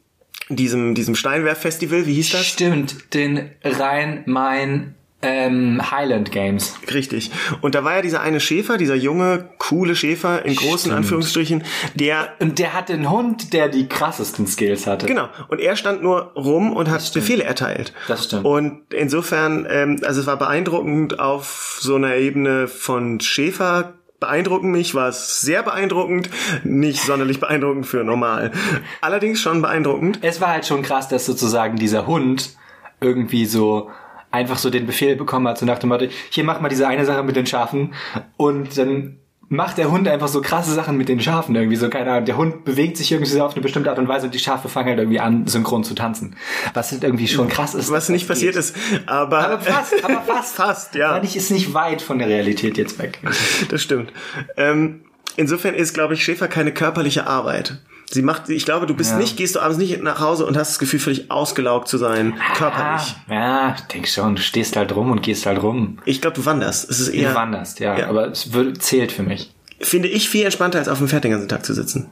diesem 0.49 0.95
diesem 0.95 1.15
Steinwerf-Festival. 1.17 2.07
Wie 2.07 2.15
hieß 2.15 2.31
das? 2.31 2.47
Stimmt, 2.47 3.15
den 3.15 3.51
Rhein-Main 3.65 4.95
ähm, 5.25 5.91
Highland 5.91 6.31
Games. 6.31 6.75
Richtig. 6.93 7.31
Und 7.61 7.75
da 7.75 7.85
war 7.85 7.97
ja 7.97 8.03
dieser 8.03 8.21
eine 8.21 8.41
Schäfer, 8.41 8.77
dieser 8.77 8.95
junge, 8.95 9.49
coole 9.59 9.97
Schäfer 9.97 10.45
in 10.45 10.55
großen 10.55 10.79
Stimmt. 10.79 10.97
Anführungsstrichen, 10.97 11.65
der 11.95 12.29
Und 12.39 12.59
der 12.59 12.75
hatte 12.75 12.93
einen 12.93 13.11
Hund, 13.11 13.53
der 13.53 13.69
die 13.69 13.89
krassesten 13.89 14.47
Skills 14.47 14.87
hatte. 14.87 15.07
Genau. 15.07 15.29
Und 15.49 15.61
er 15.61 15.77
stand 15.77 16.03
nur 16.03 16.33
rum 16.35 16.73
und 16.73 16.91
hat 16.91 17.13
Befehle 17.15 17.45
erteilt. 17.45 17.93
Das 18.09 18.25
stimmt. 18.25 18.45
Und 18.45 18.83
insofern, 18.93 19.67
ähm, 19.69 20.01
also 20.05 20.21
es 20.21 20.27
war 20.27 20.37
beeindruckend 20.37 21.19
auf 21.19 21.79
so 21.81 21.97
einer 21.97 22.17
Ebene 22.17 22.69
von 22.69 23.21
Schäfer. 23.21 23.95
Beeindrucken 24.21 24.71
mich 24.71 24.95
war 24.95 25.09
es 25.09 25.41
sehr 25.41 25.63
beeindruckend, 25.63 26.31
nicht 26.63 27.03
sonderlich 27.03 27.41
beeindruckend 27.41 27.87
für 27.87 28.05
normal. 28.05 28.53
Allerdings 29.01 29.41
schon 29.41 29.61
beeindruckend. 29.61 30.19
es 30.23 30.41
war 30.41 30.49
halt 30.49 30.67
schon 30.67 30.83
krass, 30.83 31.09
dass 31.09 31.27
sozusagen 31.27 31.77
dieser 31.77 32.07
Hund 32.07 32.57
irgendwie 33.01 33.45
so 33.45 33.91
einfach 34.35 34.59
so 34.59 34.69
den 34.69 34.87
Befehl 34.87 35.17
bekommen 35.17 35.49
hat, 35.49 35.59
so 35.59 35.65
nach 35.67 35.79
dem 35.79 35.89
Motto, 35.89 36.07
hier 36.31 36.45
mach 36.45 36.61
mal 36.61 36.69
diese 36.69 36.87
eine 36.87 37.05
Sache 37.05 37.23
mit 37.23 37.37
den 37.37 37.47
Schafen 37.47 37.95
und 38.37 38.77
dann 38.77 39.19
macht 39.49 39.79
der 39.79 39.91
Hund 39.91 40.09
einfach 40.09 40.29
so 40.29 40.41
krasse 40.41 40.73
Sachen 40.73 40.97
mit 40.97 41.09
den 41.09 41.21
Schafen 41.21 41.55
irgendwie 41.55 41.77
so, 41.77 41.89
keine 41.89 42.11
Ahnung, 42.11 42.25
der 42.25 42.37
Hund 42.37 42.65
bewegt 42.65 42.97
sich 42.97 43.13
irgendwie 43.13 43.31
so 43.31 43.43
auf 43.45 43.53
eine 43.53 43.63
bestimmte 43.63 43.91
Art 43.91 43.99
und 43.99 44.09
Weise 44.09 44.27
und 44.27 44.35
die 44.35 44.39
Schafe 44.39 44.69
fangen 44.69 44.89
halt 44.89 44.99
irgendwie 44.99 45.21
an, 45.21 45.47
synchron 45.47 45.85
zu 45.85 45.95
tanzen. 45.95 46.37
Was 46.73 46.93
halt 46.93 47.05
irgendwie 47.05 47.29
schon 47.29 47.49
krass 47.49 47.75
ist. 47.75 47.91
Was 47.91 48.09
nicht 48.09 48.27
passiert 48.27 48.55
geht. 48.55 48.61
ist. 48.61 48.77
Aber, 49.07 49.39
Aber 49.39 49.61
fast, 49.61 50.05
aber 50.05 50.23
fast. 50.27 50.57
fast, 50.57 50.95
ja. 50.95 51.13
Weil 51.13 51.25
ich 51.25 51.37
ist 51.37 51.51
nicht 51.51 51.75
weit 51.75 52.03
von 52.03 52.19
der 52.19 52.29
Realität 52.29 52.77
jetzt 52.77 52.99
weg. 52.99 53.21
Das 53.69 53.83
stimmt. 53.83 54.13
Ähm, 54.57 55.05
insofern 55.37 55.75
ist, 55.75 55.95
glaube 55.95 56.15
ich, 56.15 56.25
Schäfer 56.25 56.49
keine 56.49 56.73
körperliche 56.73 57.27
Arbeit. 57.27 57.79
Sie 58.11 58.23
macht, 58.23 58.49
ich 58.49 58.65
glaube, 58.65 58.87
du 58.87 58.95
bist 58.95 59.13
Ja. 59.13 59.19
nicht, 59.19 59.37
gehst 59.37 59.57
du 59.57 59.61
abends 59.61 59.79
nicht 59.79 60.03
nach 60.03 60.21
Hause 60.21 60.47
und 60.47 60.57
hast 60.57 60.71
das 60.73 60.79
Gefühl, 60.79 61.01
völlig 61.01 61.31
ausgelaugt 61.31 61.89
zu 61.89 61.99
sein, 61.99 62.35
körperlich. 62.57 63.15
Ah, 63.29 63.33
ja, 63.35 63.77
denk 63.93 64.07
schon, 64.07 64.37
du 64.37 64.43
stehst 64.43 64.77
halt 64.77 64.95
rum 64.95 65.11
und 65.11 65.23
gehst 65.23 65.47
halt 65.47 65.63
rum. 65.63 65.99
Ich 66.05 66.21
glaube, 66.21 66.37
du 66.37 66.45
wanderst. 66.45 66.89
Es 66.91 67.01
ist 67.01 67.09
Du 67.13 67.17
eher, 67.17 67.35
wanderst, 67.35 67.81
ja, 67.81 67.99
Ja. 67.99 68.09
aber 68.09 68.29
es 68.29 68.53
wird, 68.53 68.83
zählt 68.83 69.11
für 69.13 69.23
mich. 69.23 69.51
finde 69.81 70.09
ich, 70.09 70.29
viel 70.29 70.45
entspannter, 70.45 70.79
als 70.79 70.89
auf 70.89 70.99
dem 70.99 71.09
Pferd 71.09 71.25
den 71.25 71.33
ganzen 71.33 71.49
Tag 71.49 71.65
zu 71.65 71.75
sitzen. 71.75 72.09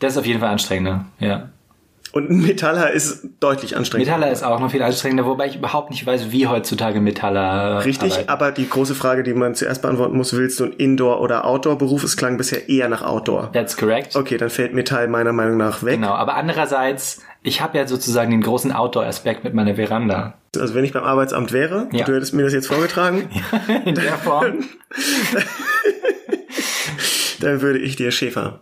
Das 0.00 0.12
ist 0.12 0.18
auf 0.18 0.26
jeden 0.26 0.40
Fall 0.40 0.50
anstrengender, 0.50 1.06
ja. 1.18 1.48
Und 2.16 2.30
ein 2.30 2.40
Metaller 2.40 2.90
ist 2.92 3.28
deutlich 3.40 3.76
anstrengender. 3.76 4.10
Metaller 4.12 4.32
ist 4.32 4.42
auch 4.42 4.58
noch 4.58 4.70
viel 4.70 4.80
anstrengender, 4.82 5.26
wobei 5.26 5.48
ich 5.48 5.56
überhaupt 5.56 5.90
nicht 5.90 6.06
weiß, 6.06 6.32
wie 6.32 6.46
heutzutage 6.46 6.98
Metaller 7.02 7.84
Richtig, 7.84 8.12
arbeiten. 8.14 8.28
aber 8.30 8.52
die 8.52 8.66
große 8.66 8.94
Frage, 8.94 9.22
die 9.22 9.34
man 9.34 9.54
zuerst 9.54 9.82
beantworten 9.82 10.16
muss, 10.16 10.32
willst 10.32 10.58
du 10.58 10.64
ein 10.64 10.72
Indoor- 10.72 11.20
oder 11.20 11.44
Outdoor-Beruf? 11.44 12.04
Es 12.04 12.16
klang 12.16 12.38
bisher 12.38 12.70
eher 12.70 12.88
nach 12.88 13.02
Outdoor. 13.02 13.52
That's 13.52 13.76
correct. 13.76 14.16
Okay, 14.16 14.38
dann 14.38 14.48
fällt 14.48 14.72
Metall 14.72 15.08
meiner 15.08 15.34
Meinung 15.34 15.58
nach 15.58 15.82
weg. 15.82 15.96
Genau, 15.96 16.14
aber 16.14 16.36
andererseits, 16.36 17.20
ich 17.42 17.60
habe 17.60 17.76
ja 17.76 17.86
sozusagen 17.86 18.30
den 18.30 18.40
großen 18.40 18.72
Outdoor-Aspekt 18.72 19.44
mit 19.44 19.52
meiner 19.52 19.74
Veranda. 19.74 20.38
Also 20.58 20.74
wenn 20.74 20.84
ich 20.86 20.94
beim 20.94 21.04
Arbeitsamt 21.04 21.52
wäre, 21.52 21.86
Ja. 21.92 22.06
du 22.06 22.14
hättest 22.14 22.32
mir 22.32 22.44
das 22.44 22.54
jetzt 22.54 22.68
vorgetragen, 22.68 23.28
In 23.84 23.94
der 23.94 24.14
Form. 24.14 24.64
dann 27.40 27.60
würde 27.60 27.78
ich 27.78 27.96
dir 27.96 28.10
Schäfer 28.10 28.60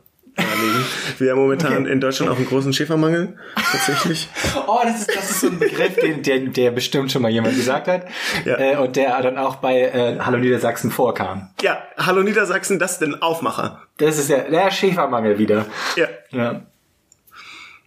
darlegen. 0.65 0.85
Wir 1.19 1.31
haben 1.31 1.39
momentan 1.39 1.87
in 1.87 2.01
Deutschland 2.01 2.31
auch 2.31 2.37
einen 2.37 2.47
großen 2.47 2.73
Schäfermangel, 2.73 3.37
tatsächlich. 3.55 4.29
Oh, 4.67 4.81
das 4.83 5.01
ist, 5.01 5.15
das 5.15 5.31
ist 5.31 5.41
so 5.41 5.49
ein 5.49 5.59
Begriff, 5.59 5.97
den, 5.97 6.23
der, 6.23 6.39
der 6.41 6.71
bestimmt 6.71 7.13
schon 7.13 7.23
mal 7.23 7.31
jemand 7.31 7.55
gesagt 7.57 7.87
hat. 7.87 8.07
Ja. 8.45 8.59
Äh, 8.59 8.77
und 8.77 8.97
der 8.97 9.21
dann 9.21 9.37
auch 9.37 9.57
bei 9.57 9.83
äh, 9.83 10.19
Hallo 10.21 10.39
Niedersachsen 10.39 10.91
vorkam. 10.91 11.51
Ja, 11.61 11.83
hallo 11.97 12.23
Niedersachsen, 12.23 12.79
das 12.79 12.93
ist 12.93 13.03
ein 13.03 13.21
Aufmacher. 13.21 13.83
Das 13.99 14.19
ist 14.19 14.31
der, 14.31 14.51
der 14.51 14.71
Schäfermangel 14.71 15.39
wieder. 15.39 15.67
Ja, 15.97 16.09
Ja. 16.31 16.63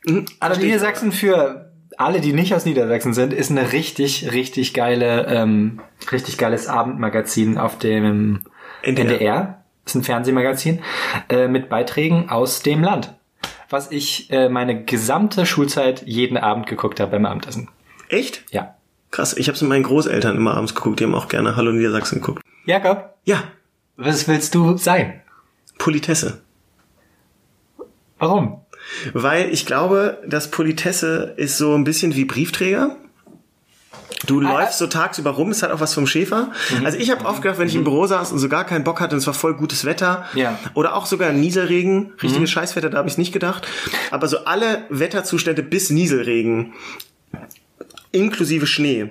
Mhm, 0.06 0.26
ich. 0.40 0.58
Niedersachsen 0.60 1.12
für 1.12 1.72
alle, 1.98 2.22
die 2.22 2.34
nicht 2.34 2.54
aus 2.54 2.66
Niedersachsen 2.66 3.14
sind, 3.14 3.34
ist 3.34 3.50
eine 3.50 3.72
richtig, 3.72 4.32
richtig 4.32 4.74
geile, 4.74 5.26
ähm, 5.28 5.82
richtig 6.12 6.38
geiles 6.38 6.68
Abendmagazin 6.68 7.58
auf 7.58 7.78
dem 7.78 8.42
NDR. 8.84 9.06
NDR. 9.06 9.64
Ist 9.88 9.96
ein 9.96 10.04
Fernsehmagazin 10.04 10.82
äh, 11.30 11.48
mit 11.48 11.70
Beiträgen 11.70 12.30
aus 12.30 12.62
dem 12.62 12.84
Land. 12.84 13.16
Was 13.70 13.90
ich 13.90 14.30
äh, 14.32 14.50
meine 14.50 14.84
gesamte 14.84 15.46
Schulzeit 15.46 16.04
jeden 16.06 16.36
Abend 16.36 16.68
geguckt 16.68 17.00
habe 17.00 17.12
beim 17.12 17.26
Abendessen. 17.26 17.70
Echt? 18.10 18.44
Ja. 18.52 18.76
Krass, 19.12 19.38
ich 19.38 19.48
habe 19.48 19.56
es 19.56 19.62
mit 19.62 19.70
meinen 19.70 19.84
Großeltern 19.84 20.36
immer 20.36 20.56
abends 20.56 20.76
geguckt, 20.76 21.00
die 21.00 21.06
haben 21.06 21.16
auch 21.16 21.30
gerne 21.30 21.56
Hallo 21.56 21.72
Niedersachsen 21.72 22.20
geguckt. 22.20 22.44
Jakob, 22.66 23.16
Ja, 23.24 23.44
was 23.96 24.28
willst 24.28 24.54
du 24.56 24.76
sein? 24.76 25.22
Politesse. 25.78 26.42
Warum? 28.20 28.60
Weil 29.14 29.54
ich 29.54 29.66
glaube, 29.66 30.22
dass 30.28 30.52
Politesse 30.52 31.34
ist 31.38 31.58
so 31.58 31.76
ein 31.76 31.86
bisschen 31.86 32.14
wie 32.16 32.26
Briefträger. 32.26 32.98
Du 34.26 34.40
Ah, 34.42 34.54
läufst 34.62 34.80
so 34.80 34.88
tagsüber 34.88 35.30
rum, 35.32 35.52
es 35.52 35.62
hat 35.62 35.72
auch 35.72 35.80
was 35.80 35.94
vom 35.94 36.08
Schäfer. 36.08 36.52
Mhm. 36.80 36.86
Also 36.86 36.98
ich 36.98 37.12
habe 37.12 37.24
oft 37.26 37.42
gedacht, 37.42 37.60
wenn 37.60 37.68
ich 37.68 37.76
im 37.76 37.84
Büro 37.84 38.08
saß 38.08 38.32
und 38.32 38.40
so 38.40 38.50
gar 38.50 38.66
keinen 38.66 38.84
Bock 38.84 39.00
hatte 39.00 39.14
und 39.16 39.20
es 39.20 39.28
war 39.28 39.34
voll 39.36 39.54
gutes 39.54 39.86
Wetter 39.86 40.26
Ja. 40.34 40.58
oder 40.74 40.96
auch 40.96 41.06
sogar 41.06 41.32
Nieselregen, 41.34 42.14
richtiges 42.24 42.40
Mhm. 42.40 42.48
Scheißwetter, 42.48 42.90
da 42.90 42.98
habe 42.98 43.10
ich 43.10 43.18
nicht 43.20 43.32
gedacht. 43.32 43.68
Aber 44.10 44.28
so 44.28 44.46
alle 44.46 44.86
Wetterzustände 44.90 45.62
bis 45.62 45.92
Nieselregen, 45.92 46.74
inklusive 48.12 48.66
Schnee, 48.68 49.10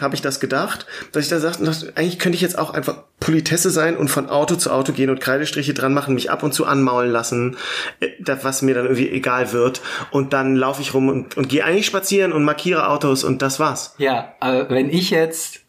habe 0.00 0.14
ich 0.14 0.20
das 0.20 0.40
gedacht, 0.40 0.86
dass 1.12 1.24
ich 1.24 1.30
da 1.30 1.38
sagte, 1.38 1.64
eigentlich 1.94 2.18
könnte 2.18 2.36
ich 2.36 2.42
jetzt 2.42 2.58
auch 2.58 2.70
einfach 2.70 3.04
Politesse 3.18 3.70
sein 3.70 3.96
und 3.96 4.08
von 4.08 4.28
Auto 4.28 4.56
zu 4.56 4.70
Auto 4.70 4.92
gehen 4.92 5.08
und 5.08 5.20
Kreidestriche 5.20 5.72
dran 5.72 5.94
machen, 5.94 6.14
mich 6.14 6.30
ab 6.30 6.42
und 6.42 6.52
zu 6.52 6.66
anmaulen 6.66 7.10
lassen, 7.10 7.56
äh, 8.00 8.08
was 8.42 8.60
mir 8.60 8.74
dann 8.74 8.84
irgendwie 8.84 9.08
egal 9.08 9.52
wird. 9.52 9.80
Und 10.10 10.32
dann 10.32 10.54
laufe 10.54 10.82
ich 10.82 10.92
rum 10.92 11.08
und, 11.08 11.36
und 11.36 11.48
gehe 11.48 11.64
eigentlich 11.64 11.86
spazieren 11.86 12.32
und 12.32 12.44
markiere 12.44 12.88
Autos 12.88 13.24
und 13.24 13.40
das 13.40 13.58
war's. 13.58 13.94
Ja, 13.98 14.34
aber 14.40 14.68
wenn 14.68 14.90
ich 14.90 15.10
jetzt, 15.10 15.60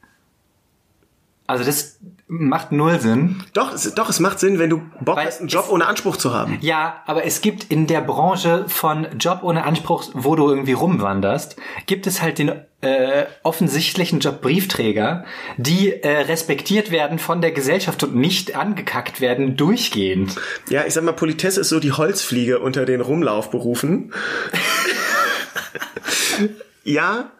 also 1.45 1.63
das 1.63 1.99
macht 2.29 2.73
null 2.73 2.99
Sinn. 2.99 3.41
Doch, 3.53 3.73
es, 3.73 3.93
doch, 3.95 4.09
es 4.09 4.19
macht 4.19 4.39
Sinn, 4.39 4.59
wenn 4.59 4.69
du 4.69 4.81
Bock 4.99 5.15
Weil 5.15 5.27
hast, 5.27 5.39
einen 5.39 5.47
Job 5.49 5.65
es- 5.65 5.71
ohne 5.71 5.87
Anspruch 5.87 6.17
zu 6.17 6.33
haben. 6.33 6.57
Ja, 6.61 7.01
aber 7.05 7.25
es 7.25 7.41
gibt 7.41 7.65
in 7.71 7.87
der 7.87 8.01
Branche 8.01 8.65
von 8.67 9.07
Job 9.17 9.39
ohne 9.43 9.63
Anspruch, 9.63 10.03
wo 10.13 10.35
du 10.35 10.49
irgendwie 10.49 10.73
rumwanderst, 10.73 11.55
gibt 11.85 12.05
es 12.05 12.21
halt 12.21 12.37
den 12.39 12.51
äh, 12.81 13.25
offensichtlichen 13.43 14.19
Job 14.19 14.41
Briefträger, 14.41 15.23
die 15.57 15.91
äh, 16.03 16.09
respektiert 16.23 16.91
werden 16.91 17.17
von 17.17 17.39
der 17.41 17.51
Gesellschaft 17.51 18.03
und 18.03 18.15
nicht 18.15 18.55
angekackt 18.55 19.21
werden 19.21 19.55
durchgehend. 19.55 20.35
Ja, 20.69 20.83
ich 20.85 20.93
sag 20.93 21.03
mal, 21.03 21.13
Politesse 21.13 21.61
ist 21.61 21.69
so 21.69 21.79
die 21.79 21.93
Holzfliege 21.93 22.59
unter 22.59 22.85
den 22.85 23.01
Rumlaufberufen. 23.01 24.13
ja, 26.83 27.31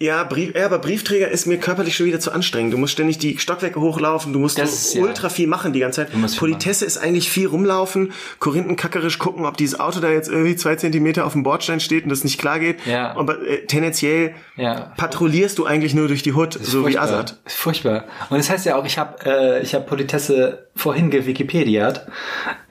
ja, 0.00 0.22
Brief, 0.24 0.54
ja, 0.54 0.64
aber 0.66 0.78
Briefträger 0.78 1.28
ist 1.28 1.46
mir 1.46 1.58
körperlich 1.58 1.96
schon 1.96 2.06
wieder 2.06 2.20
zu 2.20 2.30
anstrengend. 2.30 2.72
Du 2.72 2.78
musst 2.78 2.92
ständig 2.92 3.18
die 3.18 3.36
Stockwerke 3.38 3.80
hochlaufen, 3.80 4.32
du 4.32 4.38
musst 4.38 4.56
Das, 4.58 4.92
so 4.92 4.98
ja. 4.98 5.04
ultra 5.04 5.28
viel 5.28 5.48
machen 5.48 5.72
die 5.72 5.80
ganze 5.80 6.06
Zeit. 6.06 6.36
Politesse 6.36 6.84
ist 6.84 6.98
eigentlich 6.98 7.28
viel 7.30 7.48
rumlaufen, 7.48 8.12
korinthenkackerisch 8.38 9.18
gucken, 9.18 9.44
ob 9.44 9.56
dieses 9.56 9.80
Auto 9.80 10.00
da 10.00 10.10
jetzt 10.10 10.28
irgendwie 10.28 10.54
zwei 10.56 10.76
Zentimeter 10.76 11.26
auf 11.26 11.32
dem 11.32 11.42
Bordstein 11.42 11.80
steht 11.80 12.04
und 12.04 12.10
das 12.10 12.22
nicht 12.24 12.38
klar 12.38 12.58
geht. 12.60 12.84
Ja. 12.86 13.16
Aber 13.16 13.42
äh, 13.42 13.66
tendenziell 13.66 14.34
Ja. 14.56 14.92
patrouillierst 14.96 15.58
du 15.58 15.66
eigentlich 15.66 15.94
nur 15.94 16.06
durch 16.08 16.22
die 16.22 16.32
Hut, 16.32 16.54
so 16.54 16.80
wie 16.80 16.92
Furchtbar. 16.92 17.02
Azad. 17.02 17.36
Ist 17.44 17.56
furchtbar. 17.56 18.04
Und 18.30 18.38
das 18.38 18.50
heißt 18.50 18.66
ja 18.66 18.76
auch, 18.76 18.84
ich 18.84 18.98
habe 18.98 19.16
äh, 19.26 19.62
ich 19.62 19.74
hab 19.74 19.86
Politesse 19.86 20.67
vorhin 20.78 21.10
gewikipediert, 21.10 22.06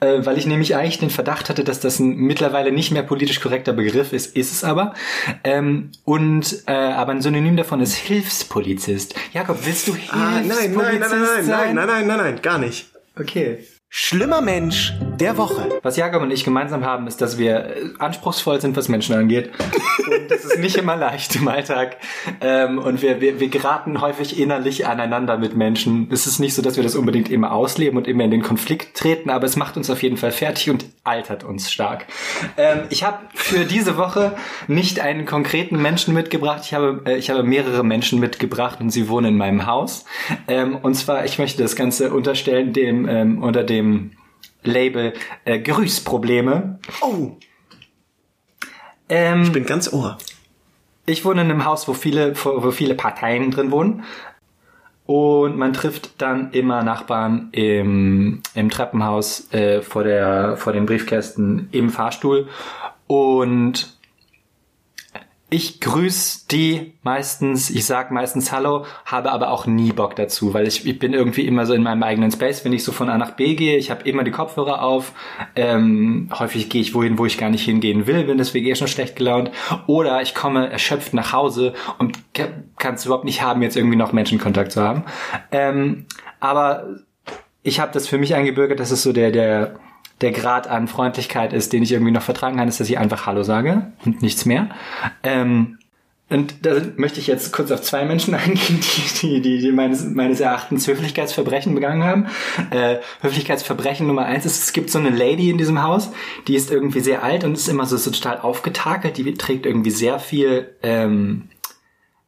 äh, 0.00 0.24
weil 0.24 0.38
ich 0.38 0.46
nämlich 0.46 0.74
eigentlich 0.74 0.98
den 0.98 1.10
Verdacht 1.10 1.48
hatte, 1.48 1.62
dass 1.62 1.80
das 1.80 1.98
ein 1.98 2.16
mittlerweile 2.16 2.72
nicht 2.72 2.90
mehr 2.90 3.02
politisch 3.02 3.40
korrekter 3.40 3.72
Begriff 3.72 4.12
ist, 4.12 4.34
ist 4.34 4.52
es 4.52 4.64
aber. 4.64 4.94
Ähm, 5.44 5.90
und 6.04 6.64
äh, 6.66 6.72
aber 6.72 7.12
ein 7.12 7.22
Synonym 7.22 7.56
davon 7.56 7.80
ist 7.80 7.94
Hilfspolizist. 7.94 9.14
Jakob, 9.32 9.58
willst 9.64 9.88
du 9.88 9.94
Hilfspolizist 9.94 10.14
Ah, 10.14 10.40
nein, 10.40 10.74
nein, 10.74 11.00
nein, 11.00 11.00
nein, 11.00 11.10
nein, 11.10 11.46
nein, 11.46 11.74
nein, 11.74 11.86
nein, 11.86 12.06
nein, 12.06 12.18
nein, 12.18 12.42
gar 12.42 12.58
nicht. 12.58 12.86
Okay. 13.18 13.58
Schlimmer 13.90 14.42
Mensch 14.42 14.92
der 15.18 15.38
Woche. 15.38 15.80
Was 15.82 15.96
Jakob 15.96 16.22
und 16.22 16.30
ich 16.30 16.44
gemeinsam 16.44 16.84
haben, 16.84 17.06
ist, 17.06 17.22
dass 17.22 17.38
wir 17.38 17.56
äh, 17.56 17.74
anspruchsvoll 17.98 18.60
sind, 18.60 18.76
was 18.76 18.88
Menschen 18.88 19.14
angeht. 19.14 19.50
Und 20.06 20.30
das 20.30 20.44
ist 20.44 20.58
nicht 20.58 20.76
immer 20.76 20.94
leicht 20.94 21.36
im 21.36 21.48
Alltag. 21.48 21.96
Ähm, 22.42 22.78
und 22.78 23.00
wir, 23.00 23.22
wir, 23.22 23.40
wir 23.40 23.48
geraten 23.48 24.02
häufig 24.02 24.38
innerlich 24.38 24.86
aneinander 24.86 25.38
mit 25.38 25.56
Menschen. 25.56 26.08
Es 26.12 26.26
ist 26.26 26.38
nicht 26.38 26.54
so, 26.54 26.60
dass 26.60 26.76
wir 26.76 26.82
das 26.82 26.96
unbedingt 26.96 27.30
immer 27.30 27.52
ausleben 27.52 27.96
und 27.96 28.06
immer 28.06 28.24
in 28.24 28.30
den 28.30 28.42
Konflikt 28.42 28.94
treten, 28.94 29.30
aber 29.30 29.46
es 29.46 29.56
macht 29.56 29.78
uns 29.78 29.88
auf 29.88 30.02
jeden 30.02 30.18
Fall 30.18 30.32
fertig 30.32 30.68
und 30.68 30.84
altert 31.04 31.44
uns 31.44 31.72
stark. 31.72 32.06
Ähm, 32.58 32.82
ich 32.90 33.04
habe 33.04 33.18
für 33.34 33.64
diese 33.64 33.96
Woche 33.96 34.36
nicht 34.66 35.00
einen 35.00 35.24
konkreten 35.24 35.80
Menschen 35.80 36.12
mitgebracht. 36.12 36.60
Ich 36.64 36.74
habe, 36.74 37.02
äh, 37.06 37.16
ich 37.16 37.30
habe 37.30 37.42
mehrere 37.42 37.84
Menschen 37.84 38.20
mitgebracht 38.20 38.80
und 38.80 38.90
sie 38.90 39.08
wohnen 39.08 39.28
in 39.28 39.36
meinem 39.38 39.66
Haus. 39.66 40.04
Ähm, 40.46 40.76
und 40.76 40.94
zwar, 40.94 41.24
ich 41.24 41.38
möchte 41.38 41.62
das 41.62 41.74
Ganze 41.74 42.12
unterstellen 42.12 42.74
dem 42.74 42.98
unter 43.42 43.64
dem 43.64 43.77
Label 44.64 45.12
äh, 45.44 45.58
Grüßprobleme. 45.58 46.78
Oh, 47.00 47.36
Ähm, 49.08 49.42
ich 49.42 49.52
bin 49.52 49.64
ganz 49.64 49.92
ohr. 49.92 50.18
ich 51.06 51.24
wohne 51.24 51.40
in 51.42 51.50
einem 51.50 51.64
Haus, 51.64 51.88
wo 51.88 51.94
viele, 51.94 52.34
wo 52.44 52.70
viele 52.70 52.94
Parteien 52.94 53.50
drin 53.50 53.70
wohnen. 53.70 54.04
Und 55.06 55.56
man 55.56 55.72
trifft 55.72 56.20
dann 56.20 56.50
immer 56.52 56.82
Nachbarn 56.82 57.48
im, 57.52 58.42
im 58.54 58.68
Treppenhaus 58.68 59.50
äh, 59.54 59.80
vor, 59.80 60.04
der, 60.04 60.58
vor 60.58 60.74
den 60.74 60.84
Briefkästen 60.84 61.68
im 61.72 61.88
Fahrstuhl. 61.88 62.48
Und 63.06 63.97
ich 65.50 65.80
grüße 65.80 66.46
die 66.50 66.94
meistens, 67.02 67.70
ich 67.70 67.86
sag 67.86 68.10
meistens 68.10 68.52
Hallo, 68.52 68.84
habe 69.06 69.32
aber 69.32 69.50
auch 69.50 69.66
nie 69.66 69.92
Bock 69.92 70.14
dazu, 70.14 70.52
weil 70.52 70.68
ich, 70.68 70.86
ich 70.86 70.98
bin 70.98 71.14
irgendwie 71.14 71.46
immer 71.46 71.64
so 71.64 71.72
in 71.72 71.82
meinem 71.82 72.02
eigenen 72.02 72.30
Space, 72.30 72.64
wenn 72.64 72.74
ich 72.74 72.84
so 72.84 72.92
von 72.92 73.08
A 73.08 73.16
nach 73.16 73.30
B 73.30 73.54
gehe, 73.54 73.78
ich 73.78 73.90
habe 73.90 74.06
immer 74.06 74.24
die 74.24 74.30
Kopfhörer 74.30 74.82
auf, 74.82 75.12
ähm, 75.56 76.28
häufig 76.38 76.68
gehe 76.68 76.82
ich 76.82 76.94
wohin, 76.94 77.18
wo 77.18 77.24
ich 77.24 77.38
gar 77.38 77.48
nicht 77.48 77.64
hingehen 77.64 78.06
will, 78.06 78.24
bin 78.24 78.36
deswegen 78.36 78.66
eh 78.66 78.74
schon 78.74 78.88
schlecht 78.88 79.16
gelaunt, 79.16 79.50
oder 79.86 80.20
ich 80.20 80.34
komme 80.34 80.70
erschöpft 80.70 81.14
nach 81.14 81.32
Hause 81.32 81.72
und 81.98 82.18
kann 82.32 82.94
es 82.94 83.06
überhaupt 83.06 83.24
nicht 83.24 83.40
haben, 83.42 83.62
jetzt 83.62 83.76
irgendwie 83.76 83.96
noch 83.96 84.12
Menschenkontakt 84.12 84.72
zu 84.72 84.82
haben. 84.82 85.04
Ähm, 85.50 86.06
aber 86.40 86.98
ich 87.62 87.80
habe 87.80 87.92
das 87.92 88.06
für 88.06 88.18
mich 88.18 88.34
eingebürgert, 88.34 88.80
dass 88.80 88.90
es 88.90 89.02
so 89.02 89.12
der, 89.14 89.30
der, 89.30 89.76
der 90.20 90.32
Grad 90.32 90.66
an 90.66 90.88
Freundlichkeit 90.88 91.52
ist, 91.52 91.72
den 91.72 91.82
ich 91.82 91.92
irgendwie 91.92 92.12
noch 92.12 92.22
vertragen 92.22 92.56
kann, 92.56 92.68
ist, 92.68 92.80
dass 92.80 92.88
ich 92.88 92.98
einfach 92.98 93.26
Hallo 93.26 93.42
sage 93.42 93.92
und 94.04 94.22
nichts 94.22 94.44
mehr. 94.44 94.70
Ähm, 95.22 95.78
und 96.30 96.66
da 96.66 96.74
möchte 96.96 97.20
ich 97.20 97.26
jetzt 97.26 97.52
kurz 97.52 97.70
auf 97.70 97.80
zwei 97.80 98.04
Menschen 98.04 98.34
eingehen, 98.34 98.80
die, 98.80 99.18
die, 99.20 99.40
die, 99.40 99.58
die 99.60 99.72
meines, 99.72 100.04
meines 100.04 100.40
Erachtens 100.40 100.86
Höflichkeitsverbrechen 100.86 101.74
begangen 101.74 102.04
haben. 102.04 102.26
Äh, 102.70 102.98
Höflichkeitsverbrechen 103.22 104.06
Nummer 104.06 104.26
eins 104.26 104.44
ist, 104.44 104.62
es 104.62 104.72
gibt 104.72 104.90
so 104.90 104.98
eine 104.98 105.10
Lady 105.10 105.50
in 105.50 105.58
diesem 105.58 105.82
Haus, 105.82 106.10
die 106.46 106.54
ist 106.54 106.70
irgendwie 106.70 107.00
sehr 107.00 107.22
alt 107.22 107.44
und 107.44 107.54
ist 107.54 107.68
immer 107.68 107.86
so, 107.86 107.96
so 107.96 108.10
total 108.10 108.40
aufgetakelt, 108.40 109.16
die 109.16 109.34
trägt 109.34 109.64
irgendwie 109.64 109.90
sehr 109.90 110.18
viel 110.18 110.74
ähm, 110.82 111.48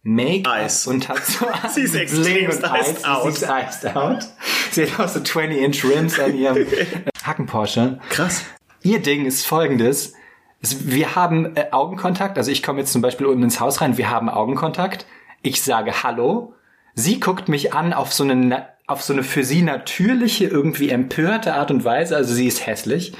Make-up 0.02 0.70
und 0.86 1.08
hat 1.10 1.26
so 1.26 1.46
Sie 1.74 1.82
ist 1.82 1.94
und 1.94 2.26
iced 2.26 3.04
out. 3.04 3.22
Sie 3.22 3.44
ist 3.44 3.50
iced 3.50 3.96
out. 3.96 4.26
Sie 4.70 4.84
hat 4.84 4.98
auch 4.98 5.08
so 5.08 5.20
20-inch 5.20 5.84
Rims 5.84 6.18
an 6.18 6.34
ihrem 6.34 6.56
äh, 7.22 7.26
Hacken-Porsche. 7.26 7.98
Krass. 8.10 8.44
Ihr 8.82 9.00
Ding 9.00 9.26
ist 9.26 9.46
folgendes. 9.46 10.14
Es- 10.62 10.90
Wir 10.90 11.14
haben 11.14 11.56
äh, 11.56 11.66
Augenkontakt. 11.72 12.38
Also 12.38 12.50
ich 12.50 12.62
komme 12.62 12.80
jetzt 12.80 12.92
zum 12.92 13.02
Beispiel 13.02 13.26
unten 13.26 13.42
ins 13.44 13.60
Haus 13.60 13.80
rein. 13.80 13.96
Wir 13.98 14.10
haben 14.10 14.28
Augenkontakt. 14.28 15.06
Ich 15.42 15.62
sage 15.62 16.02
Hallo. 16.02 16.54
Sie 16.94 17.20
guckt 17.20 17.48
mich 17.48 17.72
an 17.72 17.92
auf 17.92 18.12
so 18.12 18.24
eine, 18.24 18.66
auf 18.86 19.02
so 19.02 19.12
eine 19.12 19.22
für 19.22 19.44
sie 19.44 19.62
natürliche, 19.62 20.46
irgendwie 20.46 20.90
empörte 20.90 21.54
Art 21.54 21.70
und 21.70 21.84
Weise. 21.84 22.16
Also 22.16 22.34
sie 22.34 22.46
ist 22.46 22.66
hässlich. 22.66 23.12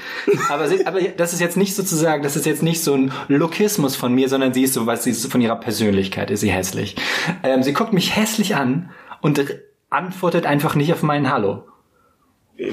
Aber, 0.49 0.67
sie, 0.67 0.85
aber 0.85 1.01
das 1.01 1.31
ist 1.33 1.39
jetzt 1.39 1.55
nicht 1.57 1.73
sozusagen, 1.75 2.21
das 2.21 2.35
ist 2.35 2.45
jetzt 2.45 2.61
nicht 2.63 2.83
so 2.83 2.93
ein 2.93 3.11
Lookismus 3.29 3.95
von 3.95 4.13
mir, 4.13 4.27
sondern 4.29 4.53
sie 4.53 4.63
ist 4.63 4.73
so, 4.73 4.85
was 4.85 5.05
sie 5.05 5.11
ist 5.11 5.31
von 5.31 5.39
ihrer 5.41 5.55
Persönlichkeit 5.55 6.29
ist 6.29 6.41
sie 6.41 6.51
hässlich. 6.51 6.95
Ähm, 7.43 7.63
sie 7.63 7.73
guckt 7.73 7.93
mich 7.93 8.15
hässlich 8.15 8.55
an 8.55 8.89
und 9.21 9.43
antwortet 9.89 10.45
einfach 10.45 10.75
nicht 10.75 10.91
auf 10.93 11.01
meinen 11.01 11.31
Hallo. 11.31 11.63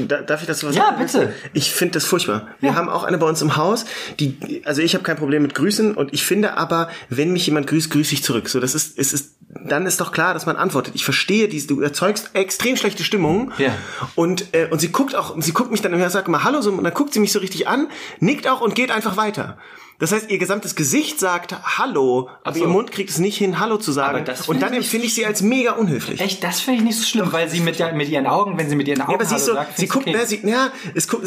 Da, 0.07 0.21
darf 0.21 0.43
ich 0.43 0.47
das 0.47 0.65
was 0.65 0.77
Ja, 0.77 0.87
sagen? 0.87 0.99
bitte. 0.99 1.33
Ich 1.55 1.71
finde 1.73 1.95
das 1.95 2.05
furchtbar. 2.05 2.49
Wir 2.61 2.75
haben 2.75 2.89
auch 2.91 3.05
eine 3.05 3.17
bei 3.17 3.27
uns 3.27 3.41
im 3.41 3.57
Haus, 3.57 3.87
die, 4.21 4.63
also 4.65 4.83
ich 4.83 4.95
habe 4.95 5.03
kein 5.05 5.17
Problem 5.17 5.41
mit 5.43 5.55
Grüßen 5.55 5.95
und 5.95 6.13
ich 6.13 6.27
finde 6.27 6.57
aber, 6.59 6.91
wenn 7.09 7.33
mich 7.33 7.47
jemand 7.47 7.67
grüßt, 7.69 7.91
grüße 7.91 8.13
ich 8.13 8.23
zurück. 8.23 8.49
So, 8.51 8.61
das 8.61 8.75
ist, 8.75 8.99
es 8.99 9.13
ist, 9.15 9.37
dann 9.49 9.87
ist 9.87 10.01
doch 10.01 10.13
klar, 10.13 10.35
dass 10.35 10.45
man 10.45 10.57
antwortet. 10.57 10.95
Ich 10.95 11.05
verstehe 11.05 11.49
dies, 11.49 11.67
du 11.67 11.81
erzeugst 11.81 12.31
extrem 12.35 12.77
schlechte 12.77 13.03
Stimmung. 13.03 13.53
Ja. 13.57 13.73
Und, 14.15 14.53
äh, 14.53 14.69
und 14.71 14.79
sie 14.81 14.93
guckt 14.93 15.15
auch, 15.15 15.41
sie 15.41 15.53
guckt 15.53 15.71
mich 15.71 15.81
dann 15.81 15.95
immer, 15.95 16.11
sagt 16.11 16.29
mal 16.29 16.45
Hallo, 16.45 16.61
so, 16.61 16.71
und 16.71 16.85
dann 16.85 16.93
guckt 16.93 17.15
sie 17.15 17.21
mich 17.21 17.33
so 17.33 17.39
richtig 17.39 17.67
an, 17.67 17.89
nickt 18.21 18.47
auch 18.47 18.61
und 18.61 18.75
geht 18.75 18.91
einfach 18.91 19.17
weiter. 19.17 19.57
Das 20.01 20.13
heißt, 20.13 20.31
ihr 20.31 20.39
gesamtes 20.39 20.77
Gesicht 20.77 21.19
sagt 21.19 21.57
Hallo, 21.79 22.31
aber 22.45 22.55
so. 22.57 22.63
ihr 22.63 22.69
Mund 22.69 22.93
kriegt 22.93 23.11
es 23.11 23.19
nicht 23.19 23.37
hin, 23.37 23.59
Hallo 23.59 23.79
zu 23.79 23.91
sagen. 23.91 24.25
Und 24.47 24.63
dann 24.63 24.73
empfinde 24.73 25.07
ich 25.07 25.15
sie 25.15 25.27
als 25.27 25.43
mega 25.43 25.73
unhöflich. 25.73 26.21
Echt, 26.21 26.45
das 26.45 26.61
finde 26.61 26.79
ich 26.79 26.85
nicht 26.85 26.99
so 26.99 27.05
schlimm, 27.05 27.33
weil 27.33 27.49
sie 27.49 27.59
mit, 27.61 27.81
der, 27.81 27.93
mit 27.95 28.09
ihren 28.09 28.27
Augen, 28.29 28.57
wenn 28.59 28.69
sie 28.71 28.77
mit 28.77 28.87
ihren 28.87 29.01
Augen 29.03 29.11
Ja, 29.11 29.17
aber 29.19 29.25
sie 29.25 29.35
ist 29.35 29.47
so, 29.47 29.53
Hallo 29.57 29.65
sagt, 29.65 29.77
sie 29.77 29.89
guckt, 29.89 30.07
ich 30.07 30.13
ne, 30.15 30.21
okay. 30.23 30.27
sie, 30.43 30.49
ja, 30.49 30.71
es 30.95 31.09
guckt, 31.09 31.27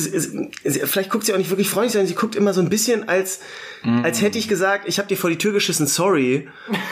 vielleicht 0.89 1.09
guckt 1.09 1.25
sie 1.25 1.33
auch 1.33 1.37
nicht 1.37 1.49
wirklich 1.49 1.69
freundlich, 1.69 1.91
sondern 1.93 2.07
sie 2.07 2.15
guckt 2.15 2.35
immer 2.35 2.53
so 2.53 2.61
ein 2.61 2.69
bisschen 2.69 3.07
als, 3.09 3.39
Mhm. 3.83 4.05
als 4.05 4.21
hätte 4.21 4.37
ich 4.37 4.47
gesagt, 4.47 4.87
ich 4.87 4.99
habe 4.99 5.07
dir 5.07 5.17
vor 5.17 5.31
die 5.31 5.39
Tür 5.39 5.53
geschissen, 5.53 5.87
sorry. 5.87 6.47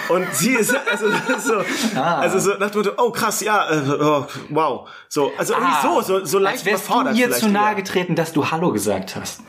Und 0.09 0.25
sie 0.33 0.53
ist 0.53 0.73
also 0.91 1.05
so, 1.39 1.53
Ah. 1.95 2.17
also 2.19 2.39
so 2.39 2.57
nach 2.57 2.71
dem 2.71 2.81
Motto, 2.81 2.91
oh 2.97 3.11
krass, 3.11 3.41
ja, 3.41 3.69
äh, 3.69 3.89
oh, 3.91 4.25
wow, 4.49 4.89
so, 5.07 5.31
also 5.37 5.53
irgendwie 5.53 5.73
so, 5.83 6.01
so, 6.01 6.25
so 6.25 6.39
leicht 6.39 6.49
Ah, 6.49 6.57
Als 6.57 6.65
wärst 6.65 6.83
du 6.83 6.87
überfordert 6.93 7.15
ihr 7.15 7.25
vielleicht 7.25 7.41
zu 7.41 7.49
nahe 7.49 7.75
getreten, 7.75 8.15
dass 8.15 8.33
du 8.33 8.49
Hallo 8.49 8.71
gesagt 8.71 9.15
hast. 9.15 9.41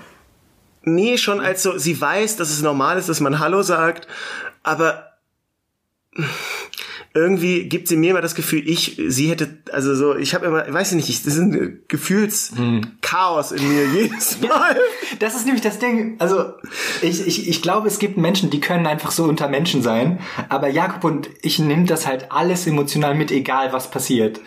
Nee, 0.82 1.18
schon 1.18 1.40
als 1.40 1.62
so, 1.62 1.76
sie 1.78 2.00
weiß, 2.00 2.36
dass 2.36 2.50
es 2.50 2.62
normal 2.62 2.98
ist, 2.98 3.08
dass 3.08 3.20
man 3.20 3.38
Hallo 3.38 3.62
sagt, 3.62 4.08
aber 4.62 5.10
irgendwie 7.12 7.68
gibt 7.68 7.88
sie 7.88 7.96
mir 7.96 8.10
immer 8.10 8.20
das 8.20 8.36
Gefühl, 8.36 8.62
ich, 8.68 9.00
sie 9.08 9.30
hätte, 9.30 9.58
also 9.72 9.94
so, 9.94 10.16
ich 10.16 10.34
habe 10.34 10.46
immer, 10.46 10.72
weiß 10.72 10.90
ich 10.90 10.96
nicht, 10.96 11.08
ich, 11.08 11.22
das 11.24 11.34
ist 11.34 11.40
ein 11.40 11.82
Gefühlschaos 11.88 13.52
in 13.52 13.68
mir 13.68 13.86
jedes 13.86 14.40
Mal. 14.48 14.76
Das 15.18 15.34
ist 15.34 15.44
nämlich 15.44 15.62
das 15.62 15.80
Ding. 15.80 16.14
Also, 16.20 16.52
ich, 17.02 17.26
ich, 17.26 17.48
ich 17.48 17.62
glaube, 17.62 17.88
es 17.88 17.98
gibt 17.98 18.16
Menschen, 18.16 18.50
die 18.50 18.60
können 18.60 18.86
einfach 18.86 19.10
so 19.10 19.24
unter 19.24 19.48
Menschen 19.48 19.82
sein. 19.82 20.20
Aber 20.48 20.68
Jakob 20.68 21.02
und 21.02 21.30
ich 21.42 21.58
nehmen 21.58 21.86
das 21.86 22.06
halt 22.06 22.30
alles 22.30 22.66
emotional 22.66 23.16
mit, 23.16 23.32
egal 23.32 23.72
was 23.72 23.90
passiert. 23.90 24.40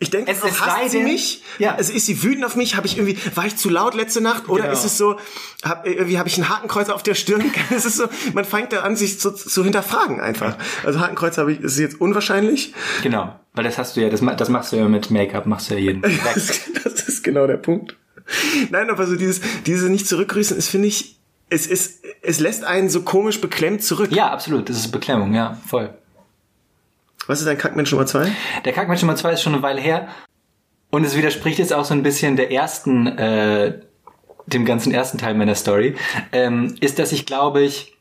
Ich 0.00 0.10
denke, 0.10 0.30
Es- 0.30 0.40
sei 0.40 0.50
hasst 0.50 0.90
sie 0.92 1.02
mich? 1.02 1.42
Ja. 1.58 1.74
Also 1.74 1.92
ist 1.92 2.06
sie 2.06 2.22
wütend 2.22 2.44
auf 2.44 2.54
mich? 2.54 2.76
Habe 2.76 2.86
ich 2.86 2.96
irgendwie, 2.98 3.18
war 3.34 3.46
ich 3.46 3.56
zu 3.56 3.68
laut 3.68 3.94
letzte 3.94 4.20
Nacht? 4.20 4.48
Oder 4.48 4.62
Genau. 4.64 4.72
ist 4.74 4.84
es 4.84 4.96
so, 4.96 5.16
hab, 5.64 5.84
irgendwie 5.86 6.18
habe 6.18 6.28
ich 6.28 6.38
ein 6.38 6.48
Hakenkreuz 6.48 6.88
auf 6.88 7.02
der 7.02 7.14
Stirn? 7.14 7.42
es 7.74 7.84
ist 7.84 7.96
so, 7.96 8.04
man 8.32 8.44
fängt 8.44 8.72
da 8.72 8.82
an, 8.82 8.94
sich 8.94 9.18
zu, 9.18 9.32
zu 9.32 9.64
hinterfragen 9.64 10.20
einfach. 10.20 10.56
Also 10.84 11.00
Hakenkreuz 11.00 11.36
habe 11.38 11.52
ich, 11.52 11.60
ist 11.60 11.78
jetzt 11.78 12.00
unwahrscheinlich. 12.00 12.74
Genau. 13.02 13.34
Weil 13.54 13.64
das 13.64 13.76
hast 13.76 13.96
du 13.96 14.00
ja, 14.00 14.08
das, 14.08 14.20
das 14.36 14.48
machst 14.50 14.72
du 14.72 14.76
ja 14.76 14.88
mit 14.88 15.10
Make-up, 15.10 15.46
machst 15.46 15.70
du 15.70 15.74
ja 15.74 15.80
jeden. 15.80 16.02
Das, 16.34 16.60
das 16.84 17.08
ist 17.08 17.24
genau 17.24 17.46
der 17.48 17.56
Punkt. 17.56 17.96
Nein, 18.70 18.90
aber 18.90 19.06
so 19.06 19.16
dieses, 19.16 19.40
dieses 19.66 19.88
nicht 19.88 20.06
zurückgrüßen 20.06 20.56
ist, 20.56 20.68
finde 20.68 20.86
ich, 20.88 21.16
es 21.50 21.66
ist, 21.66 22.04
es 22.22 22.38
lässt 22.40 22.62
einen 22.62 22.88
so 22.90 23.02
komisch 23.02 23.40
beklemmt 23.40 23.82
zurück. 23.82 24.12
Ja, 24.12 24.30
absolut. 24.30 24.68
Das 24.68 24.76
ist 24.76 24.92
Beklemmung, 24.92 25.34
ja, 25.34 25.58
voll. 25.66 25.90
Was 27.28 27.42
ist 27.42 27.46
ein 27.46 27.58
Kackmensch 27.58 27.92
Nummer 27.92 28.06
zwei? 28.06 28.32
Der 28.64 28.72
Kackmensch 28.72 29.02
Nummer 29.02 29.14
zwei 29.14 29.32
ist 29.32 29.42
schon 29.42 29.52
eine 29.52 29.62
Weile 29.62 29.82
her. 29.82 30.08
Und 30.90 31.04
es 31.04 31.14
widerspricht 31.14 31.58
jetzt 31.58 31.74
auch 31.74 31.84
so 31.84 31.92
ein 31.92 32.02
bisschen 32.02 32.36
der 32.36 32.50
ersten, 32.50 33.06
äh, 33.06 33.80
dem 34.46 34.64
ganzen 34.64 34.92
ersten 34.92 35.18
Teil 35.18 35.34
meiner 35.34 35.54
Story, 35.54 35.94
ähm, 36.32 36.74
ist, 36.80 36.98
dass 36.98 37.12
ich 37.12 37.26
glaube 37.26 37.60
ich, 37.60 37.94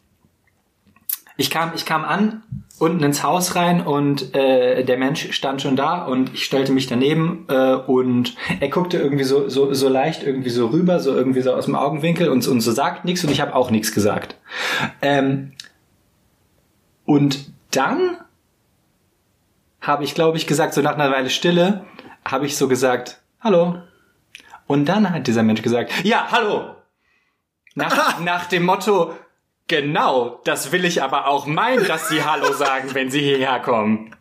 ich 1.36 1.50
kam, 1.50 1.74
ich 1.76 1.86
kam 1.86 2.06
an 2.06 2.42
unten 2.80 3.04
ins 3.04 3.22
Haus 3.22 3.56
rein 3.56 3.86
und 3.86 4.34
äh, 4.34 4.86
der 4.86 4.98
Mensch 4.98 5.34
stand 5.34 5.62
schon 5.62 5.76
da 5.76 6.06
und 6.06 6.34
ich 6.34 6.46
stellte 6.46 6.72
mich 6.72 6.88
daneben 6.88 7.46
äh, 7.50 7.74
und 7.74 8.34
er 8.62 8.70
guckte 8.70 8.98
irgendwie 8.98 9.26
so, 9.26 9.50
so, 9.50 9.74
so 9.74 9.90
leicht 9.90 10.24
irgendwie 10.24 10.52
so 10.52 10.68
rüber, 10.68 11.02
so 11.02 11.14
irgendwie 11.14 11.42
so 11.42 11.54
aus 11.54 11.66
dem 11.66 11.76
Augenwinkel 11.76 12.30
und, 12.30 12.48
und 12.48 12.62
so 12.62 12.72
sagt 12.72 13.04
nichts 13.04 13.26
und 13.26 13.32
ich 13.32 13.42
habe 13.42 13.56
auch 13.56 13.72
nichts 13.72 13.92
gesagt. 13.92 14.38
Ähm, 15.02 15.52
und 17.04 17.52
dann 17.72 18.18
habe 19.82 20.04
ich, 20.04 20.16
glaube 20.16 20.38
ich, 20.38 20.48
gesagt, 20.48 20.74
so 20.74 20.82
nach 20.82 20.96
einer 20.96 21.12
Weile 21.12 21.30
Stille, 21.30 21.86
habe 22.26 22.46
ich 22.46 22.58
so 22.58 22.68
gesagt, 22.68 23.22
hallo. 23.42 23.82
Und 24.68 24.86
dann 24.86 25.10
hat 25.12 25.28
dieser 25.28 25.44
Mensch 25.44 25.62
gesagt, 25.62 25.92
ja, 26.04 26.28
hallo. 26.32 26.76
Nach, 27.76 28.20
nach 28.24 28.46
dem 28.48 28.66
Motto, 28.66 29.16
genau, 29.68 30.42
das 30.44 30.72
will 30.72 30.86
ich 30.86 31.02
aber 31.02 31.28
auch 31.28 31.46
meinen, 31.46 31.86
dass 31.86 32.10
Sie 32.10 32.24
Hallo 32.24 32.52
sagen, 32.54 32.90
wenn 32.94 33.12
Sie 33.12 33.22
hierher 33.22 33.60
kommen. 33.60 34.16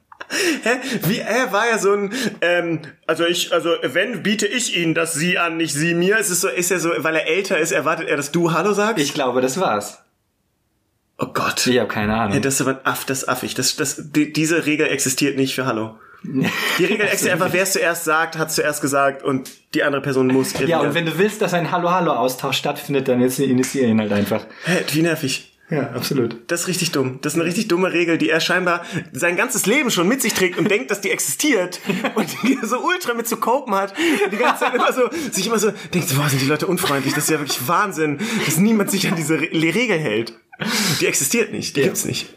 Hä? 0.63 0.79
Wie, 1.03 1.19
er 1.19 1.53
war 1.53 1.69
ja 1.69 1.79
so 1.79 1.93
ein, 1.93 2.13
ähm, 2.41 2.81
also 3.07 3.25
ich, 3.25 3.53
also 3.53 3.71
wenn 3.83 4.23
biete 4.23 4.47
ich 4.47 4.77
Ihnen 4.77 4.95
das 4.95 5.15
Sie 5.15 5.39
an, 5.39 5.57
nicht 5.57 5.73
Sie 5.73 5.95
mir. 5.95 6.19
Ist 6.19 6.31
es 6.31 6.41
so, 6.41 6.49
ist 6.49 6.71
er 6.71 6.81
so, 6.81 6.91
weil 6.99 7.15
er 7.15 7.29
älter 7.29 7.59
ist, 7.59 7.73
erwartet 7.73 8.09
er, 8.09 8.17
dass 8.17 8.33
du 8.33 8.53
Hallo 8.53 8.73
sagst? 8.73 9.03
Ich 9.03 9.15
glaube, 9.15 9.41
das 9.41 9.61
war's. 9.61 10.03
Oh 11.19 11.27
Gott. 11.27 11.67
Ich 11.67 11.79
habe 11.79 11.89
keine 11.89 12.13
Ja, 12.13 12.25
Ahnung. 12.25 12.43
das 12.43 12.55
ist 12.55 12.61
aber 12.61 12.79
ein 12.79 12.87
Aff, 12.87 13.05
das 13.05 13.23
ist 13.23 13.29
affig. 13.29 13.55
Das, 13.55 13.77
das, 13.77 13.97
die, 14.13 14.33
diese 14.33 14.67
Regel 14.67 14.87
existiert 14.89 15.37
nicht 15.37 15.55
für 15.55 15.67
Hallo. 15.67 15.99
Die 16.79 16.85
Regel 16.85 17.03
existiert 17.07 17.35
einfach, 17.35 17.53
wer 17.53 17.63
es 17.63 17.73
zuerst 17.75 18.03
sagt, 18.05 18.37
hat 18.37 18.51
zuerst 18.51 18.81
gesagt 18.81 19.23
und 19.23 19.49
die 19.75 19.85
andere 19.85 20.03
Person 20.03 20.27
muss. 20.27 20.55
Ja, 20.55 20.61
wieder- 20.61 20.81
und 20.81 20.95
wenn 20.95 21.07
du 21.07 21.19
willst, 21.19 21.41
dass 21.41 21.55
ein 21.55 21.71
Hallo-Hallo-Austausch 21.71 22.57
stattfindet, 22.57 23.07
dann 23.07 23.21
jetzt 23.21 23.39
initiier 23.39 23.87
ihn 23.87 24.01
halt 24.01 24.13
einfach. 24.13 24.45
Hä, 24.65 24.79
wie 24.93 25.03
nervig. 25.03 25.53
Ja, 25.69 25.91
absolut. 25.91 26.37
Das 26.47 26.63
ist 26.63 26.69
richtig 26.69 26.93
dumm. 26.93 27.19
Das 27.23 27.35
ist 27.35 27.39
eine 27.41 27.47
richtig 27.49 27.67
dumme 27.69 27.93
Regel, 27.93 28.19
die 28.19 28.31
er 28.31 28.41
scheinbar 28.41 28.85
sein 29.13 29.37
ganzes 29.37 29.67
Leben 29.67 29.91
schon 29.91 30.07
mit 30.09 30.23
sich 30.23 30.33
trägt 30.33 30.59
und 30.59 30.71
denkt, 30.71 30.91
dass 30.93 31.01
die 31.01 31.11
existiert 31.11 31.81
und 32.15 32.29
die 32.45 32.59
so 32.63 32.79
ultra 32.79 33.15
mit 33.15 33.27
zu 33.29 33.37
copen 33.37 33.75
hat. 33.75 33.93
Die 34.33 34.37
ganze 34.37 34.61
Zeit 34.65 34.75
immer 34.75 34.93
so, 34.93 35.03
sich 35.33 35.47
immer 35.47 35.59
so 35.59 35.73
denkt, 35.93 36.15
boah, 36.17 36.29
sind 36.29 36.41
die 36.41 36.47
Leute 36.47 36.67
unfreundlich. 36.69 37.15
Das 37.15 37.25
ist 37.25 37.31
ja 37.31 37.39
wirklich 37.41 37.67
Wahnsinn, 37.69 38.19
dass 38.47 38.59
niemand 38.59 38.91
sich 38.93 39.09
an 39.09 39.17
diese 39.17 39.41
Re 39.41 39.49
Regel 39.53 39.99
hält. 39.99 40.35
Die 41.01 41.07
existiert 41.07 41.53
nicht, 41.53 41.77
die 41.77 41.83
gibt's 41.83 42.05
nicht. 42.05 42.29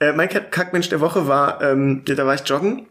Äh, 0.00 0.12
mein 0.12 0.28
Kack- 0.28 0.50
Kackmensch 0.50 0.88
der 0.88 1.00
Woche 1.00 1.28
war, 1.28 1.62
ähm, 1.62 2.02
da 2.04 2.26
war 2.26 2.34
ich 2.34 2.42
joggen 2.48 2.86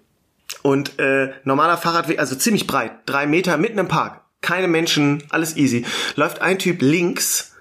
und 0.62 1.00
äh, 1.00 1.32
normaler 1.44 1.78
Fahrradweg, 1.78 2.20
also 2.20 2.36
ziemlich 2.36 2.66
breit, 2.68 2.92
drei 3.06 3.26
Meter 3.28 3.58
mitten 3.58 3.78
im 3.80 3.88
Park, 3.88 4.22
keine 4.42 4.68
Menschen, 4.68 5.24
alles 5.30 5.58
easy. 5.58 5.86
Läuft 6.16 6.42
ein 6.42 6.60
Typ 6.60 6.82
links 6.82 7.54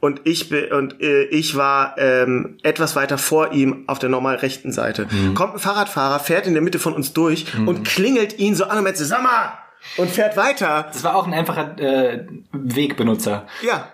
und 0.00 0.20
ich 0.24 0.48
bin 0.48 0.72
und 0.72 1.00
äh, 1.00 1.24
ich 1.24 1.56
war 1.56 1.96
ähm, 1.98 2.58
etwas 2.62 2.96
weiter 2.96 3.18
vor 3.18 3.52
ihm 3.52 3.84
auf 3.86 3.98
der 3.98 4.08
normal 4.10 4.36
rechten 4.36 4.72
Seite. 4.72 5.08
Kommt 5.34 5.54
ein 5.54 5.58
Fahrradfahrer, 5.60 6.20
fährt 6.20 6.46
in 6.46 6.52
der 6.54 6.62
Mitte 6.62 6.78
von 6.78 6.92
uns 6.94 7.12
durch 7.12 7.46
und 7.66 7.84
klingelt 7.86 8.38
ihn 8.38 8.54
so 8.54 8.64
an 8.64 8.78
und 8.78 8.84
meint 8.84 8.96
so, 8.96 9.04
sag 9.04 9.22
mal! 9.22 9.52
Und 9.96 10.10
fährt 10.10 10.36
weiter. 10.36 10.88
Das 10.92 11.04
war 11.04 11.14
auch 11.16 11.26
ein 11.26 11.32
einfacher 11.32 11.78
äh, 11.78 12.26
Wegbenutzer. 12.52 13.46
Ja. 13.62 13.88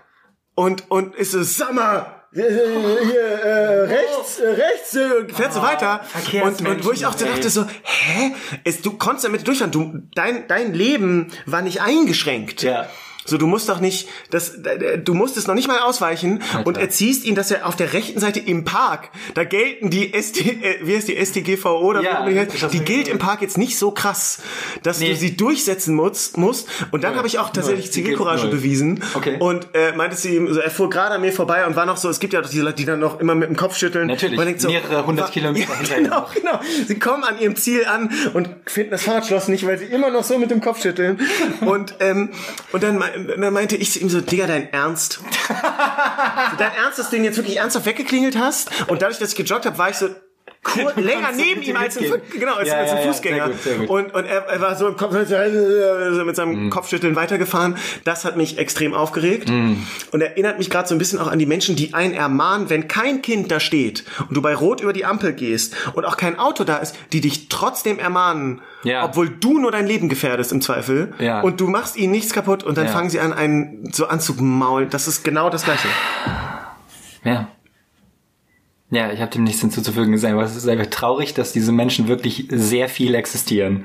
Und, 0.56 0.90
und 0.90 1.14
ist 1.14 1.30
so, 1.30 1.42
sag 1.44 1.74
mal, 1.74 2.15
hier, 2.42 3.20
äh, 3.20 3.80
rechts, 3.82 4.38
äh, 4.38 4.48
rechts, 4.48 4.94
äh, 4.94 5.32
fährt 5.32 5.54
so 5.54 5.62
weiter. 5.62 6.02
Und, 6.42 6.66
und 6.66 6.84
wo 6.84 6.92
ich 6.92 7.06
auch 7.06 7.14
dachte 7.14 7.48
so, 7.48 7.64
hä? 7.82 8.32
Es, 8.64 8.82
du 8.82 8.92
konntest 8.92 9.24
damit 9.24 9.46
durchfahren. 9.46 9.72
Du, 9.72 10.02
dein, 10.14 10.46
dein 10.48 10.74
Leben 10.74 11.32
war 11.46 11.62
nicht 11.62 11.80
eingeschränkt. 11.80 12.62
Ja. 12.62 12.88
So, 13.26 13.36
du 13.38 13.46
musst 13.46 13.68
doch 13.68 13.80
nicht, 13.80 14.08
das, 14.30 14.54
du 15.04 15.14
musstest 15.14 15.48
noch 15.48 15.54
nicht 15.54 15.68
mal 15.68 15.80
ausweichen 15.80 16.42
und 16.64 16.78
erziehst 16.78 17.24
ihn, 17.24 17.34
dass 17.34 17.50
er 17.50 17.66
auf 17.66 17.76
der 17.76 17.92
rechten 17.92 18.20
Seite 18.20 18.40
im 18.40 18.64
Park, 18.64 19.10
da 19.34 19.44
gelten 19.44 19.90
die 19.90 20.12
ST, 20.20 20.40
äh, 20.40 20.78
wie 20.82 20.96
heißt 20.96 21.08
die 21.08 21.16
StGVO 21.24 21.78
oder 21.80 22.02
Ja, 22.02 22.26
wie 22.28 22.38
heißt, 22.38 22.72
die 22.72 22.80
gilt 22.80 23.08
im 23.08 23.18
Park 23.18 23.42
jetzt 23.42 23.58
nicht 23.58 23.78
so 23.78 23.90
krass, 23.90 24.38
dass 24.82 25.00
Nee. 25.00 25.10
du 25.10 25.16
sie 25.16 25.36
durchsetzen 25.36 25.94
musst, 25.94 26.38
musst. 26.38 26.68
Und 26.92 27.04
dann 27.04 27.10
Null. 27.12 27.18
habe 27.18 27.28
ich 27.28 27.38
auch 27.38 27.50
tatsächlich 27.50 27.92
Zivilcourage 27.92 28.48
bewiesen 28.48 29.02
Okay. 29.14 29.36
und 29.38 29.68
äh, 29.74 29.92
meinte 29.92 30.16
sie 30.16 30.36
ihm, 30.36 30.52
so, 30.52 30.60
er 30.60 30.70
fuhr 30.70 30.88
gerade 30.88 31.16
an 31.16 31.20
mir 31.20 31.32
vorbei 31.32 31.66
und 31.66 31.76
war 31.76 31.86
noch 31.86 31.96
so, 31.96 32.08
es 32.08 32.20
gibt 32.20 32.32
ja 32.32 32.40
doch 32.40 32.48
diese 32.50 32.62
Leute, 32.62 32.76
die 32.76 32.84
dann 32.84 33.00
noch 33.00 33.20
immer 33.20 33.34
mit 33.34 33.48
dem 33.48 33.56
Kopf 33.56 33.76
schütteln. 33.76 34.06
Natürlich, 34.06 34.36
Man 34.36 34.46
denkt 34.46 34.60
so, 34.60 34.68
mehrere 34.68 35.04
hundert 35.06 35.32
Kilometer 35.32 35.72
ja, 35.90 35.96
Genau, 35.96 36.26
genau. 36.34 36.60
Sie 36.86 36.98
kommen 36.98 37.24
an 37.24 37.38
ihrem 37.40 37.56
Ziel 37.56 37.84
an 37.86 38.10
und 38.34 38.48
finden 38.66 38.90
das 38.92 39.02
Fahrradschloss 39.02 39.48
nicht, 39.48 39.66
weil 39.66 39.78
sie 39.78 39.86
immer 39.86 40.10
noch 40.10 40.22
so 40.24 40.38
mit 40.38 40.50
dem 40.50 40.60
Kopf 40.60 40.80
schütteln. 40.82 41.18
Und, 41.60 41.94
ähm, 42.00 42.30
und 42.72 42.82
dann, 42.82 43.02
dann 43.16 43.52
meinte 43.52 43.76
ich 43.76 43.92
zu 43.92 43.98
ihm 44.00 44.08
so, 44.08 44.20
Digga, 44.20 44.46
dein 44.46 44.72
Ernst? 44.72 45.20
dein 46.58 46.72
Ernst, 46.72 46.98
dass 46.98 47.10
du 47.10 47.16
den 47.16 47.24
jetzt 47.24 47.36
wirklich 47.36 47.58
ernsthaft 47.58 47.86
weggeklingelt 47.86 48.36
hast? 48.36 48.70
Und 48.88 49.02
dadurch, 49.02 49.18
dass 49.18 49.30
ich 49.30 49.36
gejoggt 49.36 49.66
habe, 49.66 49.78
war 49.78 49.90
ich 49.90 49.96
so 49.96 50.08
länger 50.96 51.32
neben 51.36 51.62
ihm 51.62 51.76
als 51.76 51.96
ein, 51.96 52.04
genau, 52.38 52.54
als, 52.54 52.68
Ja, 52.68 52.74
als 52.78 52.90
ein 52.92 53.06
Fußgänger. 53.06 53.44
sehr 53.46 53.52
gut, 53.54 53.62
sehr 53.62 53.76
gut. 53.78 53.88
Und, 53.88 54.14
und 54.14 54.24
er, 54.24 54.46
er 54.46 54.60
war 54.60 54.74
so 54.76 54.88
im 54.88 54.96
Kopf, 54.96 55.12
so 55.12 56.24
mit 56.24 56.36
seinem 56.36 56.64
Mhm. 56.66 56.70
Kopfschütteln 56.70 57.14
weitergefahren. 57.16 57.76
Das 58.04 58.24
hat 58.24 58.36
mich 58.36 58.58
extrem 58.58 58.92
aufgeregt. 58.94 59.48
Mhm. 59.48 59.86
Und 60.12 60.20
erinnert 60.20 60.58
mich 60.58 60.68
gerade 60.70 60.88
so 60.88 60.94
ein 60.94 60.98
bisschen 60.98 61.18
auch 61.18 61.28
an 61.28 61.38
die 61.38 61.46
Menschen, 61.46 61.76
die 61.76 61.94
einen 61.94 62.14
ermahnen, 62.14 62.68
wenn 62.70 62.88
kein 62.88 63.22
Kind 63.22 63.50
da 63.52 63.60
steht 63.60 64.04
und 64.28 64.36
du 64.36 64.42
bei 64.42 64.54
Rot 64.54 64.80
über 64.80 64.92
die 64.92 65.04
Ampel 65.04 65.32
gehst 65.32 65.74
und 65.94 66.04
auch 66.04 66.16
kein 66.16 66.38
Auto 66.38 66.64
da 66.64 66.78
ist, 66.78 66.96
die 67.12 67.20
dich 67.20 67.48
trotzdem 67.48 67.98
ermahnen, 67.98 68.60
Ja. 68.82 69.04
obwohl 69.04 69.28
du 69.28 69.58
nur 69.58 69.70
dein 69.72 69.86
Leben 69.86 70.08
gefährdest 70.08 70.52
im 70.52 70.60
Zweifel. 70.60 71.14
Ja. 71.18 71.40
Und 71.42 71.60
du 71.60 71.68
machst 71.68 71.96
ihnen 71.96 72.12
nichts 72.12 72.32
kaputt 72.32 72.64
und 72.64 72.76
dann 72.76 72.88
fangen 72.88 73.10
sie 73.10 73.20
an, 73.20 73.32
einen 73.32 73.92
so 73.92 74.06
anzumaulen. 74.08 74.90
Das 74.90 75.06
ist 75.08 75.22
genau 75.24 75.48
das 75.50 75.64
Gleiche. 75.64 75.88
Ja. 77.24 77.48
Ja, 78.90 79.10
ich 79.10 79.20
habe 79.20 79.32
dem 79.32 79.42
nichts 79.42 79.60
hinzuzufügen. 79.60 80.14
Es 80.14 80.22
ist 80.22 80.26
einfach, 80.26 80.44
es 80.44 80.54
ist 80.54 80.68
einfach 80.68 80.86
traurig, 80.86 81.34
dass 81.34 81.52
diese 81.52 81.72
Menschen 81.72 82.06
wirklich 82.06 82.46
sehr 82.50 82.88
viel 82.88 83.16
existieren. 83.16 83.84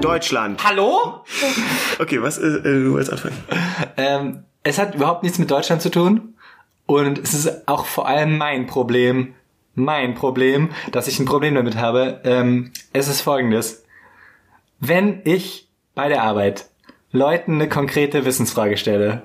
Deutschland. 0.00 0.62
Hallo? 0.62 1.24
Okay, 1.98 2.22
was, 2.22 2.38
äh, 2.38 2.46
äh, 2.46 2.62
du 2.62 2.94
willst 2.94 3.10
anfangen? 3.10 3.36
Ähm, 3.96 4.44
es 4.62 4.78
hat 4.78 4.94
überhaupt 4.94 5.24
nichts 5.24 5.38
mit 5.38 5.50
Deutschland 5.50 5.82
zu 5.82 5.90
tun. 5.90 6.34
Und 6.86 7.18
es 7.18 7.34
ist 7.34 7.66
auch 7.66 7.86
vor 7.86 8.06
allem 8.06 8.38
mein 8.38 8.66
Problem, 8.66 9.34
mein 9.74 10.14
Problem, 10.14 10.70
dass 10.92 11.08
ich 11.08 11.18
ein 11.18 11.24
Problem 11.24 11.56
damit 11.56 11.76
habe. 11.76 12.20
Ähm, 12.24 12.70
es 12.92 13.08
ist 13.08 13.22
folgendes. 13.22 13.84
Wenn 14.78 15.22
ich 15.24 15.68
bei 15.94 16.08
der 16.08 16.22
Arbeit 16.22 16.68
Leuten 17.14 17.54
eine 17.54 17.68
konkrete 17.68 18.24
Wissensfrage 18.24 18.76
stelle 18.76 19.22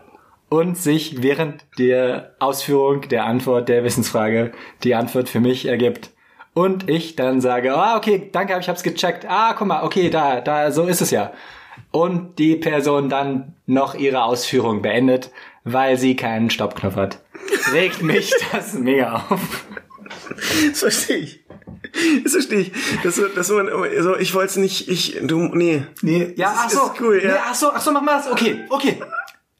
und 0.47 0.77
sich 0.77 1.23
während 1.23 1.65
der 1.79 2.35
Ausführung 2.37 3.09
der 3.09 3.25
Antwort 3.25 3.67
der 3.67 3.83
Wissensfrage 3.83 4.51
die 4.83 4.93
Antwort 4.93 5.27
für 5.27 5.39
mich 5.39 5.65
ergibt 5.65 6.11
und 6.53 6.87
ich 6.87 7.15
dann 7.15 7.41
sage, 7.41 7.73
ah, 7.73 7.97
okay, 7.97 8.29
danke, 8.31 8.55
ich 8.59 8.69
hab's 8.69 8.83
gecheckt. 8.83 9.25
Ah, 9.27 9.55
guck 9.57 9.65
mal, 9.65 9.83
okay, 9.83 10.11
da, 10.11 10.39
da, 10.39 10.71
so 10.71 10.83
ist 10.85 11.01
es 11.01 11.09
ja. 11.09 11.33
Und 11.89 12.37
die 12.37 12.57
Person 12.57 13.09
dann 13.09 13.55
noch 13.65 13.95
ihre 13.95 14.21
Ausführung 14.21 14.83
beendet, 14.83 15.31
weil 15.63 15.97
sie 15.97 16.15
keinen 16.15 16.51
Stoppknopf 16.51 16.95
hat. 16.95 17.23
Regt 17.73 18.03
mich 18.03 18.31
das 18.51 18.75
mega 18.75 19.25
auf. 19.31 19.65
Das 20.69 20.79
verstehe 20.79 21.17
ich. 21.17 21.39
Das 22.23 22.33
verstehe 22.33 22.59
ich. 22.59 22.71
Das, 23.03 23.15
so- 23.15 23.27
das, 23.27 23.47
so, 23.47 23.61
so, 24.01 24.15
ich 24.17 24.33
wollte 24.33 24.49
es 24.51 24.55
nicht, 24.57 24.87
ich, 24.89 25.17
du, 25.21 25.39
nee. 25.55 25.83
Nee, 26.01 26.33
ja, 26.35 26.53
ach 26.55 26.69
so. 26.69 26.91
cool, 26.99 27.21
ja. 27.23 27.31
Nee, 27.33 27.39
ach 27.45 27.55
so, 27.55 27.71
ach 27.73 27.81
so, 27.81 27.91
mach 27.91 28.01
mal 28.01 28.17
das. 28.17 28.31
Okay, 28.31 28.65
okay. 28.69 28.99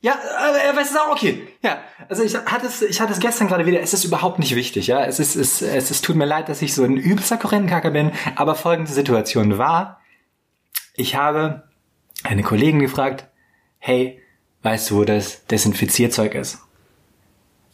Ja, 0.01 0.13
er 0.13 0.76
weiß 0.76 0.91
es 0.91 0.95
auch, 0.97 1.11
okay. 1.11 1.47
Ja, 1.61 1.80
also 2.07 2.24
ich 2.24 2.34
hatte 2.36 2.67
es, 2.67 2.82
ich 2.82 3.01
hatte 3.01 3.11
es 3.11 3.20
gestern 3.20 3.47
gerade 3.49 3.65
wieder. 3.65 3.82
Es 3.82 3.93
ist 3.93 4.05
überhaupt 4.05 4.39
nicht 4.39 4.55
wichtig, 4.55 4.88
ja. 4.88 5.03
Es 5.03 5.20
ist, 5.20 5.36
es, 5.36 5.61
es, 5.61 5.91
es 5.91 6.01
tut 6.01 6.15
mir 6.15 6.26
leid, 6.26 6.47
dass 6.47 6.61
ich 6.61 6.74
so 6.74 6.84
ein 6.84 6.95
übelster 6.95 7.36
Korinthenkacker 7.38 7.91
bin, 7.91 8.11
aber 8.36 8.55
folgende 8.55 8.91
Situation 8.91 9.57
war, 9.57 9.99
ich 10.95 11.15
habe 11.15 11.63
eine 12.24 12.43
Kollegin 12.43 12.80
gefragt, 12.80 13.28
hey, 13.78 14.22
weißt 14.63 14.89
du, 14.91 14.95
wo 14.97 15.03
das 15.03 15.45
Desinfizierzeug 15.47 16.34
ist? 16.36 16.59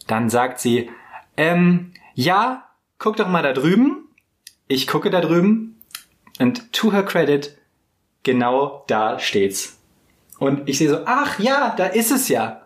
Dann 0.08 0.28
sagt 0.30 0.58
sie, 0.60 0.90
ähm, 1.36 1.92
ja, 2.14 2.68
guck 2.98 3.16
doch 3.16 3.28
mal 3.28 3.42
da 3.42 3.52
drüben. 3.52 4.05
Ich 4.68 4.86
gucke 4.86 5.10
da 5.10 5.20
drüben 5.20 5.80
und 6.38 6.72
to 6.72 6.92
her 6.92 7.04
credit, 7.04 7.56
genau 8.22 8.84
da 8.88 9.18
steht's. 9.18 9.78
Und 10.38 10.68
ich 10.68 10.78
sehe 10.78 10.90
so, 10.90 10.98
ach 11.06 11.38
ja, 11.38 11.74
da 11.76 11.86
ist 11.86 12.10
es 12.10 12.28
ja, 12.28 12.62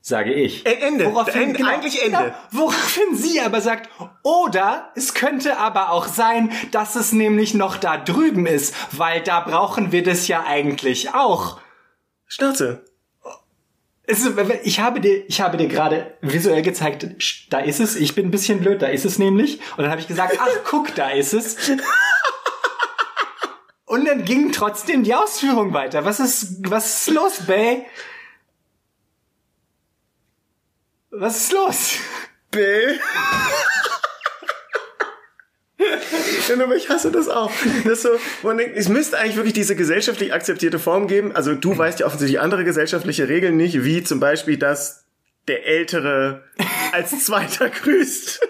sage 0.00 0.32
ich. 0.32 0.66
Äh, 0.66 0.86
Ende. 0.86 1.04
Ende, 1.04 1.64
eigentlich 1.64 2.02
Ende. 2.02 2.18
Genau, 2.18 2.34
woraufhin 2.50 3.14
sie 3.14 3.40
aber 3.40 3.60
sagt, 3.60 3.90
oder 4.22 4.90
es 4.94 5.14
könnte 5.14 5.58
aber 5.58 5.90
auch 5.90 6.06
sein, 6.06 6.50
dass 6.72 6.96
es 6.96 7.12
nämlich 7.12 7.54
noch 7.54 7.76
da 7.76 7.96
drüben 7.96 8.46
ist, 8.46 8.74
weil 8.96 9.20
da 9.20 9.40
brauchen 9.40 9.92
wir 9.92 10.02
das 10.02 10.28
ja 10.28 10.44
eigentlich 10.44 11.14
auch. 11.14 11.60
Schnauze. 12.26 12.84
Ist, 14.06 14.24
ich 14.62 14.78
habe 14.78 15.00
dir, 15.00 15.24
ich 15.28 15.40
habe 15.40 15.56
dir 15.56 15.66
gerade 15.66 16.16
visuell 16.20 16.62
gezeigt, 16.62 17.08
da 17.50 17.58
ist 17.58 17.80
es. 17.80 17.96
Ich 17.96 18.14
bin 18.14 18.26
ein 18.26 18.30
bisschen 18.30 18.60
blöd, 18.60 18.80
da 18.80 18.86
ist 18.86 19.04
es 19.04 19.18
nämlich. 19.18 19.60
Und 19.76 19.82
dann 19.82 19.90
habe 19.90 20.00
ich 20.00 20.06
gesagt, 20.06 20.38
ach 20.38 20.48
guck, 20.64 20.94
da 20.94 21.10
ist 21.10 21.34
es. 21.34 21.56
Und 23.86 24.04
dann 24.04 24.24
ging 24.24 24.52
trotzdem 24.52 25.04
die 25.04 25.14
Ausführung 25.14 25.72
weiter. 25.72 26.04
Was 26.04 26.20
ist, 26.20 26.70
was 26.70 27.00
ist 27.00 27.14
los, 27.14 27.46
Bay? 27.46 27.86
Was 31.10 31.36
ist 31.38 31.52
los? 31.52 31.94
Bill. 32.50 33.00
Ja, 36.48 36.62
aber 36.62 36.76
ich 36.76 36.88
hasse 36.88 37.10
das 37.10 37.28
auch. 37.28 37.50
Das 37.84 38.02
so, 38.02 38.10
man 38.42 38.58
denkt, 38.58 38.76
es 38.76 38.88
müsste 38.88 39.18
eigentlich 39.18 39.36
wirklich 39.36 39.54
diese 39.54 39.76
gesellschaftlich 39.76 40.32
akzeptierte 40.32 40.78
Form 40.78 41.08
geben. 41.08 41.32
Also 41.34 41.54
du 41.54 41.76
weißt 41.76 42.00
ja 42.00 42.06
offensichtlich 42.06 42.40
andere 42.40 42.64
gesellschaftliche 42.64 43.28
Regeln 43.28 43.56
nicht, 43.56 43.84
wie 43.84 44.02
zum 44.02 44.20
Beispiel, 44.20 44.56
dass 44.56 45.04
der 45.48 45.66
Ältere 45.66 46.44
als 46.92 47.24
Zweiter 47.24 47.70
grüßt. 47.70 48.40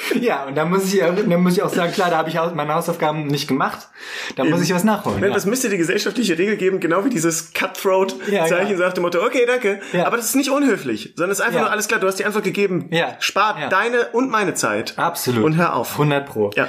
Ja, 0.20 0.44
und 0.44 0.54
da 0.56 0.64
muss 0.64 0.92
ich, 0.92 1.00
da 1.00 1.36
muss 1.38 1.54
ich 1.54 1.62
auch 1.62 1.72
sagen, 1.72 1.92
klar, 1.92 2.10
da 2.10 2.18
habe 2.18 2.28
ich 2.28 2.34
meine 2.34 2.74
Hausaufgaben 2.74 3.26
nicht 3.26 3.48
gemacht. 3.48 3.88
Da 4.36 4.44
muss 4.44 4.62
ich 4.62 4.72
was 4.74 4.84
nachholen. 4.84 5.20
Nein, 5.20 5.30
ja. 5.30 5.34
Das 5.34 5.46
müsste 5.46 5.68
die 5.68 5.76
gesellschaftliche 5.76 6.36
Regel 6.38 6.56
geben, 6.56 6.80
genau 6.80 7.04
wie 7.04 7.10
dieses 7.10 7.52
Cutthroat-Zeichen 7.52 8.70
Ja, 8.70 8.76
sagt 8.76 8.96
dem 8.96 9.02
Motto, 9.02 9.22
okay, 9.24 9.44
danke. 9.46 9.80
Ja. 9.92 10.06
Aber 10.06 10.16
das 10.16 10.26
ist 10.26 10.36
nicht 10.36 10.50
unhöflich, 10.50 11.12
sondern 11.16 11.30
es 11.32 11.38
ist 11.38 11.44
einfach 11.44 11.56
Ja. 11.60 11.62
nur 11.66 11.70
alles 11.70 11.88
klar, 11.88 12.00
du 12.00 12.06
hast 12.06 12.16
die 12.16 12.24
Antwort 12.24 12.44
gegeben. 12.44 12.88
Ja. 12.90 13.16
Spart 13.20 13.58
Ja. 13.60 13.68
deine 13.68 14.08
und 14.12 14.30
meine 14.30 14.54
Zeit. 14.54 14.94
Absolut. 14.98 15.44
Und 15.44 15.56
hör 15.56 15.74
auf. 15.76 15.92
100 15.92 16.26
pro. 16.26 16.50
Ja. 16.56 16.68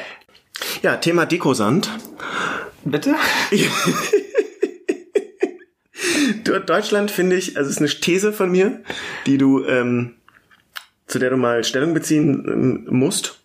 Ja, 0.82 0.98
Thema 0.98 1.26
Dekosand. 1.26 1.90
Bitte? 2.84 3.16
Deutschland 6.66 7.12
finde 7.12 7.36
ich, 7.36 7.58
also 7.58 7.70
es 7.70 7.76
ist 7.78 7.82
eine 7.82 7.90
These 7.90 8.34
von 8.34 8.52
mir, 8.52 8.82
die 9.26 9.38
du, 9.38 9.64
ähm, 9.66 10.16
zu 11.12 11.20
der 11.20 11.30
du 11.30 11.38
mal 11.38 11.64
Stellung 11.64 11.94
beziehen 11.94 12.44
ähm, 12.48 12.88
musst. 12.90 13.38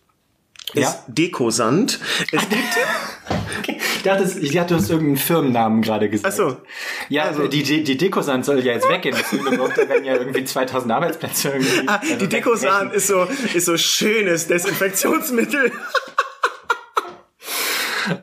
Ist 0.73 0.83
Ja. 0.83 1.03
Dekosand. 1.07 1.99
Es 2.31 2.41
gibt, 2.49 3.77
Ich 3.97 4.03
dachte, 4.03 4.39
ich 4.39 4.51
dachte, 4.53 4.73
du 4.73 4.79
hast 4.79 4.89
irgendeinen 4.89 5.17
Firmennamen 5.17 5.81
gerade 5.81 6.09
gesagt. 6.09 6.33
ach 6.33 6.37
so, 6.37 6.57
Ja, 7.09 7.23
Also- 7.23 7.47
die, 7.47 7.63
die, 7.63 7.83
die 7.83 7.97
Dekosand 7.97 8.45
soll 8.45 8.59
ja 8.59 8.73
jetzt 8.73 8.87
weggehen. 8.89 9.15
Da 9.15 9.89
werden 9.89 10.05
ja 10.05 10.15
irgendwie 10.15 10.43
2000 10.45 10.91
Arbeitsplätze 10.93 11.49
irgendwie. 11.49 11.87
ah, 11.87 11.99
also 12.01 12.15
die 12.15 12.27
Dekosand 12.27 12.93
ist 12.93 13.07
so, 13.07 13.27
ist 13.53 13.65
so 13.65 13.77
schönes 13.77 14.47
Desinfektionsmittel. 14.47 15.71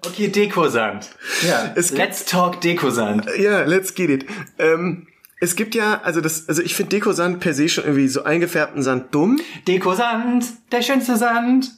Okay, 0.06 0.28
Dekosand. 0.28 1.10
Ja. 1.46 1.72
Es 1.76 1.90
Let's 1.90 2.24
talk 2.24 2.60
Dekosand. 2.62 3.26
Ja, 3.38 3.64
let's 3.64 3.94
get 3.94 4.08
it. 4.08 4.26
Ähm, 4.58 5.06
es 5.44 5.56
gibt 5.56 5.74
ja, 5.74 6.00
also 6.02 6.20
das, 6.20 6.48
also 6.48 6.62
ich 6.62 6.74
finde 6.74 6.90
Dekosand 6.90 7.40
per 7.40 7.54
se 7.54 7.68
schon 7.68 7.84
irgendwie 7.84 8.08
so 8.08 8.24
eingefärbten 8.24 8.82
Sand 8.82 9.14
dumm. 9.14 9.40
Dekosand, 9.68 10.46
der 10.72 10.82
schönste 10.82 11.16
Sand. 11.16 11.70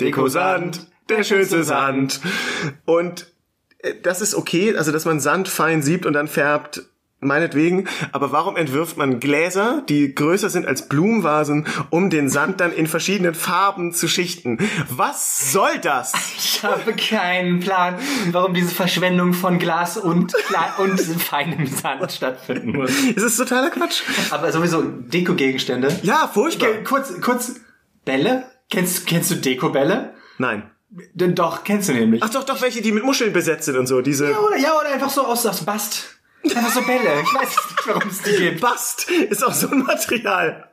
Dekosand, 0.00 0.86
der 1.08 1.24
schönste 1.24 1.64
Sand. 1.64 2.20
Und 2.86 3.26
äh, 3.78 3.94
das 4.02 4.20
ist 4.20 4.34
okay, 4.34 4.74
also 4.76 4.92
dass 4.92 5.04
man 5.04 5.20
Sand 5.20 5.48
fein 5.48 5.82
siebt 5.82 6.06
und 6.06 6.12
dann 6.12 6.28
färbt, 6.28 6.82
meinetwegen. 7.20 7.86
Aber 8.12 8.32
warum 8.32 8.56
entwirft 8.56 8.96
man 8.96 9.20
Gläser, 9.20 9.82
die 9.88 10.14
größer 10.14 10.50
sind 10.50 10.66
als 10.66 10.88
Blumenvasen, 10.88 11.66
um 11.90 12.10
den 12.10 12.28
Sand 12.28 12.60
dann 12.60 12.72
in 12.72 12.86
verschiedenen 12.86 13.34
Farben 13.34 13.92
zu 13.92 14.08
schichten? 14.08 14.58
Was 14.88 15.52
soll 15.52 15.78
das? 15.82 16.12
Ich 16.60 16.64
habe 16.64 16.92
keinen 16.92 17.60
Plan, 17.60 17.94
warum 18.32 18.52
diese 18.52 18.74
Verschwendung 18.74 19.32
von 19.32 19.58
Glas 19.58 19.96
und, 19.96 20.34
und 20.78 21.00
feinem 21.00 21.66
Sand 21.66 22.12
stattfinden 22.12 22.72
muss. 22.76 22.90
Es 23.16 23.22
ist 23.22 23.36
totaler 23.38 23.70
Quatsch. 23.70 24.02
Aber 24.30 24.52
sowieso 24.52 24.82
Deko-Gegenstände. 24.82 25.98
Ja, 26.02 26.28
furchtbar. 26.32 26.68
Kurz, 26.84 27.18
kurz, 27.22 27.54
Bälle? 28.04 28.44
Kennst, 28.68 29.06
kennst 29.06 29.30
du 29.30 29.36
Deko-Bälle? 29.36 30.12
Nein. 30.36 30.70
D- 30.90 31.28
Doch, 31.32 31.64
kennst 31.64 31.88
du 31.88 31.94
nämlich. 31.94 32.22
Ach 32.22 32.28
doch, 32.30 32.44
doch, 32.44 32.60
welche, 32.60 32.82
die 32.82 32.92
mit 32.92 33.04
Muscheln 33.04 33.32
besetzt 33.32 33.64
sind 33.64 33.76
und 33.78 33.86
so. 33.86 34.00
Diese 34.02 34.30
Ja, 34.30 34.38
oder, 34.38 34.58
ja, 34.58 34.74
oder 34.78 34.90
einfach 34.92 35.10
so 35.10 35.24
aus, 35.24 35.46
aus 35.46 35.64
Bast. 35.64 36.19
Einfach 36.44 36.72
so 36.72 36.82
Bälle. 36.82 37.20
Ich 37.22 37.34
weiß 37.34 37.48
nicht, 37.48 37.86
warum 37.86 38.08
es 38.08 38.22
die 38.22 38.36
gibt. 38.36 38.60
Bast 38.60 39.10
ist 39.10 39.44
auch 39.44 39.52
so 39.52 39.68
ein 39.70 39.80
Material. 39.80 40.68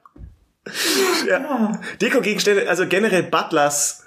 Ja. 1.27 1.79
Deko-Gegenstände, 2.01 2.69
also 2.69 2.87
generell 2.87 3.23
Butlers. 3.23 4.03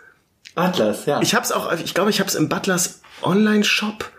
Atlas, 0.55 1.07
ja. 1.07 1.21
Ich 1.23 1.35
hab's 1.35 1.53
auch, 1.53 1.73
ich 1.73 1.95
glaube, 1.95 2.11
ich 2.11 2.21
hab's 2.21 2.35
im 2.35 2.49
Butlers 2.49 3.01
Online-Shop 3.23 4.11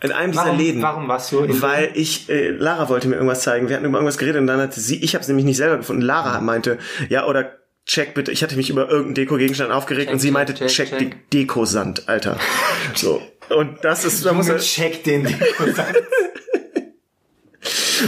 in 0.00 0.12
einem 0.12 0.32
dieser 0.32 0.46
warum, 0.46 0.58
Läden. 0.58 0.82
warum 0.82 1.08
warst 1.08 1.30
du 1.32 1.40
in 1.40 1.60
Weil 1.60 1.90
ich, 1.94 2.28
äh, 2.30 2.48
Lara 2.50 2.88
wollte 2.88 3.08
mir 3.08 3.16
irgendwas 3.16 3.42
zeigen. 3.42 3.68
Wir 3.68 3.76
hatten 3.76 3.84
über 3.84 3.98
irgendwas 3.98 4.18
geredet 4.18 4.40
und 4.40 4.46
dann 4.46 4.60
hatte 4.60 4.80
sie, 4.80 5.02
ich 5.02 5.14
habe 5.14 5.22
es 5.22 5.28
nämlich 5.28 5.44
nicht 5.44 5.58
selber 5.58 5.76
gefunden. 5.76 6.02
Lara 6.02 6.40
meinte, 6.40 6.78
ja, 7.10 7.26
oder 7.26 7.58
check 7.86 8.14
bitte, 8.14 8.32
ich 8.32 8.42
hatte 8.42 8.56
mich 8.56 8.70
über 8.70 8.88
irgendeinen 8.88 9.14
Deko-Gegenstand 9.14 9.70
aufgeregt 9.70 10.06
Check, 10.06 10.14
und 10.14 10.20
sie 10.20 10.30
meinte, 10.30 10.54
check, 10.54 10.68
check, 10.68 10.88
check. 10.88 10.98
die 11.30 11.38
Dekosand, 11.38 12.08
Alter. 12.08 12.38
So. 12.94 13.20
Und 13.50 13.84
das 13.84 14.04
ist, 14.06 14.24
da 14.24 14.32
muss 14.32 14.48
man, 14.48 14.58
check 14.58 15.04
den 15.04 15.24
Deko-Sand. 15.38 15.96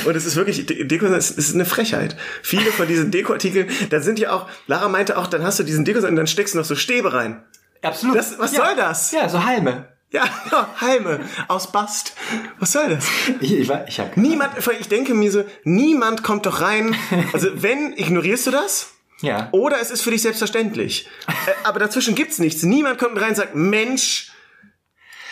Und 0.05 0.16
es 0.16 0.24
ist 0.26 0.37
wirklich, 0.37 0.66
De- 0.66 0.84
Deko 0.84 1.07
es 1.07 1.30
ist 1.30 1.55
eine 1.55 1.64
Frechheit. 1.64 2.16
Viele 2.43 2.70
von 2.72 2.87
diesen 2.89 3.11
Dekoartikeln, 3.11 3.68
da 3.91 4.01
sind 4.01 4.18
ja 4.18 4.32
auch, 4.32 4.49
Lara 4.66 4.89
meinte 4.89 5.16
auch, 5.18 5.26
dann 5.26 5.43
hast 5.43 5.59
du 5.59 5.62
diesen 5.64 5.84
Deko 5.84 6.07
und 6.07 6.16
dann 6.16 6.26
steckst 6.26 6.55
du 6.55 6.59
noch 6.59 6.64
so 6.64 6.76
Stäbe 6.76 7.12
rein. 7.12 7.43
Absolut. 7.82 8.16
Das- 8.16 8.39
was 8.39 8.53
ja. 8.53 8.64
soll 8.66 8.76
das? 8.76 9.12
Ja, 9.12 9.28
so 9.28 9.45
Halme. 9.45 9.89
Ja, 10.12 10.22
ja, 10.53 10.68
Halme 10.80 11.20
aus 11.49 11.72
Bast. 11.72 12.14
Was 12.61 12.72
soll 12.72 12.89
das? 12.91 13.07
Ich, 13.41 13.53
ich, 13.53 13.70
ich 13.89 14.01
hab 14.01 14.16
Niemand, 14.16 14.53
ich 14.78 14.89
denke 14.89 15.14
mir 15.14 15.32
so, 15.32 15.45
niemand 15.64 16.22
kommt 16.22 16.47
doch 16.47 16.61
rein. 16.61 16.95
Also 17.32 17.49
wenn, 17.55 17.93
ignorierst 17.97 18.47
du 18.47 18.51
das? 18.53 18.93
Ja. 19.20 19.49
Oder 19.51 19.80
es 19.80 19.91
ist 19.91 20.03
für 20.03 20.11
dich 20.12 20.22
selbstverständlich. 20.22 21.09
Äh, 21.26 21.32
Aber 21.64 21.80
dazwischen 21.80 22.14
gibt's 22.14 22.39
nichts. 22.39 22.62
Niemand 22.62 22.99
kommt 22.99 23.20
rein 23.20 23.30
und 23.30 23.34
sagt, 23.37 23.55
Mensch, 23.57 24.30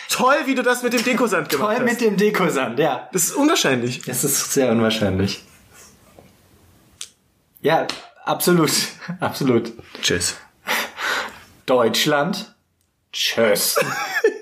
toll, 0.09 0.35
wie 0.45 0.55
du 0.55 0.63
das 0.63 0.83
mit 0.83 0.93
dem 0.93 1.03
Dekosand 1.03 1.49
gemacht 1.49 1.67
Toll 1.67 1.75
hast. 1.75 1.91
mit 1.91 2.01
dem 2.01 2.17
Dekosand, 2.17 2.79
ja. 2.79 3.09
das 3.11 3.25
ist 3.25 3.35
unwahrscheinlich. 3.35 4.01
Das 4.03 4.23
ist 4.23 4.53
sehr 4.53 4.71
unwahrscheinlich. 4.71 5.43
Ja, 7.61 7.87
absolut. 8.23 8.71
Absolut. 9.19 9.71
Tschüss. 10.01 10.35
Deutschland. 11.65 12.55
Tschüss. 13.11 13.77